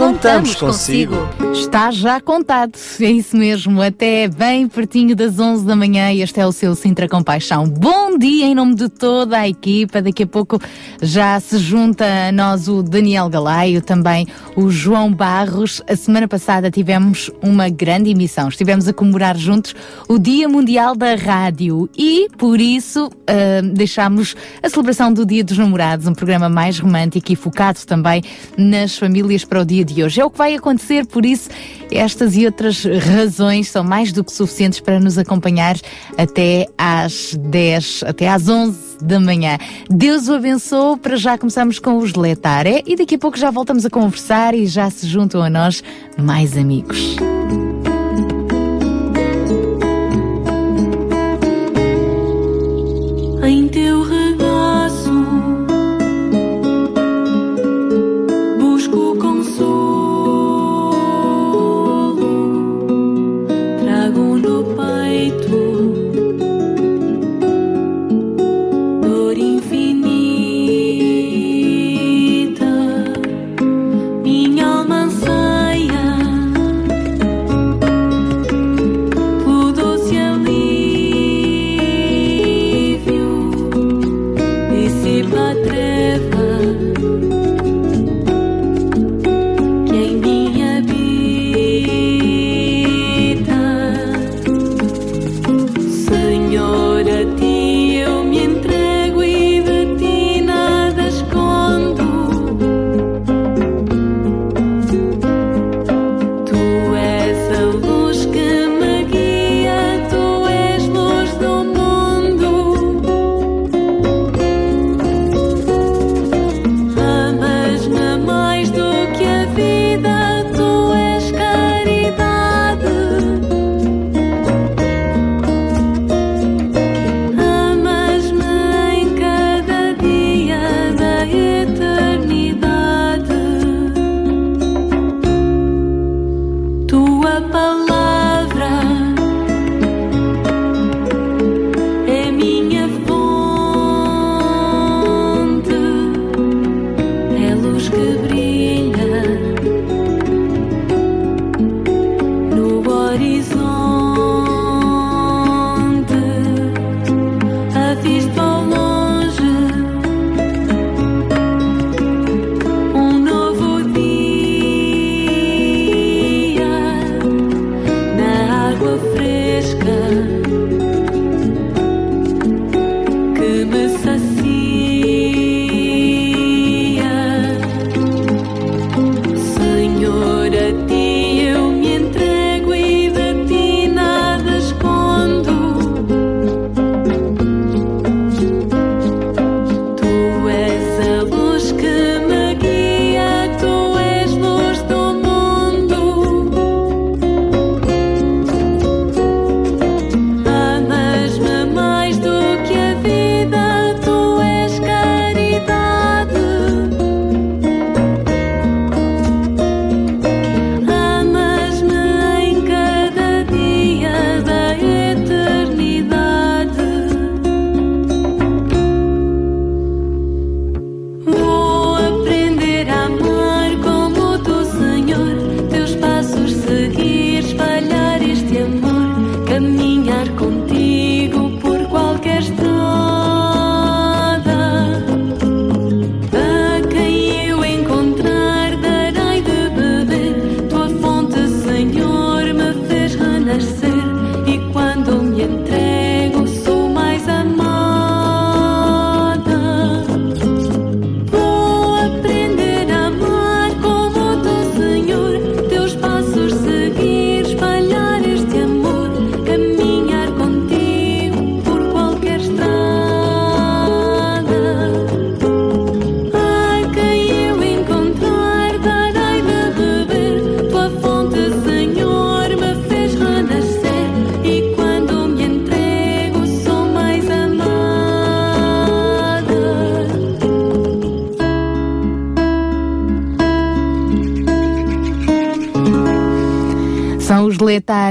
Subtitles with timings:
[0.00, 1.14] Contamos consigo.
[1.52, 6.10] Está já contado, é isso mesmo, até bem pertinho das 11 da manhã.
[6.10, 7.68] Este é o seu Sintra Compaixão.
[7.68, 10.58] Bom dia em nome de toda a equipa, daqui a pouco
[11.02, 15.82] já se junta a nós o Daniel Galaio, também o João Barros.
[15.86, 19.74] A semana passada tivemos uma grande emissão, estivemos a comemorar juntos
[20.08, 21.90] o Dia Mundial da Rádio.
[21.94, 27.30] E, por isso, uh, deixámos a celebração do Dia dos Namorados, um programa mais romântico
[27.32, 28.22] e focado também
[28.56, 30.20] nas famílias para o dia de hoje.
[30.20, 31.48] É o que vai acontecer, por isso,
[31.90, 35.76] estas e outras razões são mais do que suficientes para nos acompanhar
[36.16, 39.58] até às 10, até às 11 da manhã.
[39.88, 40.98] Deus o abençoe.
[40.98, 44.66] Para já começamos com os Letare e daqui a pouco já voltamos a conversar e
[44.66, 45.82] já se juntam a nós
[46.18, 47.16] mais amigos.
[53.42, 53.99] Em teu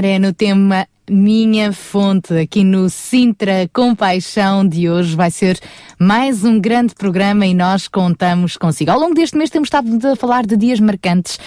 [0.04, 5.58] é no tema minha fonte aqui no Sintra Compaixão de hoje vai ser
[5.98, 8.92] mais um grande programa e nós contamos consigo.
[8.92, 11.38] Ao longo deste mês temos estado a falar de dias marcantes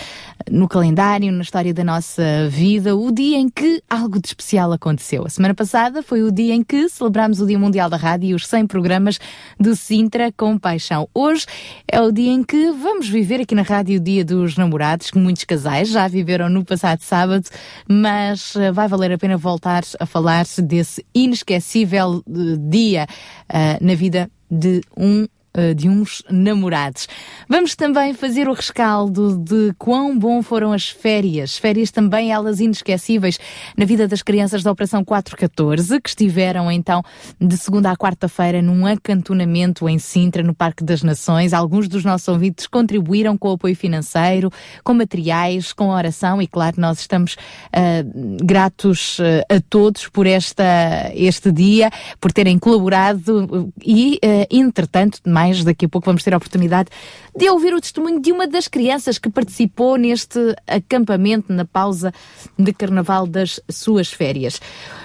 [0.49, 5.25] no calendário, na história da nossa vida, o dia em que algo de especial aconteceu.
[5.25, 8.33] A semana passada foi o dia em que celebramos o Dia Mundial da Rádio e
[8.33, 9.19] os 100 programas
[9.59, 11.07] do Sintra com Paixão.
[11.13, 11.45] Hoje
[11.91, 15.17] é o dia em que vamos viver aqui na rádio o Dia dos Namorados, que
[15.17, 17.47] muitos casais já viveram no passado sábado,
[17.87, 23.07] mas uh, vai valer a pena voltar a falar desse inesquecível uh, dia
[23.49, 25.27] uh, na vida de um
[25.75, 27.07] de uns namorados.
[27.47, 31.57] Vamos também fazer o rescaldo de quão bom foram as férias.
[31.57, 33.39] Férias também elas inesquecíveis
[33.77, 37.03] na vida das crianças da Operação 414, que estiveram então
[37.39, 41.53] de segunda à quarta-feira num acantonamento em Sintra, no Parque das Nações.
[41.53, 44.49] Alguns dos nossos ouvintes contribuíram com apoio financeiro,
[44.83, 51.11] com materiais, com oração e claro, nós estamos uh, gratos uh, a todos por esta,
[51.13, 54.19] este dia, por terem colaborado e,
[54.49, 55.63] entretanto, mais mais.
[55.63, 56.89] Daqui a pouco vamos ter a oportunidade
[57.35, 62.13] de ouvir o testemunho de uma das crianças que participou neste acampamento na pausa
[62.57, 64.61] de carnaval das suas férias.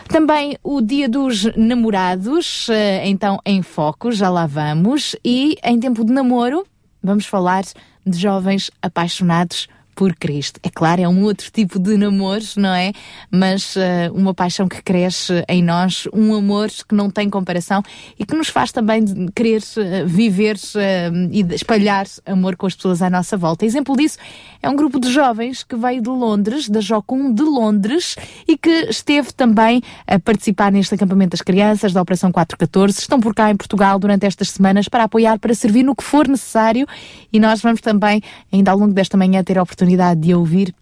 [0.08, 5.16] Também o Dia dos Namorados, eh, então em foco, já lá vamos.
[5.24, 6.66] E em tempo de namoro,
[7.02, 7.64] vamos falar
[8.06, 9.68] de jovens apaixonados
[9.98, 10.60] por Cristo.
[10.62, 12.92] É claro, é um outro tipo de namoros, não é?
[13.32, 17.82] Mas uh, uma paixão que cresce em nós, um amor que não tem comparação
[18.16, 19.04] e que nos faz também
[19.34, 23.66] querer uh, viver uh, e espalhar amor com as pessoas à nossa volta.
[23.66, 24.18] Exemplo disso
[24.62, 28.14] é um grupo de jovens que veio de Londres, da Jocum de Londres,
[28.46, 33.00] e que esteve também a participar neste acampamento das crianças da Operação 414.
[33.00, 36.28] Estão por cá em Portugal durante estas semanas para apoiar, para servir no que for
[36.28, 36.86] necessário
[37.32, 38.22] e nós vamos também,
[38.52, 40.74] ainda ao longo desta manhã, ter a oportunidade oportunidade de ouvir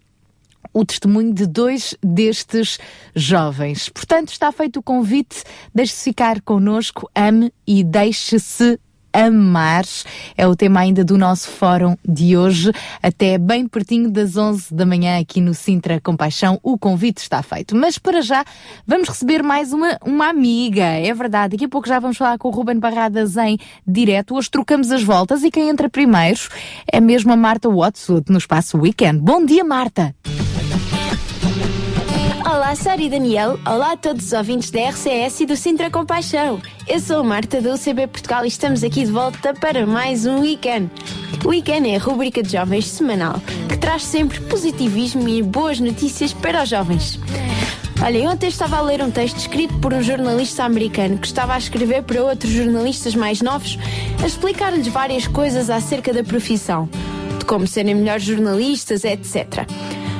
[0.73, 2.77] o testemunho de dois destes
[3.15, 3.89] jovens.
[3.89, 5.43] Portanto, está feito o convite,
[5.73, 8.79] deixe-se ficar connosco, ame e deixe-se
[9.25, 9.83] amar.
[10.37, 12.71] É o tema ainda do nosso fórum de hoje,
[13.01, 16.59] até bem pertinho das 11 da manhã aqui no Sintra Compaixão.
[16.61, 17.75] O convite está feito.
[17.75, 18.45] Mas para já,
[18.85, 20.83] vamos receber mais uma, uma amiga.
[20.83, 24.35] É verdade, daqui a pouco já vamos falar com o Ruben Barradas em direto.
[24.35, 26.39] Hoje trocamos as voltas e quem entra primeiro
[26.91, 29.19] é mesmo a Marta Watson no Espaço Weekend.
[29.19, 30.13] Bom dia, Marta!
[32.67, 33.57] Olá, Sara e Daniel.
[33.65, 36.61] Olá a todos os ouvintes da RCS e do Sintra Compaixão.
[36.85, 40.41] Eu sou a Marta do UCB Portugal e estamos aqui de volta para mais um
[40.41, 40.91] Weekend.
[41.45, 43.35] O Weekend é a rubrica de jovens semanal
[43.69, 47.17] que traz sempre positivismo e boas notícias para os jovens.
[48.03, 51.57] Olha, ontem estava a ler um texto escrito por um jornalista americano que estava a
[51.57, 53.79] escrever para outros jornalistas mais novos
[54.21, 56.89] a explicar-lhes várias coisas acerca da profissão,
[57.39, 59.65] de como serem melhores jornalistas, etc.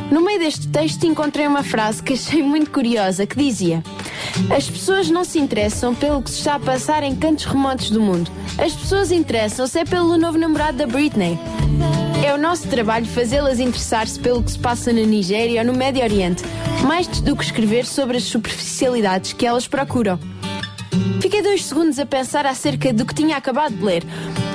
[0.09, 3.83] No meio deste texto encontrei uma frase que achei muito curiosa que dizia:
[4.55, 7.99] As pessoas não se interessam pelo que se está a passar em cantos remotos do
[7.99, 8.31] mundo.
[8.57, 11.37] As pessoas interessam-se é pelo novo namorado da Britney.
[12.25, 16.03] É o nosso trabalho fazê-las interessar-se pelo que se passa na Nigéria ou no Médio
[16.03, 16.43] Oriente,
[16.83, 20.17] mais do que escrever sobre as superficialidades que elas procuram.
[21.21, 24.03] Fiquei dois segundos a pensar acerca do que tinha acabado de ler.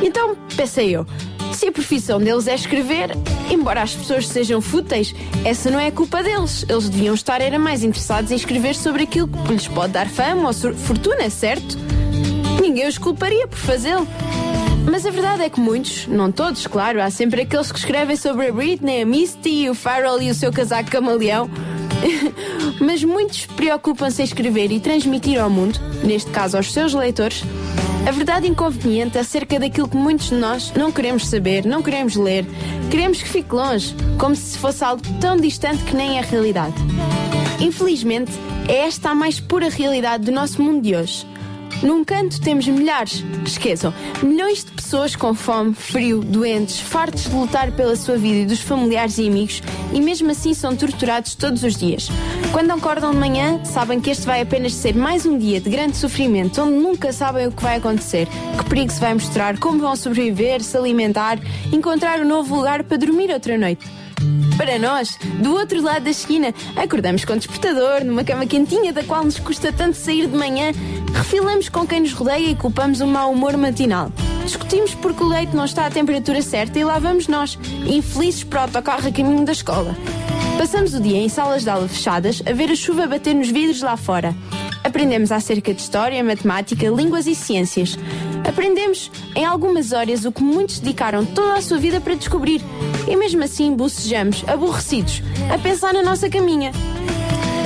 [0.03, 1.07] Então pensei eu,
[1.55, 3.11] se a profissão deles é escrever,
[3.51, 6.65] embora as pessoas sejam fúteis, essa não é culpa deles.
[6.69, 10.49] Eles deviam estar era mais interessados em escrever sobre aquilo que lhes pode dar fama
[10.49, 11.77] ou fortuna, certo?
[12.61, 14.07] Ninguém os culparia por fazê-lo.
[14.91, 18.49] Mas a verdade é que muitos, não todos, claro, há sempre aqueles que escrevem sobre
[18.49, 21.49] a Britney, a Misty, o Farrell e o seu casaco camaleão.
[22.81, 27.45] Mas muitos preocupam-se em escrever e transmitir ao mundo, neste caso aos seus leitores,
[28.07, 32.45] a verdade inconveniente acerca daquilo que muitos de nós não queremos saber, não queremos ler,
[32.91, 36.75] queremos que fique longe, como se fosse algo tão distante que nem é realidade.
[37.61, 38.33] Infelizmente,
[38.69, 41.27] é esta a mais pura realidade do nosso mundo de hoje.
[41.83, 47.73] Num canto temos milhares, esqueçam, milhões de pessoas com fome, frio, doentes, fartos de lutar
[47.73, 49.63] pela sua vida e dos familiares e amigos
[49.93, 52.09] e mesmo assim são torturados todos os dias.
[52.53, 55.97] Quando acordam de manhã, sabem que este vai apenas ser mais um dia de grande
[55.97, 59.97] sofrimento, onde nunca sabem o que vai acontecer, que perigo se vai mostrar, como vão
[59.97, 61.39] sobreviver, se alimentar,
[61.73, 64.02] encontrar um novo lugar para dormir outra noite.
[64.57, 69.25] Para nós, do outro lado da esquina, acordamos com despertador, numa cama quentinha da qual
[69.25, 70.73] nos custa tanto sair de manhã,
[71.15, 74.13] refilamos com quem nos rodeia e culpamos o mau humor matinal.
[74.45, 78.61] Discutimos porque o leite não está à temperatura certa e lá vamos nós, infelizes para
[78.61, 79.97] o autocarro a caminho da escola.
[80.59, 83.83] Passamos o dia em salas de aula fechadas a ver a chuva bater nos vidros
[83.83, 84.35] lá fora.
[84.85, 87.99] Aprendemos acerca de história, matemática, línguas e ciências.
[88.47, 92.61] Aprendemos em algumas horas o que muitos dedicaram toda a sua vida para descobrir.
[93.09, 96.73] E mesmo assim bocejamos, aborrecidos, a pensar na nossa caminha.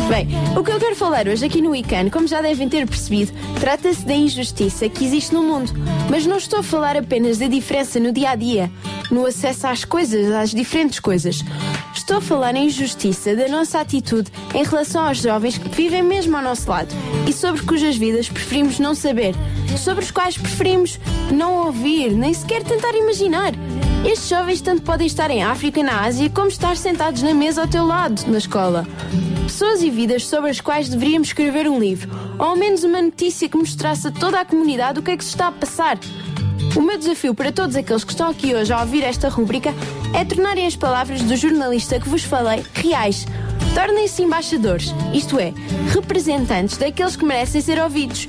[0.09, 3.33] Bem, o que eu quero falar hoje aqui no ICANN, como já devem ter percebido,
[3.59, 5.73] trata-se da injustiça que existe no mundo.
[6.09, 8.71] Mas não estou a falar apenas da diferença no dia a dia,
[9.11, 11.45] no acesso às coisas, às diferentes coisas.
[11.93, 16.37] Estou a falar em injustiça da nossa atitude em relação aos jovens que vivem mesmo
[16.37, 16.95] ao nosso lado
[17.27, 19.35] e sobre cujas vidas preferimos não saber,
[19.77, 21.01] sobre os quais preferimos
[21.33, 23.53] não ouvir, nem sequer tentar imaginar.
[24.07, 27.67] Estes jovens tanto podem estar em África, na Ásia, como estar sentados na mesa ao
[27.67, 28.87] teu lado, na escola.
[29.43, 32.09] Pessoas e vidas sobre as quais deveríamos escrever um livro,
[32.39, 35.25] ou ao menos uma notícia que mostrasse a toda a comunidade o que é que
[35.25, 35.99] se está a passar.
[36.77, 39.75] O meu desafio para todos aqueles que estão aqui hoje a ouvir esta rubrica
[40.15, 43.27] é tornarem as palavras do jornalista que vos falei reais.
[43.75, 45.53] Tornem-se embaixadores, isto é,
[45.93, 48.29] representantes daqueles que merecem ser ouvidos.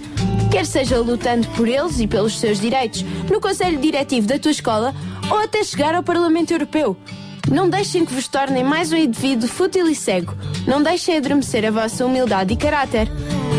[0.51, 4.93] Quer seja lutando por eles e pelos seus direitos no Conselho Diretivo da tua escola
[5.29, 6.97] ou até chegar ao Parlamento Europeu.
[7.49, 10.35] Não deixem que vos tornem mais um indivíduo fútil e cego.
[10.67, 13.09] Não deixem adormecer a vossa humildade e caráter.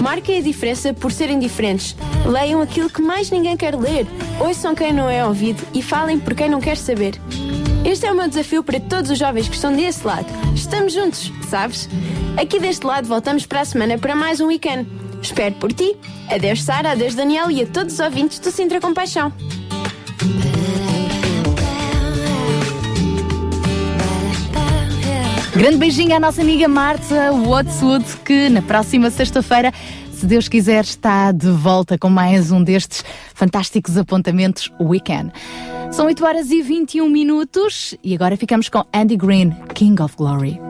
[0.03, 1.97] Marquem a diferença por serem diferentes.
[2.27, 4.07] Leiam aquilo que mais ninguém quer ler.
[4.39, 7.19] Ouçam quem não é ouvido e falem por quem não quer saber.
[7.85, 10.27] Este é o meu desafio para todos os jovens que estão desse lado.
[10.55, 11.89] Estamos juntos, sabes?
[12.37, 14.87] Aqui deste lado voltamos para a semana para mais um weekend.
[15.23, 15.97] Espero por ti.
[16.31, 19.33] Adeus Sara, adeus Daniel e a todos os ouvintes do Sintra Compaixão.
[25.59, 29.73] Grande beijinho à nossa amiga Marta Watswood, que na próxima sexta-feira,
[30.13, 35.33] se Deus quiser, está de volta com mais um destes fantásticos apontamentos Weekend.
[35.91, 40.61] São 8 horas e 21 minutos e agora ficamos com Andy Green, King of Glory.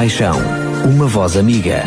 [0.00, 0.40] Compaixão,
[0.94, 1.82] uma voz amiga.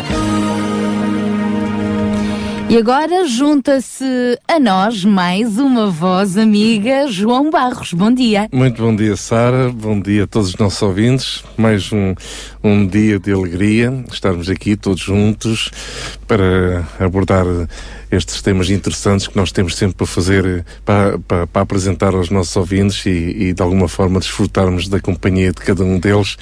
[2.70, 7.92] E agora junta-se a nós mais uma voz amiga, João Barros.
[7.92, 8.48] Bom dia.
[8.52, 9.68] Muito bom dia, Sara.
[9.68, 11.44] Bom dia a todos os nossos ouvintes.
[11.56, 12.14] Mais um,
[12.62, 15.72] um dia de alegria estarmos aqui todos juntos
[16.28, 17.44] para abordar
[18.14, 22.54] estes temas interessantes que nós temos sempre para fazer, para, para, para apresentar aos nossos
[22.56, 26.36] ouvintes e, e, de alguma forma desfrutarmos da companhia de cada um deles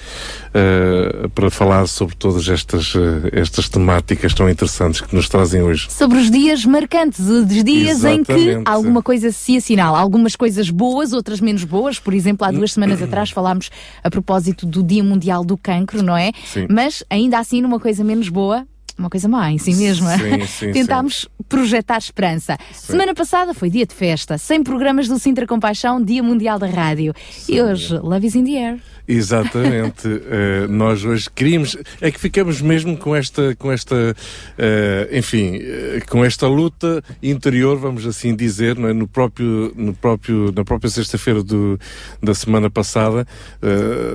[0.48, 5.88] uh, para falar sobre todas estas, uh, estas temáticas tão interessantes que nos trazem hoje.
[5.90, 8.68] Sobre os dias marcantes, os dias em que Exatamente.
[8.68, 11.98] alguma coisa se assinala, algumas coisas boas, outras menos boas.
[11.98, 13.70] Por exemplo, há duas semanas atrás falámos
[14.02, 16.32] a propósito do Dia Mundial do Cancro, não é?
[16.46, 16.66] Sim.
[16.68, 18.66] Mas ainda assim, numa coisa menos boa,
[19.02, 20.16] uma coisa má em si mesma.
[20.16, 22.56] Sim, sim, Tentámos projetar esperança.
[22.72, 27.12] Semana passada foi dia de festa, sem programas do Sintra Compaixão, Dia Mundial da Rádio.
[27.48, 28.78] E hoje, Love is in the air.
[29.06, 30.08] Exatamente.
[30.34, 31.76] Eh, nós hoje queríamos.
[32.00, 34.14] É que ficamos mesmo com esta, com esta
[34.56, 38.92] eh, enfim, eh, com esta luta interior, vamos assim dizer, é?
[38.92, 41.78] no próprio, no próprio, na própria sexta-feira do-
[42.22, 43.26] da semana passada,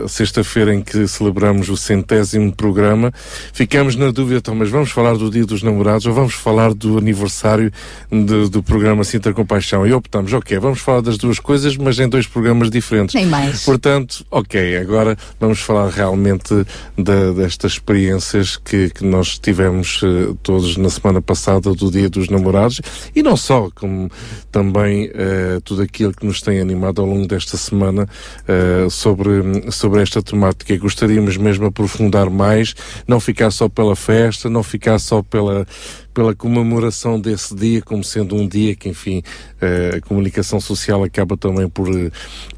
[0.07, 3.11] sexta-feira em que celebramos o centésimo programa,
[3.53, 6.97] ficamos na dúvida, então, mas vamos falar do Dia dos Namorados ou vamos falar do
[6.99, 7.71] aniversário
[8.11, 9.85] de- do programa Sintra Compaixão?
[9.87, 13.15] E optamos, ok, vamos falar das duas coisas, mas em dois programas diferentes.
[13.15, 13.65] Nem mais.
[13.65, 16.53] Portanto, ok, agora vamos falar realmente
[16.97, 22.29] da- destas experiências que, que nós tivemos eh, todos na semana passada do Dia dos
[22.29, 22.79] Namorados
[23.15, 24.09] e não só, como
[24.51, 28.07] também eh, tudo aquilo que nos tem animado ao longo desta semana
[28.47, 30.77] eh, sobre, sobre esta temática.
[30.77, 32.75] Gostaríamos mesmo de aprofundar mais,
[33.07, 35.65] não ficar só pela festa, não ficar só pela
[36.13, 39.21] pela comemoração desse dia como sendo um dia que, enfim,
[39.61, 42.09] eh, a comunicação social acaba também por, eh,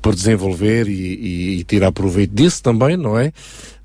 [0.01, 3.33] por desenvolver e, e- e tirar proveito disso também, não é?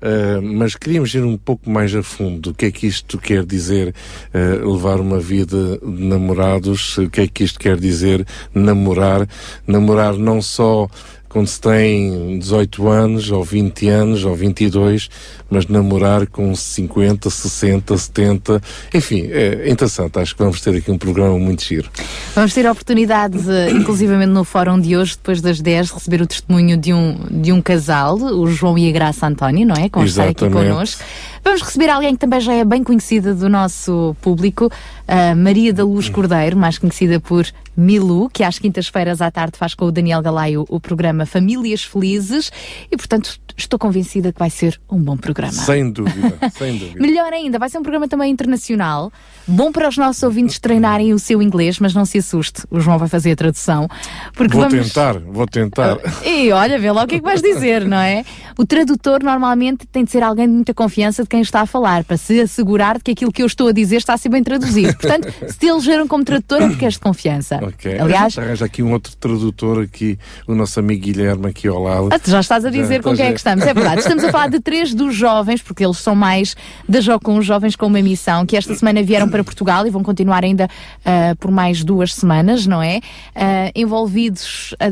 [0.01, 2.51] Eh, mas queríamos ir um pouco mais a fundo.
[2.51, 3.93] O que é que isto quer dizer
[4.33, 6.97] eh, levar uma vida de namorados?
[6.97, 9.27] O que é que isto quer dizer namorar?
[9.67, 10.87] Namorar não só
[11.35, 15.09] quando se tem 18 anos, ou 20 anos, ou 22,
[15.49, 18.61] mas namorar com 50, 60, 70,
[18.93, 20.17] enfim, é interessante.
[20.17, 21.89] Acho que vamos ter aqui um programa muito giro.
[22.33, 26.25] Vamos ter a oportunidade, de, inclusivamente no fórum de hoje, depois das 10, receber o
[26.25, 29.89] testemunho de um, de um casal, o João e a Graça António, não é?
[29.89, 31.03] Que vão estar aqui connosco.
[31.43, 34.71] Vamos receber alguém que também já é bem conhecida do nosso público,
[35.07, 39.73] a Maria da Luz Cordeiro, mais conhecida por Milu, que às quintas-feiras à tarde faz
[39.73, 42.51] com o Daniel Galaio o programa programa Famílias Felizes
[42.91, 45.53] e, portanto, estou convencida que vai ser um bom programa.
[45.53, 46.99] Sem dúvida, sem dúvida.
[46.99, 49.11] Melhor ainda, vai ser um programa também internacional.
[49.47, 52.97] Bom para os nossos ouvintes treinarem o seu inglês, mas não se assuste, o João
[52.97, 53.87] vai fazer a tradução.
[54.33, 54.87] Porque Vou vamos...
[54.87, 55.97] tentar, vou tentar.
[56.25, 58.23] E olha, vê lá o que é que vais dizer, não é?
[58.57, 62.03] O tradutor normalmente tem de ser alguém de muita confiança de quem está a falar,
[62.03, 64.43] para se assegurar de que aquilo que eu estou a dizer está a ser bem
[64.43, 64.94] traduzido.
[64.99, 67.59] Portanto, se te elegeram como tradutor é porque és de confiança.
[67.61, 67.99] Ok.
[67.99, 72.09] Aliás, arranja aqui um outro tradutor aqui, o nosso amigo Guilherme aqui ao lado.
[72.11, 74.01] Ah, tu já estás a dizer Já, com quem é que estamos, é verdade.
[74.01, 76.55] Estamos a falar de três dos jovens, porque eles são mais
[76.87, 80.43] da Jocum, jovens com uma missão, que esta semana vieram para Portugal e vão continuar
[80.43, 80.67] ainda
[81.03, 82.99] ah, por mais duas semanas, não é?
[83.35, 84.85] Ah, envolvidos ah,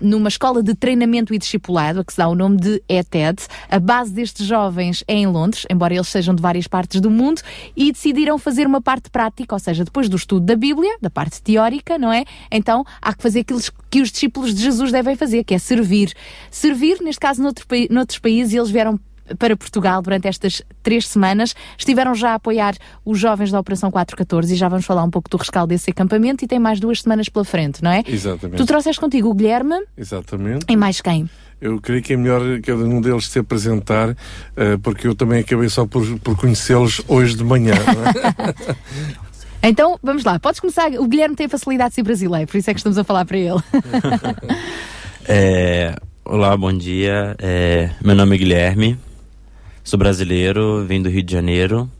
[0.00, 3.42] numa escola de treinamento e discipulado, a que se dá o nome de ETED.
[3.70, 7.40] A base destes jovens é em Londres, embora eles sejam de várias partes do mundo,
[7.76, 11.42] e decidiram fazer uma parte prática, ou seja, depois do estudo da Bíblia, da parte
[11.42, 12.24] teórica, não é?
[12.50, 16.12] Então há que fazer aquilo que os discípulos de Jesus devem fazer, que é servir.
[16.50, 18.98] Servir, neste caso, noutro, noutros países, e eles vieram
[19.38, 21.54] para Portugal durante estas três semanas.
[21.76, 22.74] Estiveram já a apoiar
[23.04, 26.44] os jovens da Operação 414 e já vamos falar um pouco do rescaldo desse acampamento
[26.44, 28.02] e tem mais duas semanas pela frente, não é?
[28.06, 28.56] Exatamente.
[28.56, 30.66] Tu trouxeste contigo o Guilherme Exatamente.
[30.68, 31.28] e mais quem?
[31.60, 34.16] Eu creio que é melhor cada um deles se apresentar,
[34.56, 37.74] eh, porque eu também acabei só por, por conhecê-los hoje de manhã.
[37.74, 38.54] não é?
[39.62, 40.90] Então, vamos lá, podes começar.
[40.92, 43.24] O Guilherme tem a facilidade de ser brasileiro, por isso é que estamos a falar
[43.24, 43.58] para ele.
[45.30, 45.94] É,
[46.24, 47.36] olá, bom dia.
[47.38, 48.98] É, meu nome é Guilherme,
[49.84, 51.90] sou brasileiro, vim do Rio de Janeiro.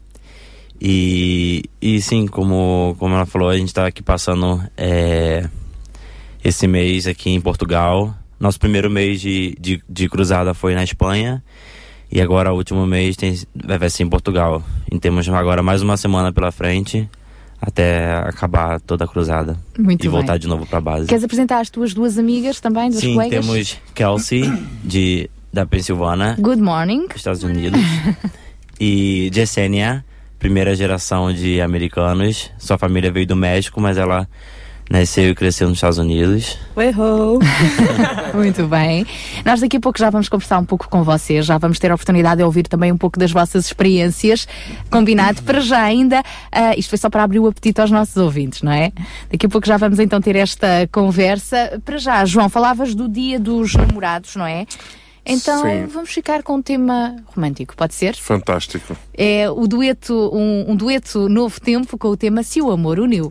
[0.81, 5.47] E, e sim, como, como ela falou, a gente está aqui passando é,
[6.43, 8.15] esse mês aqui em Portugal.
[8.41, 11.45] Nosso primeiro mês de, de, de cruzada foi na Espanha.
[12.11, 14.63] E agora o último mês tem, vai ser em Portugal.
[14.91, 17.07] E temos agora mais uma semana pela frente
[17.61, 19.59] até acabar toda a cruzada.
[19.79, 20.11] Muito e bem.
[20.11, 21.07] voltar de novo para base.
[21.07, 23.45] Queres apresentar as tuas duas amigas também, duas Sim, colegas?
[23.47, 24.43] temos Kelsey,
[24.85, 27.07] de, da Pensilvânia, Good morning.
[27.15, 27.81] Estados Unidos.
[28.81, 30.05] e Jessenia,
[30.39, 32.51] primeira geração de americanos.
[32.59, 34.29] Sua família veio do México, mas ela
[34.91, 36.59] nasceu e cresceu nos Estados Unidos.
[38.35, 39.07] Muito bem.
[39.45, 41.95] Nós daqui a pouco já vamos conversar um pouco com vocês, já vamos ter a
[41.95, 44.49] oportunidade de ouvir também um pouco das vossas experiências.
[44.91, 46.23] Combinado para já ainda.
[46.51, 48.93] ah, isto foi só para abrir o apetite aos nossos ouvintes, não é?
[49.31, 51.81] Daqui a pouco já vamos então ter esta conversa.
[51.85, 54.67] Para já, João, falavas do dia dos namorados, não é?
[55.29, 55.87] Então Sim.
[55.87, 58.17] vamos ficar com um tema romântico, pode ser?
[58.17, 58.97] Fantástico.
[59.13, 63.31] É o dueto, um, um dueto novo tempo com o tema Se o Amor Uniu.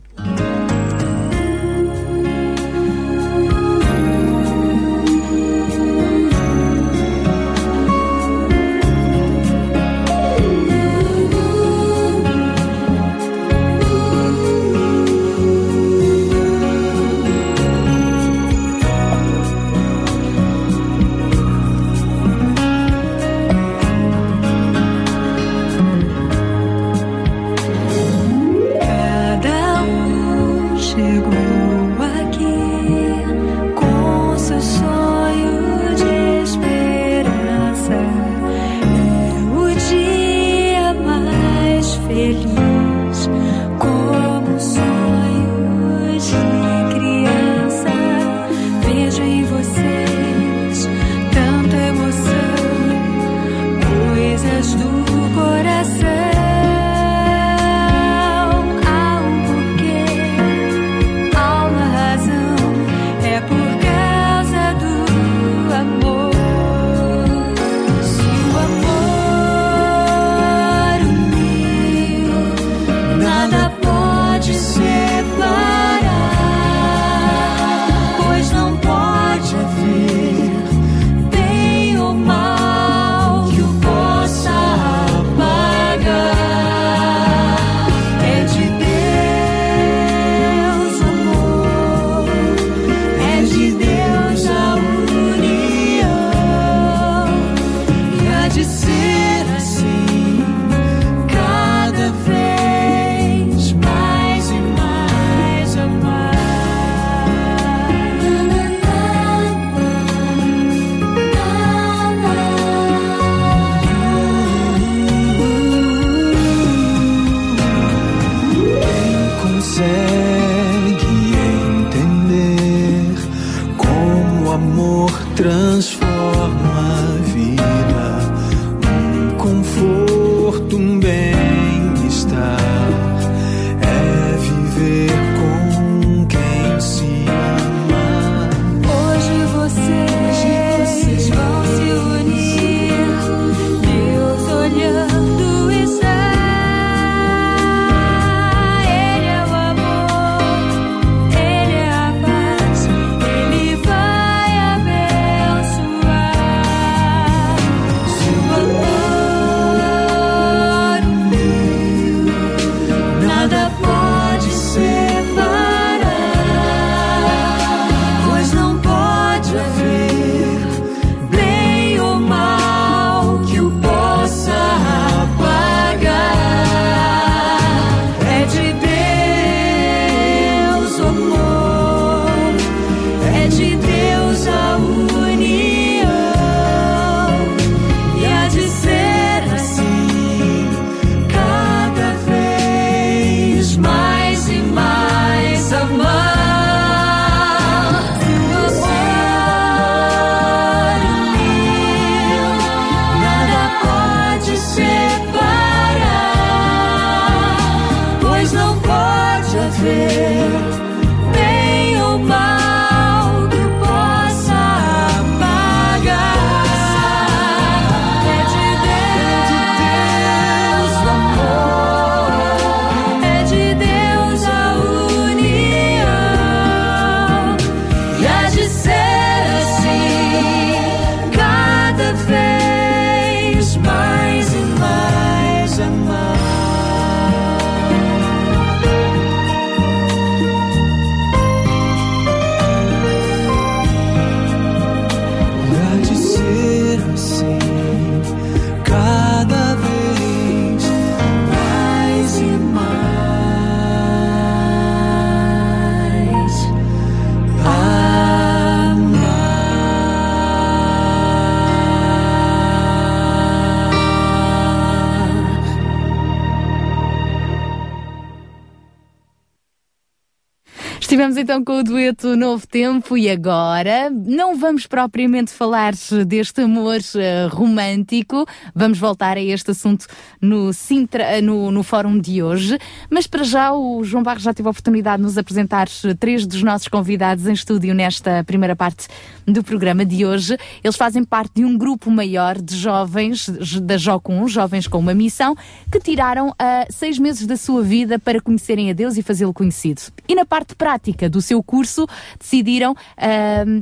[271.27, 275.93] Estivemos então com o dueto Novo Tempo e agora não vamos propriamente falar
[276.25, 280.05] deste amor eh, romântico, vamos voltar a este assunto
[280.39, 282.77] no, Sintra, eh, no, no fórum de hoje,
[283.09, 286.47] mas para já o João Barros já teve a oportunidade de nos apresentar eh, três
[286.47, 289.07] dos nossos convidados em estúdio nesta primeira parte
[289.45, 290.57] do programa de hoje.
[290.81, 293.49] Eles fazem parte de um grupo maior de jovens
[293.81, 295.57] da Jocum, jovens com uma missão,
[295.91, 300.01] que tiraram ah, seis meses da sua vida para conhecerem a Deus e fazê-lo conhecido.
[300.27, 302.05] E na parte prática do seu curso,
[302.39, 302.95] decidiram,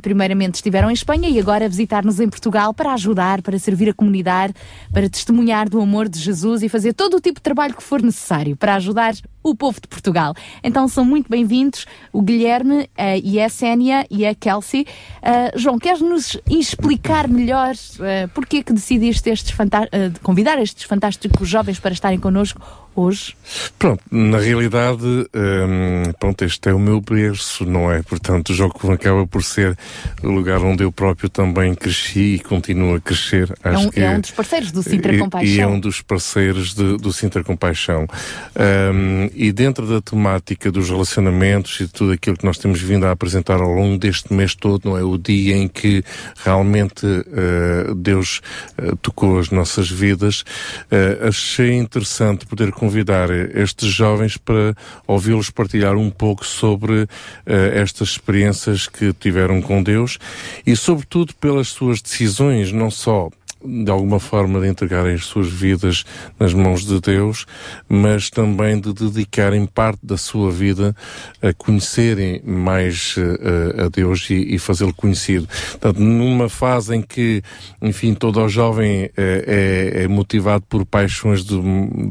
[0.02, 4.54] primeiramente estiveram em Espanha e agora visitar-nos em Portugal para ajudar, para servir a comunidade,
[4.91, 8.02] para testemunhar do amor de Jesus e fazer todo o tipo de trabalho que for
[8.02, 9.13] necessário para ajudar
[9.45, 10.34] o povo de Portugal.
[10.63, 14.88] Então são muito bem-vindos o Guilherme ah, e a Sénia e a Kelsey.
[15.21, 20.84] Ah, João, queres nos explicar melhor ah, porque é que decidiste estes de convidar estes
[20.86, 22.60] fantásticos jovens para estarem connosco
[22.95, 23.36] hoje?
[23.77, 28.01] Pronto, na realidade, hum, pronto, este é o meu berço, não é?
[28.01, 29.77] Portanto, o Jogo acaba por ser
[30.23, 33.53] o lugar onde eu próprio também cresci e continuo a crescer.
[33.63, 35.53] É Acho um, que é um dos parceiros do Sintra e- Compaixão.
[35.53, 38.08] E é um dos parceiros de- do Sintra Compaixão.
[38.55, 43.06] Um, e dentro da temática dos relacionamentos e de tudo aquilo que nós temos vindo
[43.06, 45.04] a apresentar ao longo deste mês todo, não é?
[45.04, 46.04] O dia em que
[46.43, 48.41] realmente uh, Deus
[48.78, 55.95] uh, tocou as nossas vidas, uh, achei interessante poder convidar estes jovens para ouvi-los partilhar
[55.95, 57.08] um pouco sobre
[57.45, 60.17] estas experiências que tiveram com Deus
[60.65, 63.30] e, sobretudo, pelas suas decisões, não só
[63.65, 66.04] de alguma forma de entregarem as suas vidas
[66.39, 67.45] nas mãos de Deus,
[67.88, 70.95] mas também de dedicarem parte da sua vida
[71.41, 75.47] a conhecerem mais uh, a Deus e, e fazê-lo conhecido.
[75.71, 77.41] Portanto, numa fase em que,
[77.82, 81.62] enfim, todo o jovem uh, é, é, motivado por paixões do,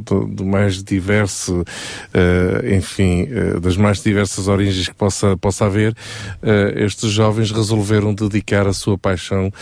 [0.05, 3.29] do, do mais diverso, uh, enfim,
[3.61, 5.95] das mais diversas origens que possa, possa haver,
[6.77, 9.53] estes jovens resolveram dedicar a sua paixão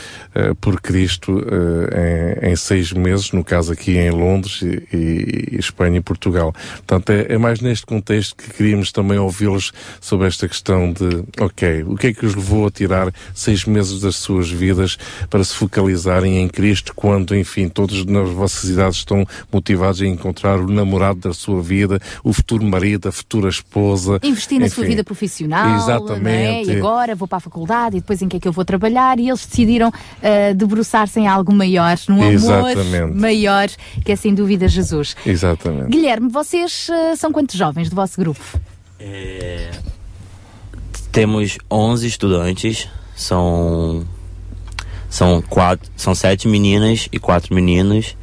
[0.61, 1.45] por Cristo
[2.43, 6.55] em, em, seis meses, no caso aqui em Londres, e, e Espanha e Portugal.
[6.87, 11.85] Portanto, é, é, mais neste contexto que queríamos também ouvi-los sobre esta questão de, ok,
[11.85, 14.97] o que é que os levou a tirar seis meses das suas vidas
[15.29, 20.59] para se focalizarem em Cristo, quando, enfim, todos nas vossas idades estão motivados a encontrar
[20.59, 24.19] o namorado da sua vida, o futuro marido, a futura esposa.
[24.23, 25.77] Investir na enfim, sua vida profissional.
[25.77, 26.71] Exatamente.
[26.71, 26.75] É?
[26.75, 29.19] E agora vou para a faculdade e depois em que é que eu vou trabalhar
[29.19, 31.72] e eles decidiram uh, debruçar-se em algo maior,
[32.09, 32.97] num Exatamente.
[32.97, 33.69] amor maior,
[34.05, 35.17] que é sem dúvida Jesus.
[35.25, 35.91] Exatamente.
[35.91, 38.41] Guilherme, vocês uh, são quantos jovens do vosso grupo?
[38.99, 39.71] É...
[41.11, 44.07] Temos 11 estudantes, são
[45.13, 48.17] são quatro, são sete meninas e quatro meninos.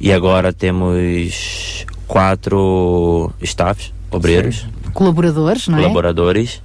[0.00, 4.92] E agora temos quatro staffs, obreiros, Sim.
[4.94, 5.82] colaboradores, não é?
[5.82, 6.62] Colaboradores.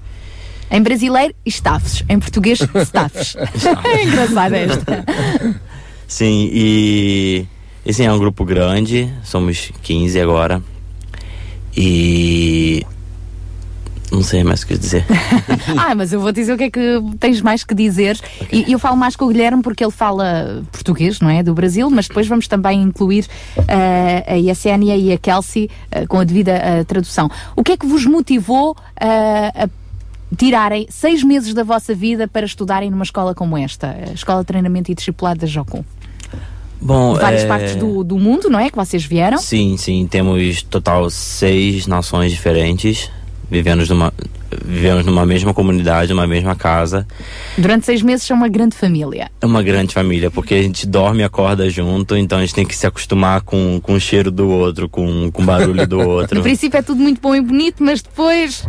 [0.72, 2.04] Em brasileiro, staffs.
[2.08, 3.36] Em português, staffs.
[3.84, 5.06] é engraçado esta.
[6.08, 7.46] Sim, e
[7.86, 10.64] esse é um grupo grande, somos 15 agora.
[11.76, 12.86] E
[14.12, 15.06] não sei mais o que dizer.
[15.78, 18.18] ah, mas eu vou dizer o que é que tens mais que dizer.
[18.42, 18.66] Okay.
[18.68, 21.44] E eu falo mais com o Guilherme porque ele fala português, não é?
[21.44, 23.26] Do Brasil, mas depois vamos também incluir
[23.58, 23.64] uh,
[24.28, 27.30] a Yesenia e a Kelsey uh, com a devida uh, tradução.
[27.56, 29.70] O que é que vos motivou a
[30.36, 34.48] tirarem seis meses da vossa vida para estudarem numa escola como esta, a Escola de
[34.48, 35.84] Treinamento e Discipulado da Jocum?
[36.82, 37.48] Bom, várias é...
[37.48, 38.70] partes do, do mundo, não é?
[38.70, 39.38] Que vocês vieram?
[39.38, 40.08] Sim, sim.
[40.08, 43.10] Temos total seis nações diferentes,
[43.50, 44.14] vivendo numa,
[44.66, 47.08] vivemos numa mesma comunidade, numa mesma casa.
[47.58, 49.30] Durante seis meses são uma grande família.
[49.42, 52.66] É uma grande família, porque a gente dorme e acorda junto, então a gente tem
[52.66, 56.38] que se acostumar com, com o cheiro do outro, com, com o barulho do outro.
[56.38, 58.64] No princípio é tudo muito bom e bonito, mas depois.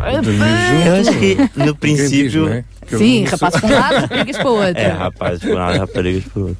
[0.86, 2.46] Eu acho que no princípio.
[2.46, 2.64] Diz, é?
[2.90, 4.82] Eu Sim, rapaz para um lado, raparigas para o outro.
[4.82, 6.58] É, rapaz por um lado, raparigas por outro.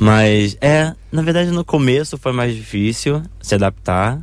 [0.00, 4.20] Mas é, na verdade no começo foi mais difícil se adaptar,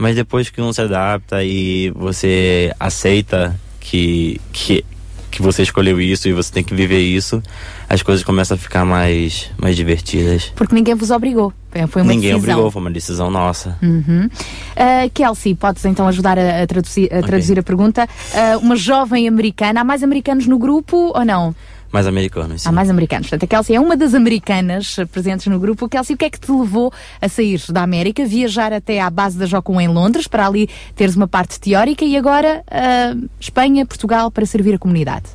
[0.00, 4.84] mas depois que um se adapta e você aceita que, que,
[5.30, 7.42] que você escolheu isso e você tem que viver isso,
[7.88, 10.52] as coisas começam a ficar mais, mais divertidas.
[10.56, 11.52] Porque ninguém vos obrigou.
[11.72, 12.52] É, Foi uma Ninguém decisão.
[12.54, 13.78] obrigou, foi uma decisão nossa.
[13.82, 14.24] Uhum.
[14.26, 18.08] Uh, Kelsey, podes então ajudar a, a traduzir, a, traduzir a pergunta.
[18.32, 21.54] Uh, uma jovem americana, há mais americanos no grupo ou não?
[21.92, 22.62] Mais americanos.
[22.62, 22.68] sim.
[22.68, 23.28] Há mais americanos.
[23.28, 25.88] Portanto, a Kelsey é uma das americanas presentes no grupo.
[25.88, 29.36] Kelsey, o que é que te levou a sair da América, viajar até à base
[29.36, 34.30] da Jocum em Londres, para ali teres uma parte teórica e agora uh, Espanha, Portugal,
[34.30, 35.26] para servir a comunidade?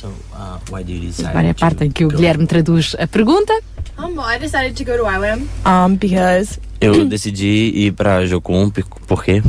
[0.00, 2.08] So, uh, why did you decide Agora é a parte em que o?
[2.08, 3.52] Guilherme traduz a pergunta.
[3.98, 8.68] Um, well, I decided to go to IWAM um, because Eu decidi ir pra Jocum,
[9.06, 9.40] por quê?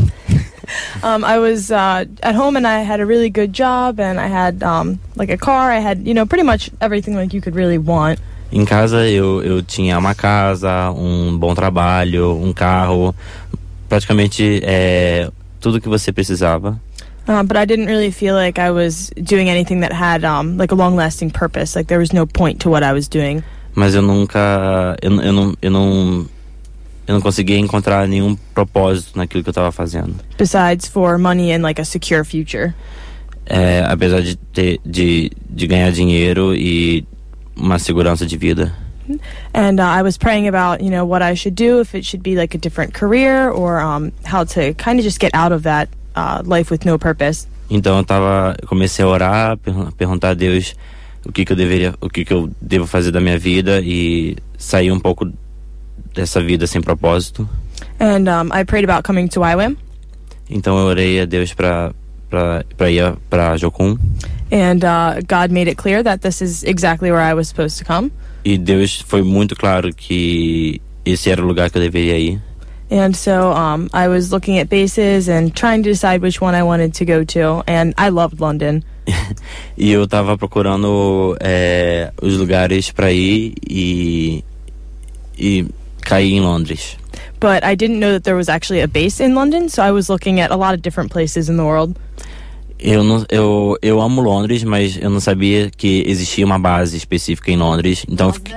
[1.03, 4.27] um, I was uh, at home and I had a really good job and I
[4.27, 5.71] had um, like a car.
[5.71, 8.19] I had you know pretty much everything like you could really want.
[8.51, 13.15] Em casa eu, eu tinha uma casa, um bom trabalho, um carro,
[13.89, 16.79] praticamente é, tudo que você precisava.
[17.27, 20.73] Uh, but I didn't really feel like I was doing anything that had um, like
[20.73, 21.73] a long-lasting purpose.
[21.75, 23.43] Like there was no point to what I was doing.
[23.75, 24.95] Mas eu nunca.
[25.01, 26.25] Eu, eu, não, eu, não,
[27.07, 30.15] eu não conseguia encontrar nenhum propósito naquilo que eu estava fazendo.
[30.37, 32.73] Besides for money and like a secure future.
[33.45, 37.05] É, apesar de, ter, de, de ganhar dinheiro e
[37.55, 38.73] uma segurança de vida.
[39.53, 42.23] And uh, I was praying about you know what I should do if it should
[42.23, 45.63] be like a different career or um, how to kind of just get out of
[45.63, 47.45] that uh, life with no purpose.
[47.69, 50.73] Então eu tava, comecei a orar, pergun- perguntar a Deus
[51.25, 54.37] o que que eu deveria, o que que eu devo fazer da minha vida e
[54.57, 55.29] sair um pouco
[56.13, 57.47] dessa vida sem propósito.
[57.99, 59.41] And um, I prayed about coming to.
[60.49, 61.93] Então eu orei a Deus para
[62.29, 63.97] para para ir para Jocum
[64.51, 67.85] And uh, God made it clear that this is exactly where I was supposed to
[67.85, 68.11] come.
[68.45, 72.41] e Deus foi muito claro que esse era o lugar que eu deveria ir.
[72.91, 76.61] And so um, I was looking at bases and trying to decide which one I
[76.61, 77.63] wanted to go to.
[77.65, 78.83] And I loved London.
[79.75, 84.43] E eu tava procurando é, os lugares para ir e
[85.37, 85.65] e
[86.03, 86.97] cair em Londres.
[87.39, 90.09] But I didn't know that there was actually a base in London, so I was
[90.09, 91.95] looking at a lot of different places in the world.
[92.79, 97.49] Eu, não, eu, eu amo Londres, mas eu não sabia que existia uma base específica
[97.49, 98.05] em Londres.
[98.09, 98.55] Então eu fiquei,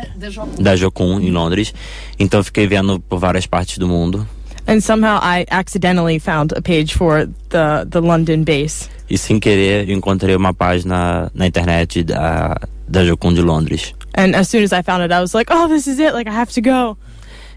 [0.59, 1.73] da Jocum em Londres.
[2.19, 4.27] Então fiquei vendo por várias partes do mundo.
[4.67, 8.89] And somehow I accidentally found a page for the, the London base.
[9.09, 12.57] E sem querer eu encontrei uma página na internet da,
[12.89, 13.95] da Jocum de Londres.
[14.17, 16.15] And as soon as I found it, I was like, oh, this is it.
[16.15, 16.97] Like, I have to go.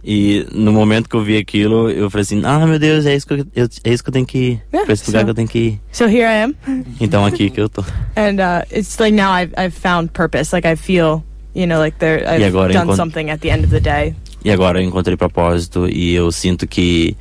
[0.03, 3.27] E no momento que eu vi aquilo, eu falei assim, ah meu Deus, é isso
[3.27, 4.61] que eu, eu- é isso que eu tenho que ir.
[4.71, 5.81] Yeah, Pra esse lugar so- que eu tenho que ir.
[5.91, 6.55] So here I am.
[7.01, 7.81] Então aqui que eu tô.
[8.15, 10.53] And uh, it's like now I've, I've found purpose.
[10.55, 11.23] Like, I feel,
[11.53, 14.15] you know, like there, I've agora done encont- something at the end of the day.
[14.43, 17.17] E agora eu encontrei propósito e eu sinto que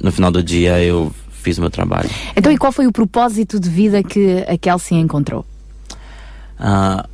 [0.00, 2.08] no final do dia eu fiz o meu trabalho.
[2.36, 5.44] Então, e qual foi o propósito de vida que a Kelsey encontrou?
[6.58, 7.06] Ah,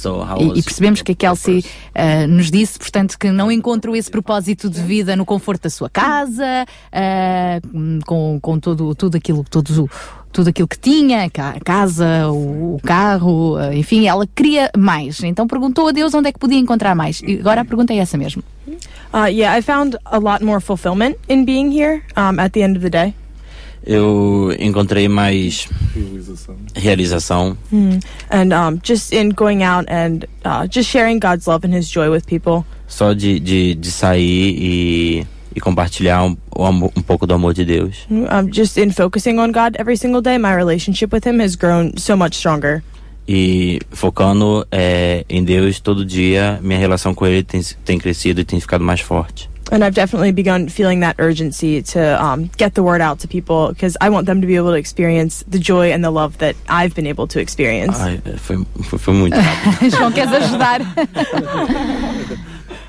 [0.00, 3.94] so how E, e percebemos que a Kelsey ah, nos disse, portanto, que não encontrou
[3.94, 7.60] esse propósito de vida no conforto da sua casa, ah,
[8.06, 9.90] com, com todo, tudo, aquilo, todo,
[10.32, 15.22] tudo aquilo que tinha, a casa, o, o carro, ah, enfim, ela queria mais.
[15.22, 17.20] Então perguntou a Deus onde é que podia encontrar mais.
[17.22, 18.42] E agora a pergunta é essa mesmo.
[19.12, 22.76] Uh, yeah, I found a lot more fulfillment in being here um, at the end
[22.76, 23.14] of the day.
[23.86, 26.56] Eu encontrei mais Realização.
[26.74, 27.56] realização
[28.30, 32.08] And um, just in going out and uh, just sharing God's love and His joy
[32.10, 32.64] with people.
[32.86, 37.54] só de, de, de sair e, e compartilhar um, o amor- um pouco do amor
[37.54, 38.06] de Deus.
[38.10, 41.92] Um, just in focusing on God every single day, my relationship with Him has grown
[41.96, 42.82] so much stronger.
[43.28, 48.44] E focando é, em Deus todo dia, minha relação com Ele tem, tem crescido e
[48.44, 49.48] tem ficado mais forte.
[49.70, 53.68] And I've definitely begun feeling that urgency to um, get the word out to people
[53.68, 56.56] because I want them to be able to experience the joy and the love that
[56.68, 57.96] I've been able to experience.
[58.00, 59.90] Ai, foi, foi, foi muito rápido.
[59.90, 60.80] João, queres ajudar?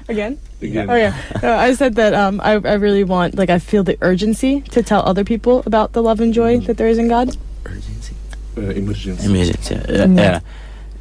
[0.10, 0.38] Again?
[0.62, 0.90] Again.
[0.90, 1.16] Oh yeah.
[1.42, 4.82] No, I said that um, I, I really want, like, I feel the urgency to
[4.82, 7.38] tell other people about the love and joy that there is in God.
[8.58, 9.26] Eh, emergência.
[9.26, 9.84] Emergência.
[9.88, 10.42] É, é,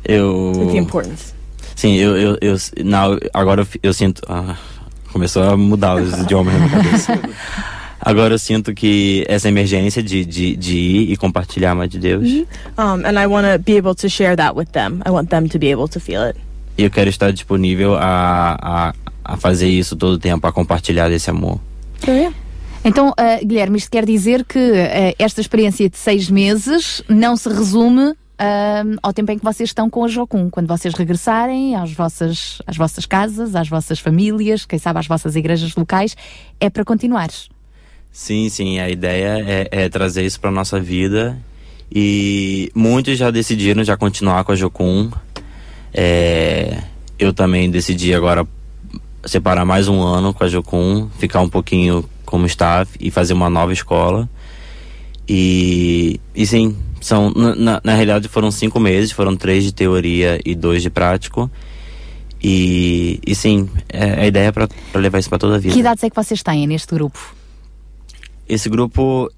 [0.05, 0.53] eu.
[0.53, 1.35] Like the importance.
[1.74, 4.22] Sim, eu, eu, eu não, agora eu, sinto.
[4.28, 4.57] ah,
[5.13, 7.21] começou a mudar os idiomas na minha cabeça.
[8.01, 12.27] Agora eu sinto que essa emergência de, de, de ir e compartilhar mais de Deus.
[12.79, 15.03] Um, and I want to be able to share that with them.
[15.07, 16.39] I want them to be able to feel it.
[16.79, 21.11] E eu quero estar disponível a, a, a fazer isso todo o tempo, a compartilhar
[21.11, 21.61] desse amor.
[22.09, 22.35] Yeah.
[22.83, 27.51] Então, ah, Guilherme, isto quer dizer que ah, esta experiência de seis meses não se
[27.51, 28.15] resume
[29.03, 30.49] ao tempo em que vocês estão com a Jocum.
[30.51, 35.36] Quando vocês regressarem às vossas, às vossas casas, às vossas famílias, quem sabe às vossas
[35.36, 36.16] igrejas locais,
[36.59, 37.28] é para continuar.
[38.12, 41.38] Sim, sim, a ideia é, é trazer isso para nossa vida
[41.93, 45.11] e muitos já decidiram já continuar com a Jocum.
[45.93, 46.82] É,
[47.18, 48.47] eu também decidi agora
[49.24, 53.51] separar mais um ano com a Jocum, ficar um pouquinho como staff e fazer uma
[53.51, 54.28] nova escola.
[55.29, 60.55] E, e sim, são na, na, realidade foram cinco meses, foram três de teoria e
[60.55, 61.51] dois de prático.
[62.43, 65.75] E, e sim, é, a ideia é para levar isso para toda a vida.
[65.75, 67.35] Que idades é que vocês têm neste grupo?
[68.49, 69.31] Esse grupo,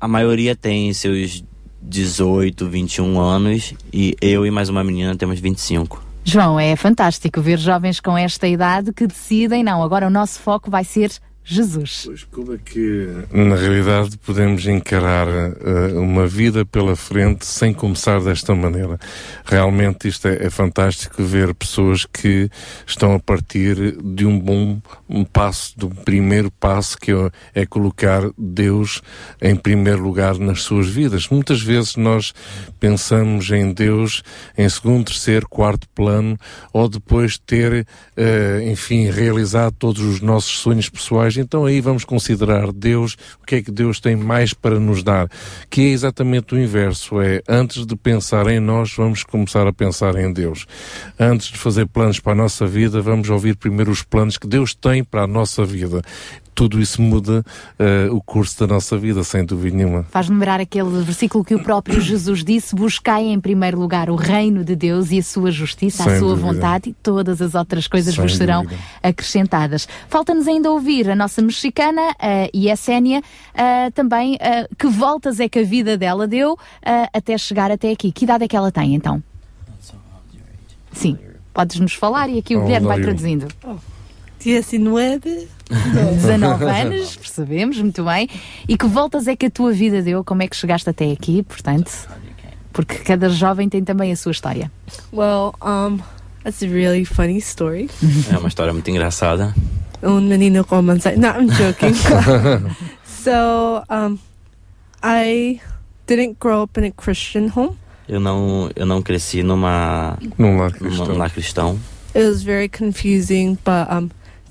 [0.00, 1.42] a maioria tem seus
[1.80, 6.04] 18, 21 anos e eu e mais uma menina temos 25.
[6.24, 10.70] João, é fantástico ver jovens com esta idade que decidem, não, agora o nosso foco
[10.70, 11.10] vai ser
[11.50, 12.02] Jesus.
[12.04, 18.20] Pois como é que, na realidade, podemos encarar uh, uma vida pela frente sem começar
[18.20, 18.98] desta maneira?
[19.46, 22.50] Realmente isto é, é, fantástico ver pessoas que
[22.86, 24.78] estão a partir de um bom
[25.08, 29.00] um passo, do primeiro passo que é, é colocar Deus
[29.40, 31.28] em primeiro lugar nas suas vidas.
[31.30, 32.34] Muitas vezes nós
[32.78, 34.22] pensamos em Deus
[34.56, 36.38] em segundo, terceiro, quarto plano
[36.74, 37.86] ou depois ter,
[38.18, 43.56] uh, enfim, realizado todos os nossos sonhos pessoais então aí vamos considerar Deus, o que
[43.56, 45.28] é que Deus tem mais para nos dar,
[45.70, 50.16] que é exatamente o inverso, é antes de pensar em nós, vamos começar a pensar
[50.16, 50.66] em Deus.
[51.18, 54.74] Antes de fazer planos para a nossa vida, vamos ouvir primeiro os planos que Deus
[54.74, 56.02] tem para a nossa vida
[56.58, 57.44] tudo isso muda
[57.78, 60.02] uh, o curso da nossa vida, sem dúvida nenhuma.
[60.10, 64.64] Faz lembrar aquele versículo que o próprio Jesus disse: Buscai em primeiro lugar o reino
[64.64, 66.52] de Deus e a sua justiça, Sem a sua dúvida.
[66.54, 68.80] vontade, e todas as outras coisas Sem vos serão dúvida.
[69.00, 69.86] acrescentadas.
[70.08, 75.38] Falta-nos ainda ouvir a nossa mexicana uh, e a Sénia uh, também, uh, que voltas
[75.38, 76.58] é que a vida dela deu uh,
[77.14, 78.10] até chegar até aqui.
[78.10, 79.22] Que idade é que ela tem então?
[80.92, 81.16] Sim,
[81.54, 83.48] podes-nos falar e aqui o Oh, Guilherme vai Dario.
[84.38, 84.90] Traduzindo.
[84.90, 85.48] 19.
[85.70, 88.28] 19 anos, percebemos, muito bem.
[88.66, 90.24] E que voltas é que a tua vida deu?
[90.24, 91.90] Como é que chegaste até aqui, portanto?
[92.72, 94.70] Porque cada jovem tem também a sua história.
[95.12, 95.98] Well, um,
[96.44, 97.90] that's a really funny story.
[98.32, 99.54] É uma história muito engraçada.
[100.02, 101.92] Un menino com manzai- No, I'm joking.
[103.04, 104.18] so, um,
[105.02, 105.60] I
[106.06, 107.76] didn't grow up in a Christian home.
[108.08, 111.06] Eu não, eu não cresci numa, Num lar numa, cristão.
[111.08, 111.78] num lar cristão.
[112.14, 114.08] It was very confusing, but um,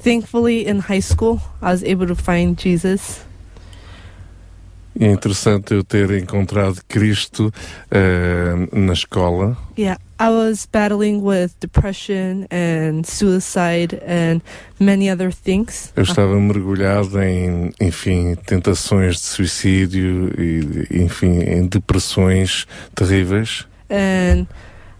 [0.07, 3.25] thankfully in high school, I was able to find Jesus.
[4.99, 7.53] É interessante eu ter encontrado Cristo
[7.91, 9.55] eh, na escola.
[9.77, 14.41] Yeah, I was battling with depression and suicide and
[14.79, 15.91] many other things.
[15.95, 23.67] Eu estava mergulhado em, enfim, tentações de suicídio e, enfim, em depressões terríveis.
[23.91, 24.47] And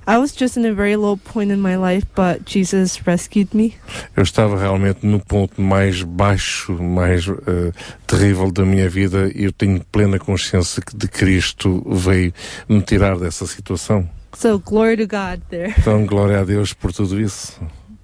[0.10, 3.76] I was just in a very low point in my life, but Jesus rescued me.
[4.16, 7.74] Eu estava realmente no ponto mais baixo, mais eh,
[8.08, 12.34] terrível da minha vida e eu tenho plena consciência que de Cristo veio
[12.70, 14.10] me tirar dessa situação.
[14.34, 15.76] So glory to God there.
[15.78, 17.60] Então, glória a Deus por tudo isso.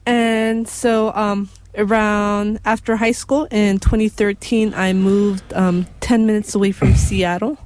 [0.06, 1.48] And so um,
[1.78, 7.58] around after high school in 2013, I moved um, 10 minutes away from Seattle.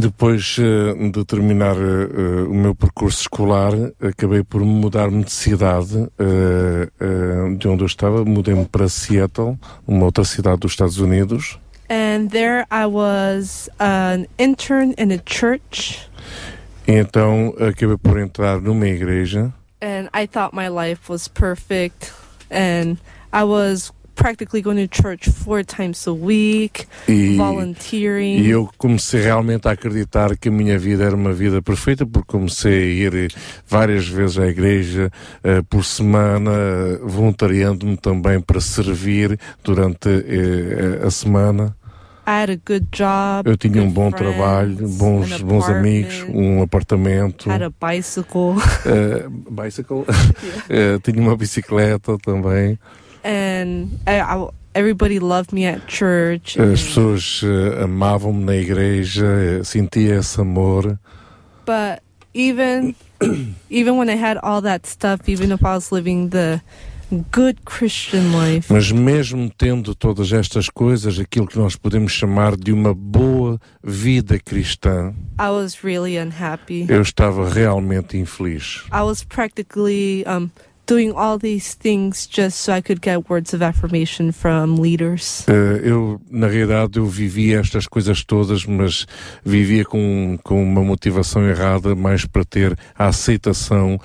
[0.00, 7.56] Depois eh, de terminar eh, o meu percurso escolar, acabei por mudar-me de cidade, eh,
[7.56, 11.58] de onde eu estava, mudei-me para Seattle, uma outra cidade dos Estados Unidos.
[11.88, 16.10] And there I was an intern in a church.
[16.86, 22.12] E então acabei por entrar numa igreja And I thought my life was perfect.
[22.50, 22.98] And
[23.32, 28.40] I was practically going to church four times a week, e, volunteering.
[28.40, 32.32] e eu comecei realmente a acreditar que a minha vida era uma vida perfeita, porque
[32.32, 32.72] comecei
[33.06, 33.32] a ir
[33.68, 35.12] várias vezes à igreja
[35.44, 36.50] eh, por semana,
[37.02, 41.76] voluntariando-me também para servir durante eh, a semana.
[42.28, 43.48] I had a good job.
[43.48, 48.56] Eu tinha um bom friends, trabalho, bons, bons amigos, um apartamento, Had a bicycle.
[48.84, 50.04] eh, bicycle,
[51.04, 52.76] tinha uma bicicleta também.
[53.26, 56.56] And I, I- everybody loved me at church.
[56.58, 60.98] As pessoas eh, amavam-me na igreja, eh, sentia esse amor.
[61.66, 62.00] but
[62.32, 62.94] even
[63.70, 66.60] even when I had all that stuff, even if I was living the
[67.30, 68.72] good Christian life.
[68.72, 74.38] Mas mesmo tendo todas estas coisas, aquilo que nós podemos chamar de uma boa vida
[74.38, 76.86] cristã, I was really unhappy.
[76.88, 78.82] eu estava realmente infeliz.
[78.92, 80.50] I was practically um,
[80.86, 85.44] doing all these things just so I could get words of affirmation from leaders.
[85.48, 89.06] Eh, eu, na realidade, eu vivia estas coisas todas, mas
[89.44, 94.00] vivia com, com uma motivação errada, mais para ter a aceitação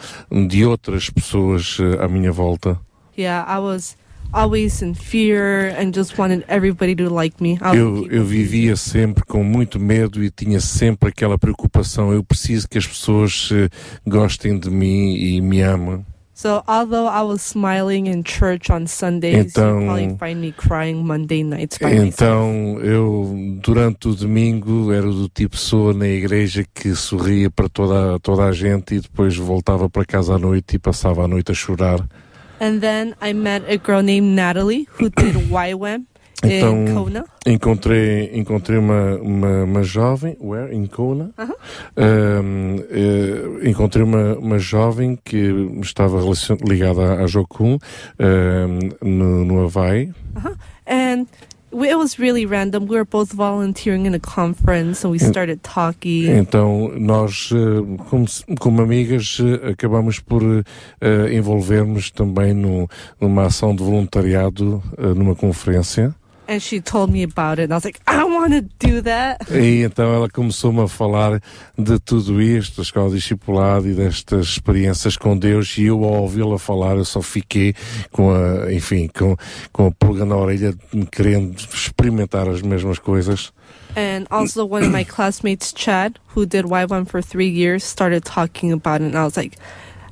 [0.48, 2.80] de outras pessoas eh, à minha volta.
[3.18, 3.96] Yeah, I was
[4.34, 7.60] always in fear and just wanted everybody to like me.
[7.76, 12.12] Eu, eu vivia sempre com muito medo e tinha sempre aquela preocupação.
[12.12, 13.70] Eu preciso que as pessoas eh,
[14.08, 16.06] gostem de mim e me amem.
[16.42, 21.06] So although I was smiling in church on Sundays, Então- you probably find me crying
[21.06, 22.08] Monday nights by myself.
[22.08, 28.20] Então, eu, durante o domingo, era do tipo pessoa na igreja que sorria para toda,
[28.22, 31.54] toda a gente e depois voltava para casa à noite e passava a noite a
[31.54, 32.00] chorar.
[32.60, 36.08] And then I met a girl named Natalie who did YWAM
[36.44, 37.26] Então, Kona.
[37.46, 40.74] encontrei, encontrei uma, uma, uma jovem, where?
[40.76, 41.32] In Kona?
[41.38, 41.54] Aham.
[41.98, 46.20] Um, eh, encontrei uma, uma jovem que estava
[46.68, 47.78] ligada à, Jokun
[48.20, 50.12] um, no, no Havaí.
[50.88, 51.28] And
[51.72, 52.88] we, it was really random.
[52.88, 56.28] We were both volunteering in a conference and we started talking.
[56.30, 58.26] Então, nós, eh, como,
[58.60, 62.90] como amigas, eh, acabamos por eh, envolvermos também no,
[63.20, 66.14] numa ação de voluntariado eh, numa conferência.
[66.52, 67.64] And she told me about it.
[67.64, 69.50] And I was like, I want to do that.
[69.50, 71.42] E então ela começou-me a falar
[71.78, 76.60] de tudo isto, da escola discipulada e destas experiências com Deus, e eu, ao ouvi-la
[76.60, 77.74] falar, eu só fiquei
[78.12, 79.38] com a, enfim, com,
[79.72, 80.76] com a pulga na orelha,
[81.10, 83.54] querendo experimentar as mesmas coisas.
[83.96, 88.74] And also, one of my classmates, Chad, who did Y1 for three years, started talking
[88.74, 89.06] about it.
[89.06, 89.58] And I was like,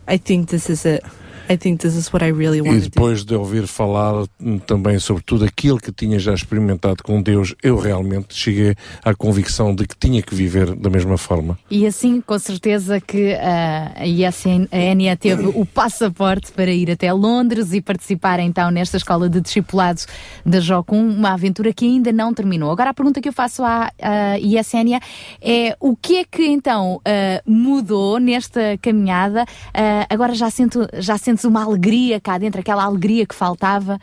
[0.08, 1.04] I think this is it.
[1.52, 2.90] I think this is what I really E want to do.
[2.90, 7.56] depois de ouvir falar hum, também sobre tudo aquilo que tinha já experimentado com Deus,
[7.64, 11.58] eu realmente cheguei à convicção de que tinha que viver da mesma forma.
[11.72, 17.74] E assim, com certeza que ah, a ISNA teve o passaporte para ir até Londres
[17.74, 20.06] e participar então nesta escola de discipulados
[20.46, 22.72] da Jocum, uma aventura que ainda não terminou.
[22.72, 25.00] Agora a pergunta que eu faço à, à ISNA
[25.42, 29.46] é o que é que então ah, mudou nesta caminhada?
[29.74, 34.00] Ah, agora já, sinto, já sentes uma alegria cá dentro, aquela alegria que faltava?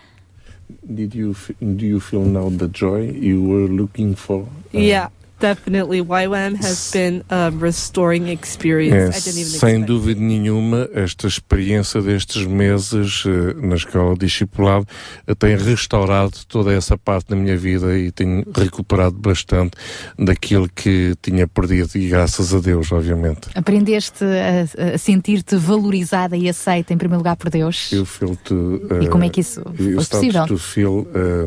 [0.83, 4.47] Did you, do you feel now the joy you were looking for?
[4.73, 5.11] Yeah,
[5.41, 6.01] definitely.
[6.03, 9.17] YWAM has been a restoring experience.
[9.17, 14.87] É, I didn't even sem dúvida nenhuma, esta experiência destes meses eh, na escola discipulado
[15.27, 19.73] eh, tem restaurado toda essa parte da minha vida e tenho recuperado bastante
[20.19, 23.49] daquilo que tinha perdido e graças a Deus, obviamente.
[23.55, 27.93] Aprendeste a, a sentir-te valorizada e aceita em primeiro lugar por Deus?
[27.93, 30.47] Eu feel to, E como é que isso you foi possível?
[30.47, 31.45] to feel uh,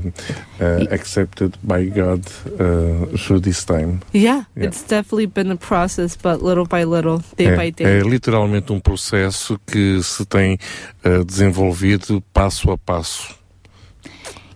[0.60, 2.24] uh, accepted by God
[2.60, 3.78] uh, through this time.
[4.13, 4.67] Yeah, Yeah.
[4.67, 7.86] it's definitely been a process, but little by little, day by É, day.
[7.99, 10.57] é literalmente um processo que se tem
[11.05, 13.39] uh, desenvolvido passo a passo.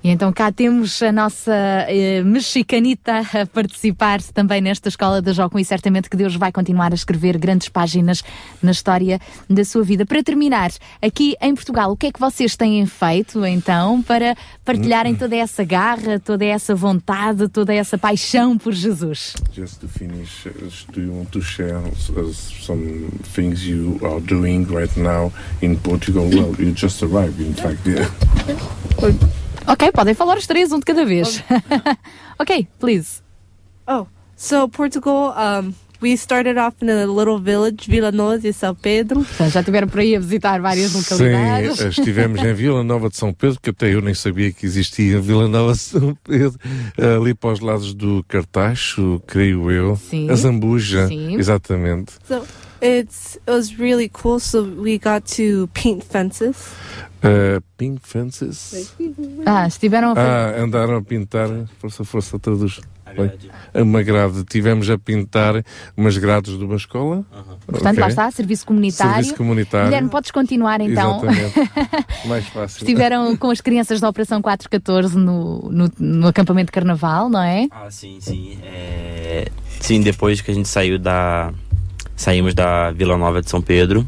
[0.03, 1.53] E então cá temos a nossa
[1.87, 6.91] eh, mexicanita a participar também nesta escola da Jocum e certamente que Deus vai continuar
[6.91, 8.21] a escrever grandes páginas
[8.61, 9.17] na história
[9.49, 10.05] da sua vida.
[10.05, 14.35] Para terminar, aqui em Portugal, o que é que vocês têm feito então para
[14.65, 19.35] partilharem toda essa garra, toda essa vontade, toda essa paixão por Jesus?
[19.53, 20.47] Just to finish,
[20.91, 25.31] do you want to share uh, some things you are doing right now
[25.61, 26.25] in Portugal?
[26.25, 27.87] Well, you just arrived, in fact.
[27.87, 28.09] Yeah.
[29.67, 31.43] Ok, podem falar os três, um de cada vez.
[32.37, 33.21] ok, please.
[33.87, 34.05] Oh,
[34.35, 39.25] so Portugal, um, we started off in a little village, Vila Nova de São Pedro.
[39.51, 41.79] Já tiveram por aí a visitar várias Sim, localidades.
[41.79, 45.47] estivemos em Vila Nova de São Pedro, que até eu nem sabia que existia Vila
[45.47, 46.59] Nova de São Pedro,
[47.17, 49.95] ali para os lados do Cartacho, creio eu.
[49.95, 50.29] Sim.
[50.29, 51.37] A Zambuja, Sim.
[51.37, 52.13] exatamente.
[52.27, 52.45] So
[52.81, 54.39] it's it was really cool.
[54.41, 56.57] So we got to paint fences.
[57.23, 58.93] Uh, pink fences.
[59.45, 61.47] Ah, estiveram a Ah, andaram a pintar.
[61.79, 62.81] Força, força, todos.
[63.75, 64.43] Uma grade.
[64.45, 65.63] Tivemos a pintar
[65.95, 67.23] umas grades de uma escola.
[67.65, 68.01] Portanto, Ok.
[68.01, 69.13] lá está, serviço comunitário.
[69.13, 69.85] Serviço comunitário.
[69.85, 71.21] Guilherme, podes continuar então.
[71.23, 72.27] Exatamente.
[72.27, 72.79] Mais fácil.
[72.79, 77.67] Estiveram com as crianças da Operação 414 no, no, no acampamento de carnaval, não é?
[77.71, 78.57] Ah, sim, sim.
[78.63, 79.47] É,
[79.79, 81.53] sim, depois que a gente saiu da.
[82.15, 84.07] Saímos da Vila Nova de São Pedro.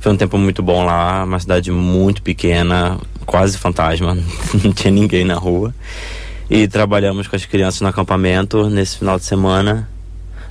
[0.00, 4.16] Foi um tempo muito bom lá, uma cidade muito pequena, quase fantasma,
[4.64, 5.74] não tinha ninguém na rua.
[6.48, 9.88] E trabalhamos com as crianças no acampamento nesse final de semana.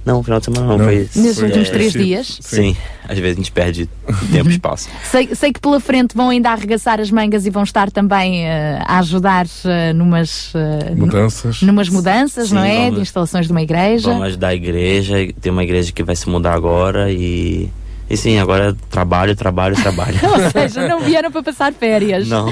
[0.05, 0.85] Não, final de semana não, Não.
[0.85, 0.95] foi.
[1.15, 1.99] Nesses foi, últimos é, três sim.
[1.99, 2.37] dias?
[2.41, 2.77] Sim,
[3.07, 3.89] às vezes a gente perde
[4.31, 4.87] tempo e espaço.
[5.03, 8.79] Sei, sei que pela frente vão ainda arregaçar as mangas e vão estar também eh,
[8.85, 10.53] a ajudar eh, numas,
[10.95, 11.61] nu- Mudanças.
[11.61, 12.77] numas mudanças, Sim, não é?
[12.83, 12.95] vamos.
[12.95, 14.09] De instalações de uma igreja.
[14.09, 17.69] Vamos ajudar a igreja, tem uma igreja que vai se mudar agora e.
[18.09, 20.17] E sim, agora trabalho, trabalho, trabalho.
[20.23, 22.27] Ou seja, não vieram para passar férias.
[22.27, 22.49] não.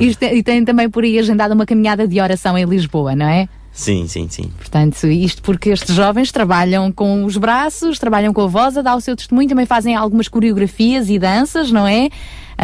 [0.00, 3.48] E, e tem também por aí agendada uma caminhada de oração em Lisboa, não é?
[3.72, 4.50] Sim, sim, sim.
[4.56, 8.94] Portanto, isto porque estes jovens trabalham com os braços, trabalham com a voz, a dar
[8.94, 12.10] o seu testemunho, também fazem algumas coreografias e danças, não é?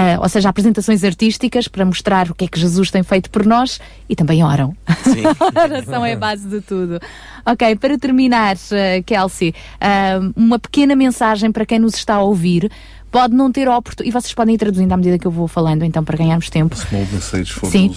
[0.01, 3.45] Ah, ou seja, apresentações artísticas para mostrar o que é que Jesus tem feito por
[3.45, 4.77] nós e também oram.
[5.03, 5.25] Sim.
[5.57, 7.01] a oração é a base de tudo.
[7.45, 12.71] Ok, para terminar, eh, Kelsey, ah, uma pequena mensagem para quem nos está a ouvir.
[13.11, 15.83] Pode não ter oportunidade, e vocês podem ir traduzindo à medida que eu vou falando,
[15.85, 16.77] então, para ganharmos tempo.
[16.77, 17.95] Small message for Sim.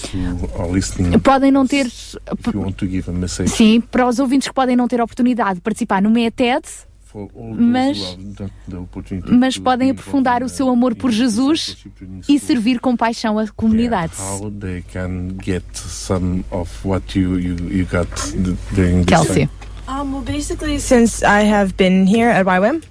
[1.23, 2.15] Podem não ter, If
[2.53, 5.55] you want to give a message sim, para os ouvintes que podem não ter oportunidade
[5.55, 6.61] de participar no METED,
[7.57, 8.17] Mas-
[9.29, 11.75] mas podem aprofundar o seu amor por Jesus
[12.29, 14.13] e servir com paixão a comunidade.
[14.17, 19.07] Yeah, how they can get some of what you you, you got d- during this
[19.07, 19.49] Kelsey.
[19.89, 22.81] Um, well, basically, since I have been here at YWAM,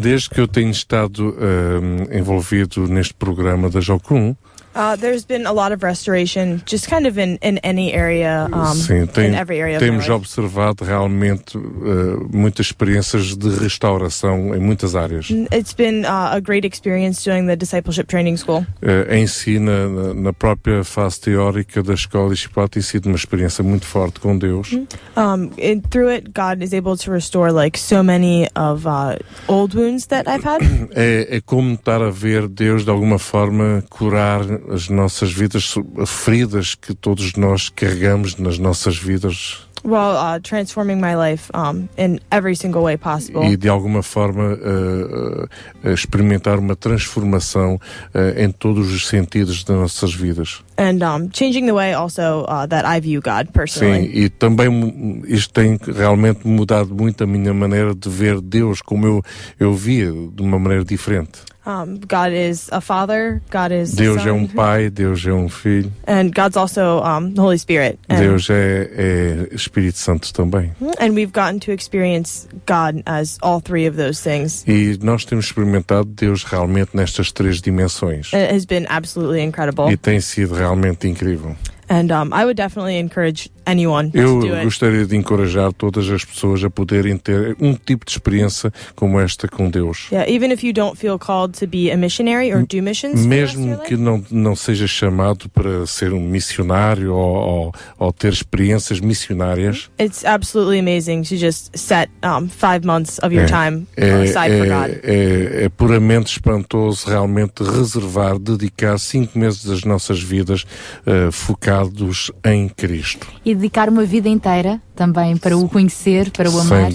[0.00, 4.34] Desde que eu tenho estado ahm, envolvido neste programa da Jocum,
[4.76, 8.76] uh, there's been a lot of restoration, just kind of in, in any area, um,
[8.76, 14.94] sim, tem- in every area temos observado realmente ah, muitas experiências de restauração em muitas
[14.94, 15.28] áreas.
[15.52, 18.66] It's been uh, a great experience doing the discipleship training school.
[18.82, 23.86] Ah, em si, na, própria fase teórica da escola discipulada, tem sido uma experiência muito
[23.86, 24.72] forte com Deus.
[25.16, 29.16] Um, it, through it, God is able to restore like so many of uh,
[29.48, 30.60] old wounds that I've had.
[30.94, 35.74] É, é como estar a ver Deus de alguma forma curar as nossas vidas,
[36.06, 42.18] feridas que todos nós carregamos nas nossas vidas while uh, transforming my life um, in
[42.32, 43.44] every single way possible.
[43.44, 45.44] e de alguma forma uh,
[45.84, 47.76] uh, experimentar uma transformação
[48.12, 50.62] uh, em todos os sentidos das nossas vidas.
[50.76, 54.10] and um, changing the way also uh, that I view God Sim, personally.
[54.12, 59.22] e também isto tem realmente mudado muito a minha maneira de ver Deus como eu,
[59.58, 61.38] eu via de uma maneira diferente.
[61.66, 63.42] Um, God is a father.
[63.50, 67.40] God is Deus é um pai, Deus é um filho, and God's also um, the
[67.40, 67.98] Holy Spirit.
[68.08, 70.70] And, Deus é, é Espírito Santo também.
[71.00, 74.64] and we've gotten to experience God as all three of those things.
[74.66, 78.32] E nós temos experimentado Deus realmente nestas três dimensões.
[78.32, 79.90] And it has been absolutely incredible.
[79.90, 81.56] E tem sido realmente incrível.
[81.88, 84.64] And um, I would definitely encourage anyone Eu to do it.
[84.64, 89.48] gostaria de encorajar todas as pessoas a poderem ter um tipo de experiência como esta
[89.48, 90.08] com Deus.
[90.10, 93.28] Yeah, even if you don't feel called to be a missionary or do missions, for
[93.28, 97.36] the rest of your Mesmo que não, não seja chamado para ser um missionário ou,
[97.36, 103.34] ou, ou ter experiências missionárias, it's absolutely amazing to just set um, five months of
[103.34, 104.90] your É, time uh, é, aside for God.
[105.02, 110.64] é, é, é puramente espantoso realmente reservar, dedicar cinco meses das nossas vidas
[111.06, 113.26] eh, focados em Cristo.
[113.44, 116.90] E dedicar uma vida inteira também para o conhecer, para o amar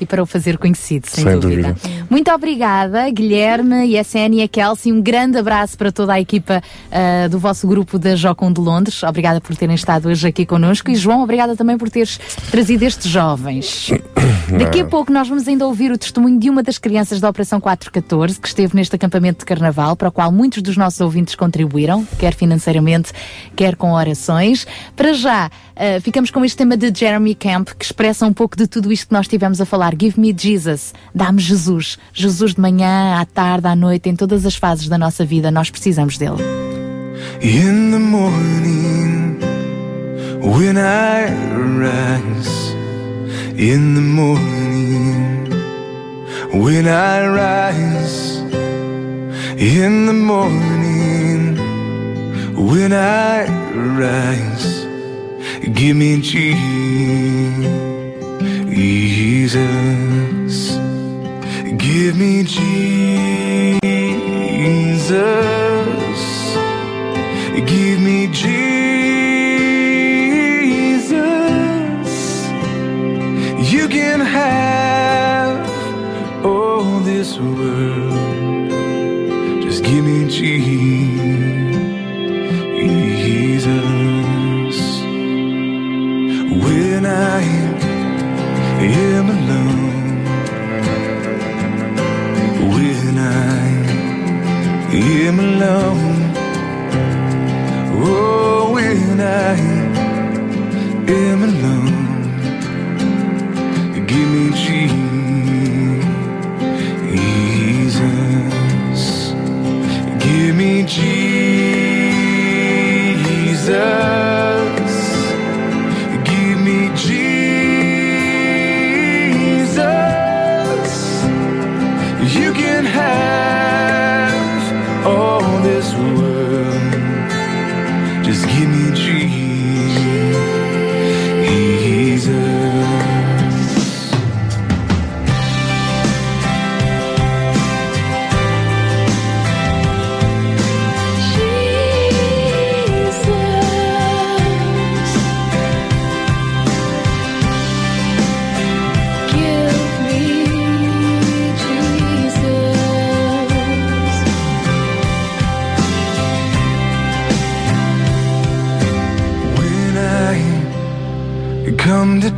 [0.00, 1.74] e para o fazer conhecido, sem, Sem dúvida.
[1.74, 2.06] dúvida.
[2.08, 4.90] Muito obrigada, Guilherme, Yessenia e a Kelsey.
[4.90, 9.02] Um grande abraço para toda a equipa ah, do vosso grupo da Jocum de Londres.
[9.02, 10.90] Obrigada por terem estado hoje aqui connosco.
[10.90, 12.18] E João, obrigada também por teres
[12.50, 13.90] trazido estes jovens.
[14.58, 17.60] Daqui a pouco nós vamos ainda ouvir o testemunho de uma das crianças da Operação
[17.60, 22.06] 414 que esteve neste acampamento de carnaval, para o qual muitos dos nossos ouvintes contribuíram,
[22.18, 23.12] quer financeiramente,
[23.54, 24.66] quer com orações.
[24.96, 28.68] Para já, ah, ficamos com este tema de Jeremy Camp, que expressa um pouco de
[28.68, 29.94] tudo isto que nós tivemos a falar.
[30.00, 31.98] Give me Jesus, dá-me Jesus.
[32.14, 35.68] Jesus de manhã, à tarde, à noite, em todas as fases da nossa vida, nós
[35.68, 36.40] precisamos dele.
[37.42, 39.40] In the morning,
[40.40, 41.26] when I
[41.80, 42.76] rise,
[43.58, 45.48] in the morning,
[46.54, 48.40] when I rise,
[49.58, 51.56] in the morning,
[52.54, 53.46] when I
[53.98, 54.81] rise,
[55.72, 56.20] give me
[58.70, 60.76] Jesus,
[61.78, 63.82] give me Jesus.
[67.72, 68.52] Give me Jesus.
[73.72, 75.66] You can have
[76.44, 78.12] all this world.
[79.62, 80.71] Just give me Jesus.
[95.32, 96.32] Am alone.
[98.04, 99.56] Oh, when I
[101.08, 101.71] am alone,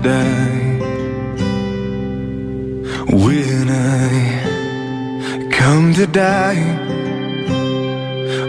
[0.05, 0.79] die,
[3.09, 6.63] when I come to die,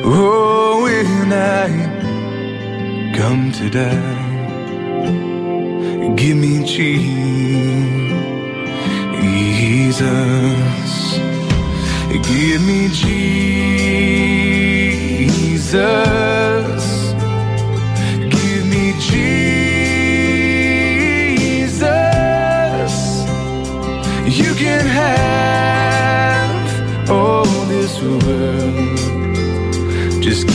[0.03, 1.69] oh, when I
[3.15, 4.25] come to die,
[6.17, 7.15] give me Jesus,
[12.29, 13.55] give me Jesus.
[18.29, 19.44] Give me Jesus.
[30.25, 30.54] Just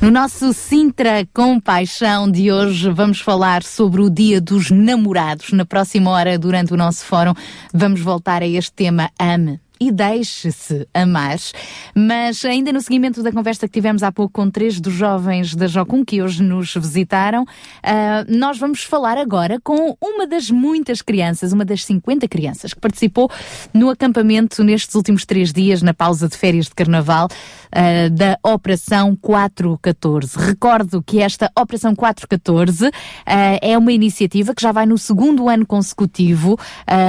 [0.00, 5.52] No nosso Sintra com Paixão de hoje vamos falar sobre o Dia dos Namorados.
[5.52, 7.34] Na próxima hora, durante o nosso fórum,
[7.70, 9.60] vamos voltar a este tema Ame.
[9.82, 11.38] E deixe-se amar.
[11.94, 15.66] Mas ainda no seguimento da conversa que tivemos há pouco com três dos jovens da
[15.66, 17.46] Jocum que hoje nos visitaram,
[17.82, 22.80] ah, nós vamos falar agora com uma das muitas crianças, uma das 50 crianças que
[22.80, 23.30] participou
[23.72, 27.28] no acampamento nestes últimos três dias, na pausa de férias de carnaval,
[27.72, 30.36] ah, da Operação 414.
[30.36, 32.90] Recordo que esta Operação 414
[33.24, 36.58] ah, é uma iniciativa que já vai no segundo ano consecutivo,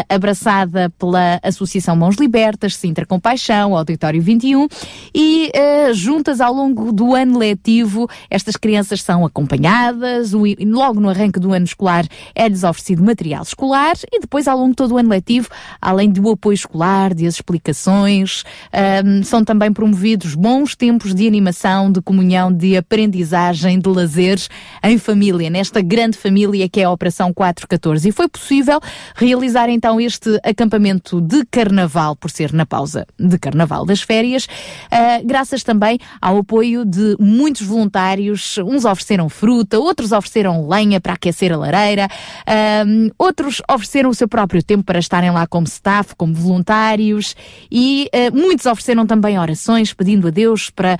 [0.07, 4.67] abraçada pela Associação Mãos Libertas, Sintra Compaixão, Auditório 21,
[5.15, 11.09] e ah, juntas ao longo do ano letivo, estas crianças são acompanhadas, o- logo no
[11.09, 12.05] arranque do ano escolar
[12.35, 15.49] é-lhes oferecido material escolar e depois ao longo de todo o ano letivo,
[15.81, 21.91] além do apoio escolar, de as explicações, ahm, são também promovidos bons tempos de animação,
[21.91, 24.49] de comunhão, de aprendizagem, de lazeres
[24.83, 28.07] em família, nesta grande família que é a Operação 414.
[28.09, 28.79] E foi possível
[29.15, 35.25] realizar então este acampamento de carnaval por ser na pausa de carnaval das férias, uh,
[35.25, 38.57] graças também ao apoio de muitos voluntários.
[38.59, 44.27] Uns ofereceram fruta, outros ofereceram lenha para aquecer a lareira, uh, outros ofereceram o seu
[44.27, 47.35] próprio tempo para estarem lá como staff, como voluntários
[47.71, 50.97] e uh, muitos ofereceram também orações pedindo a Deus para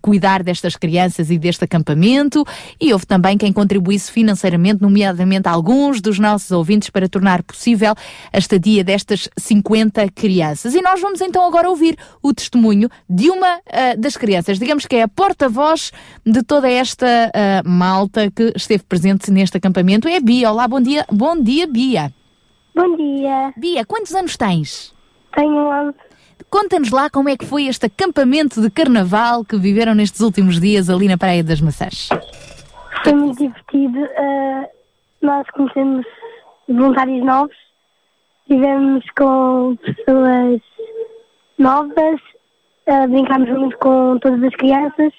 [0.00, 2.44] cuidar destas crianças e deste acampamento
[2.80, 7.94] e houve também quem contribuísse financeiramente, nomeadamente alguns dos nossos ouvintes para tornar possível
[8.32, 10.73] a estadia destas 50 crianças.
[10.74, 14.96] E nós vamos então agora ouvir o testemunho de uma uh, das crianças, digamos que
[14.96, 15.92] é a porta-voz
[16.24, 20.08] de toda esta uh, malta que esteve presente neste acampamento.
[20.08, 20.50] É a Bia.
[20.50, 21.04] Olá, bom dia.
[21.10, 22.12] Bom dia, Bia.
[22.74, 23.52] Bom dia.
[23.56, 24.92] Bia, quantos anos tens?
[25.34, 25.94] Tenho 11.
[26.50, 30.90] Conta-nos lá como é que foi este acampamento de carnaval que viveram nestes últimos dias
[30.90, 32.08] ali na Praia das Maçãs.
[33.02, 33.98] Foi muito divertido.
[33.98, 34.66] Uh,
[35.22, 36.06] nós conhecemos
[36.68, 37.56] voluntários novos,
[38.44, 40.60] estivemos com pessoas
[41.58, 42.20] novas,
[42.86, 45.12] uh, brincámos muito com todas as crianças,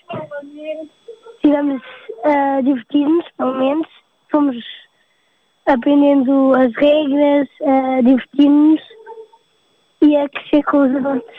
[1.35, 1.81] estivemos
[2.23, 3.87] a divertir-nos, pelo menos,
[4.31, 4.55] fomos
[5.65, 8.81] aprendendo as regras, a divertir-nos
[10.01, 11.35] e a crescer com os adultos.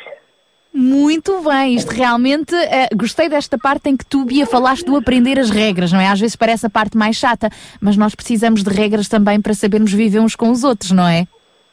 [0.75, 5.39] Muito bem, isto realmente uh, gostei desta parte em que tu, Bia, falaste do aprender
[5.39, 6.09] as regras, não é?
[6.09, 7.49] Às vezes parece a parte mais chata,
[7.81, 11.27] mas nós precisamos de regras também para sabermos viver uns com os outros, não é?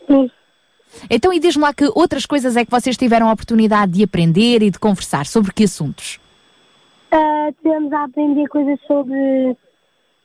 [0.08, 0.30] Sim.
[1.10, 4.62] Então, e diz-me lá que outras coisas é que vocês tiveram a oportunidade de aprender
[4.62, 6.20] e de conversar, sobre que assuntos?
[7.12, 9.58] Uh, tivemos a aprender coisas sobre